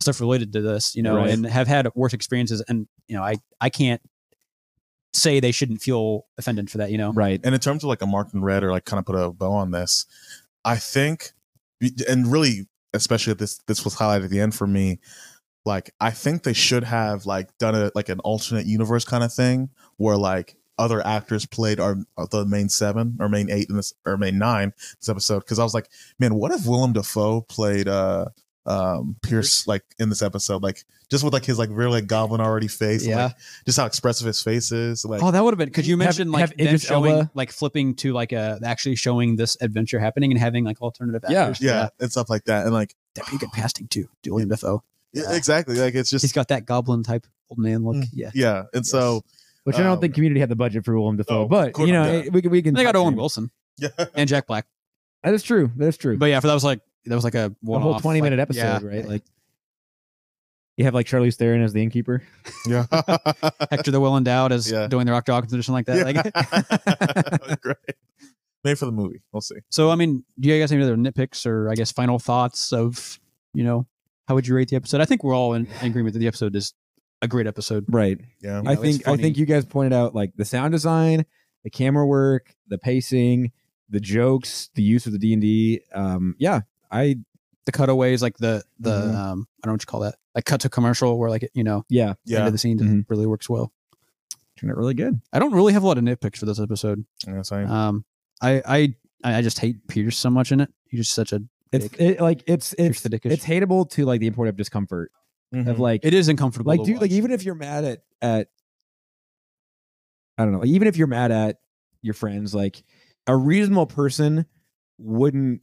stuff 0.01 0.21
related 0.21 0.53
to 0.55 0.61
this 0.61 0.95
you 0.95 1.03
know 1.03 1.17
Right. 1.17 1.31
and 1.31 1.47
have 1.47 1.67
had 1.69 1.89
worse 1.95 2.13
experiences 2.13 2.63
and 2.69 2.87
you 3.09 3.17
know 3.17 3.23
i 3.23 3.37
i 3.61 3.71
can't 3.71 4.03
say 5.13 5.39
they 5.39 5.53
shouldn't 5.53 5.81
feel 5.81 6.27
offended 6.39 6.69
for 6.71 6.79
that 6.79 6.91
you 6.91 6.99
know 6.99 7.13
Right. 7.13 7.41
and 7.45 7.55
in 7.55 7.61
terms 7.61 7.85
of 7.85 7.89
like 7.89 8.03
a 8.03 8.07
mark 8.07 8.29
and 8.35 8.45
red 8.45 8.65
or 8.65 8.71
like 8.73 8.85
kind 8.85 8.99
of 8.99 9.07
put 9.07 9.15
a 9.15 9.31
bow 9.31 9.53
on 9.53 9.71
this 9.71 10.07
i 10.65 10.77
think 10.77 11.33
and 12.09 12.27
really 12.31 12.67
especially 12.93 13.35
this 13.35 13.59
this 13.69 13.85
was 13.85 13.95
highlighted 13.97 14.25
at 14.25 14.31
the 14.31 14.41
end 14.41 14.55
for 14.55 14.67
me 14.67 14.99
like 15.65 15.93
i 16.01 16.11
think 16.11 16.43
they 16.43 16.53
should 16.53 16.85
have 16.85 17.27
like 17.27 17.57
done 17.59 17.75
it 17.75 17.93
like 17.95 18.09
an 18.09 18.21
alternate 18.21 18.67
universe 18.67 19.05
kind 19.05 19.25
of 19.25 19.33
thing 19.33 19.69
where 19.97 20.17
like 20.17 20.57
other 20.79 21.05
actors 21.07 21.47
played 21.47 21.79
our 21.81 21.97
the 22.31 22.45
main 22.47 22.69
seven 22.69 23.17
or 23.21 23.29
main 23.29 23.51
eight 23.51 23.69
in 23.71 23.77
this 23.77 23.93
or 24.05 24.17
main 24.17 24.39
nine 24.39 24.73
this 25.01 25.09
episode 25.09 25.39
because 25.41 25.59
i 25.59 25.63
was 25.63 25.75
like 25.75 25.89
man 26.19 26.35
what 26.35 26.51
if 26.53 26.67
willem 26.67 26.93
dafoe 26.93 27.41
played 27.43 27.87
uh 27.89 28.25
um 28.67 29.15
pierce 29.23 29.67
like 29.67 29.83
in 29.99 30.09
this 30.09 30.23
episode 30.23 30.63
like 30.63 30.85
just 31.11 31.23
with 31.23 31.35
like 31.35 31.45
his 31.45 31.59
like 31.59 31.69
really 31.71 31.93
like 32.01 32.07
goblin 32.07 32.41
already 32.41 32.67
face 32.67 33.03
and, 33.03 33.11
Yeah. 33.11 33.25
like, 33.27 33.37
just 33.67 33.79
how 33.79 33.85
expressive 33.85 34.27
his 34.27 34.43
face 34.43 34.73
is 34.73 35.05
like 35.05 35.23
Oh, 35.23 35.31
that 35.31 35.45
would 35.45 35.53
have 35.53 35.59
been 35.59 35.69
because 35.69 35.87
you 35.87 35.95
Have- 35.99 36.07
mentioned 36.07 36.33
like 36.33 36.41
have 36.49 36.57
them 36.57 36.79
showing 36.79 37.13
Elba- 37.13 37.31
like 37.35 37.53
flipping 37.53 37.95
to 37.97 38.15
like 38.15 38.33
a 38.33 38.59
actually 38.65 38.97
showing 38.97 39.37
this 39.37 39.59
adventure 39.61 39.99
happening 40.01 40.33
and 40.33 40.41
having 40.41 40.65
like 40.65 40.81
alternative 40.81 41.23
Yeah. 41.29 41.43
actors. 41.43 41.59
for 41.59 41.65
yeah, 41.65 41.89
and 42.01 42.11
stuff 42.11 42.31
like 42.31 42.45
that 42.45 42.65
and 42.65 42.73
like 42.73 42.95
that'd 43.15 43.31
be 43.31 43.37
a 43.37 43.39
good 43.39 43.53
casting 43.55 43.87
too. 43.87 44.09
William 44.27 44.49
Dafoe. 44.49 44.83
Yeah, 45.15 45.33
exactly. 45.33 45.77
Like 45.77 45.95
it's 45.95 46.11
just 46.11 46.23
He's 46.23 46.33
got 46.33 46.49
that 46.49 46.67
goblin 46.67 47.03
type 47.03 47.27
old 47.49 47.59
man 47.59 47.85
look. 47.85 47.97
Mm. 47.97 48.09
Yeah, 48.13 48.31
yeah, 48.35 48.63
and 48.75 48.87
so 48.87 49.23
which 49.65 49.77
I 49.77 49.79
don't 49.83 49.93
Um, 49.93 50.01
think 50.01 50.15
Community 50.15 50.41
had 50.41 50.49
the 50.51 50.57
budget 50.57 50.85
for 50.85 50.99
Willem 50.99 51.17
Dafoe. 51.17 51.43
Oh, 51.45 51.49
but 51.49 51.73
cool, 51.73 51.87
you 51.87 51.93
know, 51.93 52.05
yeah. 52.23 52.29
we 52.31 52.43
can 52.43 52.51
we 52.51 52.61
can. 52.63 52.75
they 52.75 52.83
got 52.83 52.97
Owen 52.97 53.15
him. 53.15 53.17
Wilson 53.17 53.51
Yeah. 53.79 53.89
and 54.15 54.29
Jack 54.29 54.47
Black. 54.47 54.67
That 55.23 55.33
is 55.35 55.43
true. 55.43 55.71
That 55.77 55.87
is 55.87 55.97
true. 55.97 56.19
But 56.19 56.27
yeah, 56.27 56.41
for 56.41 56.49
that 56.49 56.55
was 56.55 56.65
like 56.65 56.81
that 57.07 57.15
was 57.15 57.25
like 57.25 57.35
a 57.35 57.55
a 57.69 57.79
whole 57.79 57.99
twenty 58.01 58.21
minute 58.21 58.41
episode, 58.41 58.83
right? 58.83 59.07
Like 59.07 59.23
you 60.77 60.85
have 60.85 60.93
like 60.95 61.07
Charlize 61.07 61.37
Theron 61.37 61.63
as 61.63 61.73
the 61.73 61.83
innkeeper. 61.83 62.23
Yeah. 62.67 62.87
Hector 63.71 63.91
the 63.91 64.01
Well 64.01 64.17
Endowed 64.17 64.51
as 64.51 64.71
Yeah. 64.71 64.87
doing 64.89 65.07
the 65.07 65.13
Rock 65.13 65.27
Dawkins 65.27 65.55
or 65.55 65.63
something 65.63 65.85
like 65.87 65.87
that. 65.87 67.51
Like, 67.51 67.61
Great. 67.61 67.77
Made 68.65 68.79
for 68.79 68.87
the 68.87 68.93
movie. 68.93 69.21
We'll 69.33 69.43
see. 69.43 69.57
so 69.71 69.91
I 69.91 69.95
mean, 69.97 70.25
do 70.41 70.49
you 70.49 70.59
guys 70.59 70.71
have 70.71 70.81
any 70.81 70.85
other 70.91 70.97
nitpicks 70.97 71.45
or 71.47 71.69
I 71.71 71.75
guess 71.75 71.93
final 71.93 72.19
thoughts 72.19 72.73
of 72.73 73.21
you 73.53 73.63
know 73.65 73.87
how 74.27 74.35
would 74.35 74.47
you 74.47 74.55
rate 74.55 74.69
the 74.69 74.77
episode? 74.77 75.01
I 75.01 75.05
think 75.05 75.23
we're 75.25 75.35
all 75.35 75.55
in, 75.55 75.67
in 75.81 75.87
agreement 75.91 76.13
that 76.15 76.19
the 76.21 76.27
episode 76.27 76.55
is 76.57 76.73
a 77.23 77.29
great 77.29 77.47
episode. 77.47 77.85
Right. 77.89 78.19
Yeah. 78.43 78.55
You 78.55 78.59
I 78.59 78.63
know, 78.63 78.71
it's 78.73 78.81
think 78.83 79.09
I 79.09 79.17
think 79.17 79.37
you 79.39 79.47
guys 79.47 79.65
pointed 79.65 79.93
out 79.93 80.15
like 80.15 80.33
the 80.37 80.45
sound 80.45 80.73
design, 80.73 81.25
the 81.63 81.71
camera 81.71 82.07
work, 82.07 82.55
the 82.69 82.79
pacing, 82.79 83.53
the 83.89 84.01
jokes, 84.01 84.71
the 84.75 84.83
use 84.83 85.07
of 85.07 85.13
the 85.13 85.19
D 85.19 85.33
and 85.33 85.43
D. 85.43 85.81
Um, 85.95 86.35
yeah, 86.39 86.61
I 86.91 87.17
The 87.67 87.73
cutaways, 87.73 88.21
like 88.23 88.37
the 88.39 88.63
the 88.79 88.91
Mhm. 88.91 89.15
um, 89.15 89.47
I 89.63 89.67
don't 89.67 89.71
know 89.71 89.73
what 89.75 89.83
you 89.83 89.87
call 89.87 90.01
that, 90.01 90.17
like 90.35 90.45
cut 90.45 90.61
to 90.63 90.69
commercial 90.69 91.19
where 91.19 91.31
like 91.31 91.49
you 91.55 91.65
know 91.65 91.85
yeah 91.89 92.09
end 92.09 92.17
Yeah. 92.27 92.47
of 92.47 92.53
the 92.53 92.59
scene 92.59 92.79
Mhm. 92.79 93.05
really 93.09 93.27
works 93.27 93.49
well. 93.49 93.73
turned 94.57 94.71
out 94.71 94.77
really 94.79 94.95
good. 94.95 95.21
I 95.33 95.39
don't 95.41 95.53
really 95.53 95.73
have 95.73 95.83
a 95.83 95.87
lot 95.87 95.99
of 95.99 96.05
nitpicks 96.05 96.37
for 96.37 96.47
this 96.47 96.61
episode. 96.61 97.05
yeah 97.27 97.43
same. 97.43 97.69
Um, 97.71 98.05
I 98.43 98.63
I 99.25 99.39
I 99.39 99.43
just 99.43 99.59
hate 99.59 99.89
Pierce 99.89 100.17
so 100.19 100.29
much 100.31 100.53
in 100.53 100.61
it. 100.61 100.73
He's 100.89 101.01
just 101.01 101.13
such 101.15 101.33
a 101.33 101.41
It's 101.75 101.95
it, 101.99 102.21
like 102.21 102.43
it's 102.47 102.75
it's 102.79 103.05
it's 103.05 103.45
hateable 103.45 103.89
to 103.91 104.05
like 104.05 104.21
the 104.21 104.27
import 104.27 104.49
of 104.49 104.57
discomfort 104.57 105.11
of 105.53 105.59
Mhm. 105.77 105.79
like 105.79 106.05
it 106.05 106.13
is 106.15 106.29
uncomfortable. 106.29 106.69
like 106.71 106.83
dude 106.85 107.01
like 107.01 107.11
even 107.13 107.31
if 107.31 107.45
you're 107.45 107.55
mad 107.55 107.85
at 107.85 108.03
at 108.21 108.49
I 110.39 110.45
don't 110.45 110.53
know 110.53 110.61
like, 110.61 110.69
even 110.69 110.89
if 110.89 110.97
you're 110.97 111.07
mad 111.07 111.31
at 111.31 111.59
your 112.03 112.15
friends 112.15 112.55
like 112.55 112.83
a 113.27 113.37
reasonable 113.37 113.87
person 113.87 114.47
wouldn't 114.99 115.61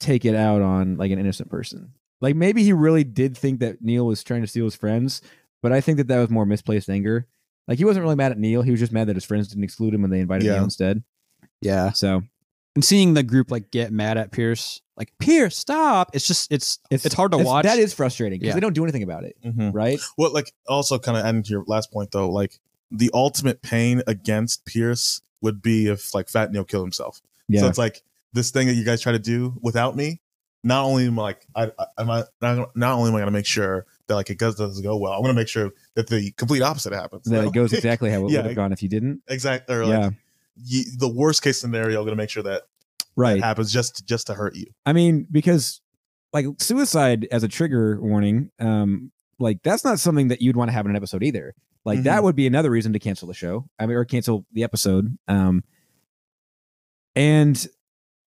take 0.00 0.24
it 0.24 0.34
out 0.34 0.60
on 0.62 0.96
like 0.96 1.10
an 1.10 1.18
innocent 1.18 1.48
person. 1.50 1.92
Like 2.20 2.36
maybe 2.36 2.62
he 2.62 2.72
really 2.72 3.04
did 3.04 3.36
think 3.36 3.60
that 3.60 3.82
Neil 3.82 4.06
was 4.06 4.22
trying 4.22 4.42
to 4.42 4.46
steal 4.46 4.64
his 4.64 4.76
friends 4.76 5.22
but 5.62 5.72
I 5.72 5.80
think 5.80 5.96
that 5.98 6.08
that 6.08 6.18
was 6.20 6.30
more 6.30 6.46
misplaced 6.46 6.88
anger. 6.90 7.26
Like 7.66 7.78
he 7.78 7.84
wasn't 7.84 8.04
really 8.04 8.14
mad 8.16 8.32
at 8.32 8.38
Neil 8.38 8.62
he 8.62 8.70
was 8.70 8.80
just 8.80 8.92
mad 8.92 9.08
that 9.08 9.16
his 9.16 9.24
friends 9.24 9.48
didn't 9.48 9.64
exclude 9.64 9.94
him 9.94 10.02
when 10.02 10.10
they 10.10 10.20
invited 10.20 10.44
Yeah. 10.44 10.54
Neil 10.54 10.64
instead. 10.64 11.02
Yeah, 11.62 11.92
so 11.92 12.22
and 12.76 12.84
seeing 12.84 13.14
the 13.14 13.24
group 13.24 13.50
like 13.50 13.72
get 13.72 13.90
mad 13.90 14.16
at 14.18 14.30
Pierce, 14.30 14.80
like 14.96 15.12
Pierce, 15.18 15.56
stop! 15.56 16.10
It's 16.14 16.26
just 16.28 16.52
it's 16.52 16.78
it's, 16.90 17.12
hard 17.12 17.32
to 17.32 17.38
it's- 17.38 17.46
watch. 17.46 17.64
that 17.64 17.78
is 17.80 17.92
frustrating 17.92 18.38
because 18.38 18.50
Yeah. 18.52 18.54
they 18.54 18.60
don't 18.60 18.74
do 18.74 18.84
anything 18.84 19.02
about 19.02 19.24
it 19.24 19.36
Mhm. 19.44 19.74
right 19.74 19.98
Well, 20.16 20.32
like 20.32 20.52
also 20.68 20.98
kind 21.00 21.18
of 21.18 21.24
adding 21.24 21.42
to 21.42 21.50
your 21.50 21.64
last 21.66 21.90
point 21.90 22.12
though, 22.12 22.30
like 22.30 22.60
the 22.92 23.10
ultimate 23.12 23.62
pain 23.62 24.02
against 24.06 24.64
Pierce 24.64 25.20
would 25.40 25.60
be 25.60 25.88
if 25.88 26.14
like 26.14 26.28
Fat 26.28 26.52
Neil 26.52 26.62
killed 26.64 26.84
himself. 26.84 27.20
yeah 27.48 27.60
So 27.62 27.66
it's 27.68 27.78
like 27.78 28.02
this 28.32 28.50
thing 28.52 28.68
that 28.68 28.74
you 28.74 28.84
guys 28.84 29.00
try 29.00 29.10
to 29.12 29.18
do 29.18 29.58
without 29.60 29.96
me. 29.96 30.20
Not 30.62 30.84
only 30.84 31.06
am 31.06 31.18
I 31.18 31.22
like 31.22 31.46
I, 31.54 31.70
I 31.78 31.86
am 32.02 32.10
I 32.10 32.24
not, 32.42 32.76
not 32.76 32.92
only 32.98 33.08
am 33.10 33.14
I 33.16 33.18
going 33.20 33.26
to 33.26 33.30
make 33.32 33.46
sure 33.46 33.86
that 34.08 34.14
like 34.14 34.30
it 34.30 34.38
does 34.38 34.56
doesn't 34.56 34.82
go 34.82 34.96
well, 34.96 35.12
I'm 35.12 35.22
going 35.22 35.34
to 35.34 35.40
make 35.40 35.48
sure 35.48 35.70
that 35.94 36.08
the 36.08 36.30
complete 36.32 36.62
opposite 36.62 36.92
happens. 36.92 37.24
that 37.26 37.44
it 37.44 37.52
goes 37.54 37.72
exactly 37.72 38.10
how 38.10 38.26
it 38.26 38.30
Yeah. 38.32 38.38
would 38.38 38.46
have 38.46 38.54
gone 38.56 38.72
if 38.72 38.82
you 38.82 38.88
didn't 38.88 39.22
exactly. 39.28 39.74
Or 39.76 39.84
yeah 39.84 39.98
like 39.98 40.12
you, 40.56 40.84
the 40.98 41.08
worst 41.08 41.42
case 41.42 41.60
scenario, 41.60 41.98
I'm 42.00 42.04
going 42.06 42.16
to 42.16 42.22
make 42.22 42.30
sure 42.30 42.42
that 42.44 42.62
right 43.16 43.42
happens 43.42 43.72
just 43.72 44.06
just 44.06 44.26
to 44.28 44.34
hurt 44.34 44.54
you. 44.56 44.66
I 44.84 44.92
mean, 44.92 45.26
because 45.30 45.80
like 46.32 46.46
suicide 46.58 47.26
as 47.30 47.42
a 47.42 47.48
trigger 47.48 47.98
warning, 48.00 48.50
um, 48.58 49.12
like 49.38 49.62
that's 49.62 49.84
not 49.84 49.98
something 50.00 50.28
that 50.28 50.40
you'd 50.42 50.56
want 50.56 50.68
to 50.68 50.72
have 50.72 50.84
in 50.86 50.90
an 50.90 50.96
episode 50.96 51.22
either. 51.22 51.54
Like 51.84 52.02
that 52.02 52.20
Mhm. 52.20 52.24
would 52.24 52.36
be 52.36 52.46
another 52.46 52.70
reason 52.70 52.92
to 52.94 52.98
cancel 52.98 53.28
the 53.28 53.34
show. 53.34 53.68
I 53.78 53.86
mean, 53.86 53.96
or 53.96 54.04
cancel 54.04 54.44
the 54.52 54.64
episode. 54.64 55.16
Um, 55.28 55.62
and 57.14 57.66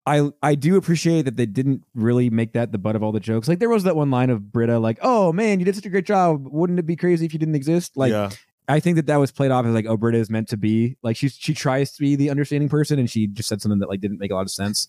I 0.06 0.32
I 0.42 0.56
do 0.56 0.76
appreciate 0.78 1.24
that 1.24 1.36
they 1.36 1.46
didn't 1.46 1.84
really 1.94 2.30
make 2.30 2.54
that 2.54 2.72
the 2.72 2.78
butt 2.78 2.96
of 2.96 3.04
all 3.04 3.12
the 3.12 3.20
jokes. 3.20 3.48
Like 3.48 3.60
there 3.60 3.70
was 3.70 3.84
that 3.84 3.96
one 3.96 4.10
line 4.10 4.30
of 4.30 4.52
Britta, 4.52 4.80
like, 4.80 4.98
"Oh 5.02 5.32
man, 5.34 5.60
you 5.60 5.66
did 5.66 5.76
such 5.76 5.86
a 5.86 5.90
great 5.90 6.06
job. 6.06 6.48
Wouldn't 6.50 6.80
it 6.80 6.86
be 6.86 6.96
crazy 6.96 7.26
if 7.26 7.34
you 7.34 7.40
didn't 7.40 7.56
exist?" 7.56 7.96
Like 7.96 8.12
yeah, 8.12 8.30
I 8.70 8.80
think 8.80 8.96
that 8.98 9.08
that 9.08 9.18
was 9.18 9.32
played 9.32 9.52
off 9.52 9.66
as 9.66 9.74
like, 9.74 9.86
oh, 9.88 9.98
Britta 9.98 10.18
is 10.20 10.30
meant 10.30 10.48
to 10.50 10.58
be 10.58 10.96
like 11.04 11.18
she 11.18 11.28
she 11.30 11.54
tries 11.54 11.92
to 11.94 12.00
be 12.00 12.16
the 12.16 12.30
understanding 12.30 12.70
person, 12.70 13.00
and 13.00 13.10
she 13.10 13.28
just 13.28 13.50
said 13.50 13.62
something 13.62 13.80
that 13.80 13.90
like 13.90 14.00
didn't 14.02 14.20
make 14.20 14.32
a 14.32 14.36
lot 14.36 14.42
of 14.44 14.52
sense. 14.52 14.88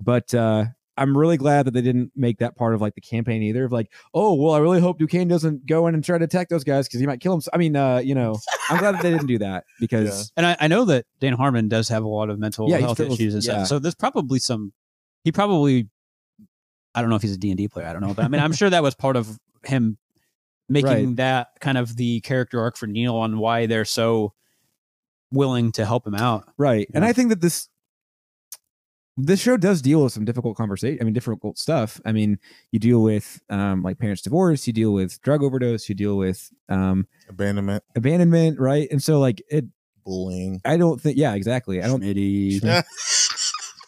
But 0.00 0.34
uh 0.34 0.64
I'm 0.96 1.16
really 1.16 1.36
glad 1.36 1.64
that 1.66 1.74
they 1.74 1.80
didn't 1.80 2.10
make 2.16 2.38
that 2.38 2.56
part 2.56 2.74
of 2.74 2.80
like 2.80 2.96
the 2.96 3.00
campaign 3.00 3.40
either. 3.44 3.64
Of 3.64 3.70
like, 3.70 3.92
oh 4.14 4.34
well, 4.34 4.52
I 4.54 4.58
really 4.58 4.80
hope 4.80 4.98
Duquesne 4.98 5.28
doesn't 5.28 5.64
go 5.66 5.86
in 5.86 5.94
and 5.94 6.02
try 6.02 6.18
to 6.18 6.24
attack 6.24 6.48
those 6.48 6.64
guys 6.64 6.88
because 6.88 6.98
he 6.98 7.06
might 7.06 7.20
kill 7.20 7.34
him. 7.34 7.40
I 7.52 7.56
mean, 7.56 7.76
uh, 7.76 7.98
you 7.98 8.16
know, 8.16 8.36
I'm 8.68 8.78
glad 8.78 8.96
that 8.96 9.02
they 9.02 9.10
didn't 9.12 9.28
do 9.28 9.38
that 9.38 9.62
because 9.80 10.32
and 10.36 10.44
I, 10.44 10.56
I 10.58 10.66
know 10.66 10.84
that 10.86 11.04
Dan 11.20 11.34
Harmon 11.34 11.68
does 11.68 11.88
have 11.90 12.02
a 12.02 12.08
lot 12.08 12.30
of 12.30 12.40
mental 12.40 12.68
Yeah, 12.68 12.78
health 12.78 12.96
struggles- 12.96 13.20
issues 13.20 13.34
and 13.34 13.44
yeah. 13.44 13.52
stuff. 13.52 13.68
So 13.68 13.78
there's 13.78 13.94
probably 13.94 14.40
some. 14.40 14.72
He 15.22 15.30
probably, 15.30 15.88
I 16.94 17.00
don't 17.00 17.10
know 17.10 17.16
if 17.16 17.22
he's 17.22 17.34
a 17.34 17.38
D 17.38 17.50
and 17.50 17.58
D 17.58 17.68
player. 17.68 17.86
I 17.86 17.92
don't 17.92 18.02
know, 18.02 18.14
but 18.14 18.24
I 18.24 18.28
mean, 18.28 18.40
I'm 18.40 18.52
sure 18.52 18.68
that 18.70 18.82
was 18.82 18.94
part 18.96 19.14
of 19.16 19.38
him 19.64 19.98
making 20.68 20.90
Right. 20.90 21.16
that 21.16 21.48
kind 21.60 21.78
of 21.78 21.96
the 21.96 22.20
character 22.20 22.60
arc 22.60 22.76
for 22.76 22.86
Neil 22.86 23.16
on 23.16 23.38
why 23.38 23.66
they're 23.66 23.84
so 23.84 24.34
willing 25.30 25.72
to 25.72 25.84
help 25.84 26.06
him 26.06 26.14
out. 26.14 26.48
right. 26.56 26.88
And 26.94 27.02
Yeah. 27.04 27.08
I 27.10 27.12
think 27.12 27.28
that 27.30 27.40
this 27.40 27.68
this 29.20 29.40
show 29.40 29.56
does 29.56 29.82
deal 29.82 30.04
with 30.04 30.12
some 30.12 30.24
difficult 30.24 30.56
conversation. 30.56 30.98
I 31.00 31.04
mean, 31.04 31.12
difficult 31.12 31.58
stuff. 31.58 32.00
I 32.04 32.12
mean, 32.12 32.38
you 32.70 32.78
deal 32.78 33.02
with 33.02 33.40
um 33.50 33.82
like 33.82 33.98
parents 33.98 34.22
divorce, 34.22 34.66
you 34.66 34.72
deal 34.72 34.92
with 34.92 35.20
drug 35.22 35.42
overdose, 35.42 35.88
you 35.88 35.94
deal 35.96 36.16
with 36.16 36.50
um 36.68 37.06
abandonment, 37.28 37.82
abandonment, 37.96 38.60
right? 38.60 38.86
And 38.92 39.02
so 39.02 39.18
like 39.18 39.42
it 39.48 39.64
bullying. 40.04 40.60
I 40.64 40.76
don't 40.76 41.00
think. 41.00 41.18
Yeah, 41.18 41.34
exactly. 41.34 41.82
I 41.82 41.88
don't. 41.88 42.02
Schmitty. 42.02 42.62
Yeah. 42.62 42.82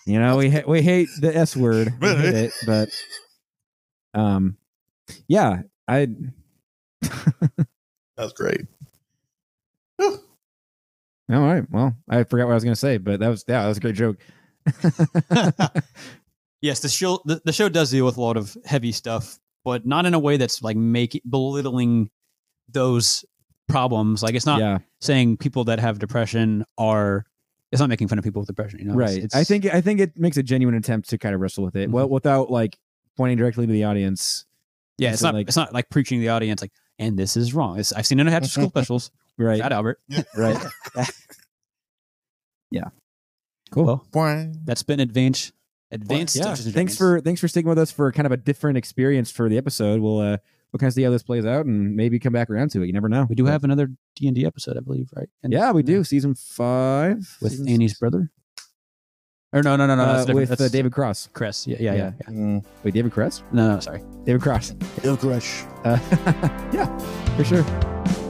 You 0.07 0.19
know, 0.19 0.37
we 0.39 0.51
ha- 0.51 0.65
we 0.67 0.83
hate 0.83 1.09
the 1.21 1.35
S 1.37 1.55
word, 1.57 1.93
it, 2.03 2.53
but 2.67 2.89
um, 4.15 4.57
yeah, 5.29 5.63
I. 5.87 6.09
That's 8.17 8.33
great. 8.33 8.63
All 10.01 10.19
right. 11.29 11.65
Well, 11.71 11.97
I 12.09 12.25
forgot 12.25 12.47
what 12.47 12.53
I 12.53 12.55
was 12.55 12.65
going 12.65 12.75
to 12.75 12.81
say, 12.81 12.99
but 12.99 13.21
that 13.21 13.29
was 13.29 13.45
yeah, 13.47 13.63
that 13.63 13.69
was 13.69 13.79
a 13.79 13.81
great 13.81 13.95
joke. 13.95 14.17
yes, 16.61 16.81
the 16.81 16.89
show 16.89 17.21
the, 17.25 17.41
the 17.45 17.53
show 17.53 17.69
does 17.69 17.91
deal 17.91 18.05
with 18.05 18.17
a 18.17 18.21
lot 18.21 18.37
of 18.37 18.57
heavy 18.65 18.93
stuff, 18.93 19.39
but 19.65 19.87
not 19.87 20.07
in 20.07 20.15
a 20.15 20.19
way 20.19 20.37
that's 20.37 20.63
like 20.63 20.77
making 20.77 21.21
belittling 21.29 22.11
those 22.69 23.25
problems. 23.69 24.23
Like 24.23 24.35
it's 24.35 24.47
not 24.47 24.61
yeah, 24.61 24.79
saying 25.01 25.37
people 25.37 25.65
that 25.65 25.79
have 25.79 25.99
depression 25.99 26.65
are. 26.79 27.25
It's 27.71 27.79
not 27.79 27.89
making 27.89 28.09
fun 28.09 28.19
of 28.19 28.25
people 28.25 28.41
with 28.41 28.49
depression. 28.49 28.81
You 28.81 28.87
know, 28.87 28.95
right. 28.95 29.23
It's, 29.23 29.35
I 29.35 29.45
think 29.45 29.67
I 29.67 29.81
think 29.81 30.01
it 30.01 30.19
makes 30.19 30.37
a 30.37 30.43
genuine 30.43 30.75
attempt 30.75 31.09
to 31.11 31.19
kind 31.19 31.37
of 31.37 31.41
wrestle 31.41 31.63
with 31.63 31.77
it, 31.77 31.85
mm-hmm. 31.85 31.93
well, 31.93 32.09
without 32.09 32.51
like 32.51 32.77
pointing 33.17 33.39
directly 33.39 33.67
to 33.67 33.73
the 33.73 33.85
audience. 33.85 34.45
Yeah, 34.99 35.13
it's 35.13 35.21
So, 35.21 35.29
not. 35.29 35.35
like- 35.35 35.47
it's 35.47 35.57
not 35.57 35.73
like 35.73 35.89
preaching 35.89 36.19
to 36.19 36.23
the 36.23 36.31
audience 36.31 36.61
like, 36.61 36.73
and 37.01 37.19
this 37.19 37.37
is 37.37 37.53
wrong. 37.53 37.81
It's, 37.81 37.93
I've 37.93 38.07
seen 38.07 38.21
it 38.21 38.27
in 38.29 38.33
after 38.33 38.49
school 38.49 38.69
specials. 38.77 39.11
Right. 39.37 39.59
Shout 39.59 39.73
Albert. 39.73 39.99
Right. 40.37 40.57
yeah. 42.71 42.85
Cool. 43.73 43.85
Well, 43.85 44.07
Boing. 44.13 44.55
that's 44.65 44.83
been 44.83 45.01
advanced. 45.01 45.53
Advanced. 45.93 46.37
yeah. 46.37 46.45
Dungeons 46.45 46.73
Thanks 46.73 46.97
for 46.97 47.21
thanks 47.21 47.41
for 47.41 47.49
sticking 47.49 47.69
with 47.69 47.79
us 47.79 47.91
for 47.91 48.13
kind 48.13 48.27
of 48.27 48.33
a 48.33 48.37
different 48.37 48.79
experience 48.79 49.31
for 49.31 49.49
the 49.49 49.59
episode. 49.59 50.01
We'll 50.01 50.21
uh 50.21 50.37
we'll 50.73 50.79
kind 50.79 50.89
of 50.89 50.95
see 50.95 51.03
how 51.03 51.11
this 51.11 51.23
plays 51.25 51.45
out 51.45 51.67
and 51.67 51.97
maybe 51.97 52.19
come 52.21 52.33
back 52.33 52.49
around 52.49 52.71
to 52.73 52.83
it. 52.83 52.87
You 52.87 52.93
never 52.93 53.09
know. 53.09 53.27
We 53.29 53.35
do 53.35 53.45
But- 53.45 53.51
have 53.53 53.65
another 53.65 53.89
D 54.17 54.27
and 54.29 54.35
D 54.37 54.47
episode, 54.47 54.77
I 54.77 54.81
believe, 54.81 55.09
right? 55.17 55.29
And- 55.43 55.53
Yeah, 55.53 55.73
we 55.73 55.83
do. 55.83 56.05
Season 56.05 56.35
five 56.37 57.17
with 57.43 57.53
Season 57.53 57.69
Annie's 57.69 57.93
six. 57.93 57.99
brother. 58.01 58.31
Or 59.53 59.63
no, 59.63 59.75
no, 59.75 59.87
no, 59.87 59.97
no. 59.97 60.03
Uh, 60.03 60.07
that's 60.13 60.27
different. 60.27 60.41
with 60.41 60.51
uh, 60.53 60.55
That's 60.63 60.71
David 60.71 60.93
Cross. 60.93 61.29
Cress. 61.33 61.67
Yeah, 61.67 61.77
yeah, 61.81 61.95
yeah. 61.95 62.13
yeah. 62.21 62.27
Mm. 62.33 62.65
Wait, 62.85 62.95
David 62.95 63.11
Cross? 63.13 63.43
No, 63.51 63.75
no, 63.75 63.81
sorry. 63.81 64.01
David 64.25 64.43
Cross. 64.43 64.75
Ill 65.03 65.17
crush. 65.17 65.65
Uh, 65.85 65.99
yeah, 66.73 66.87
for 67.37 67.45
sure. 67.45 68.30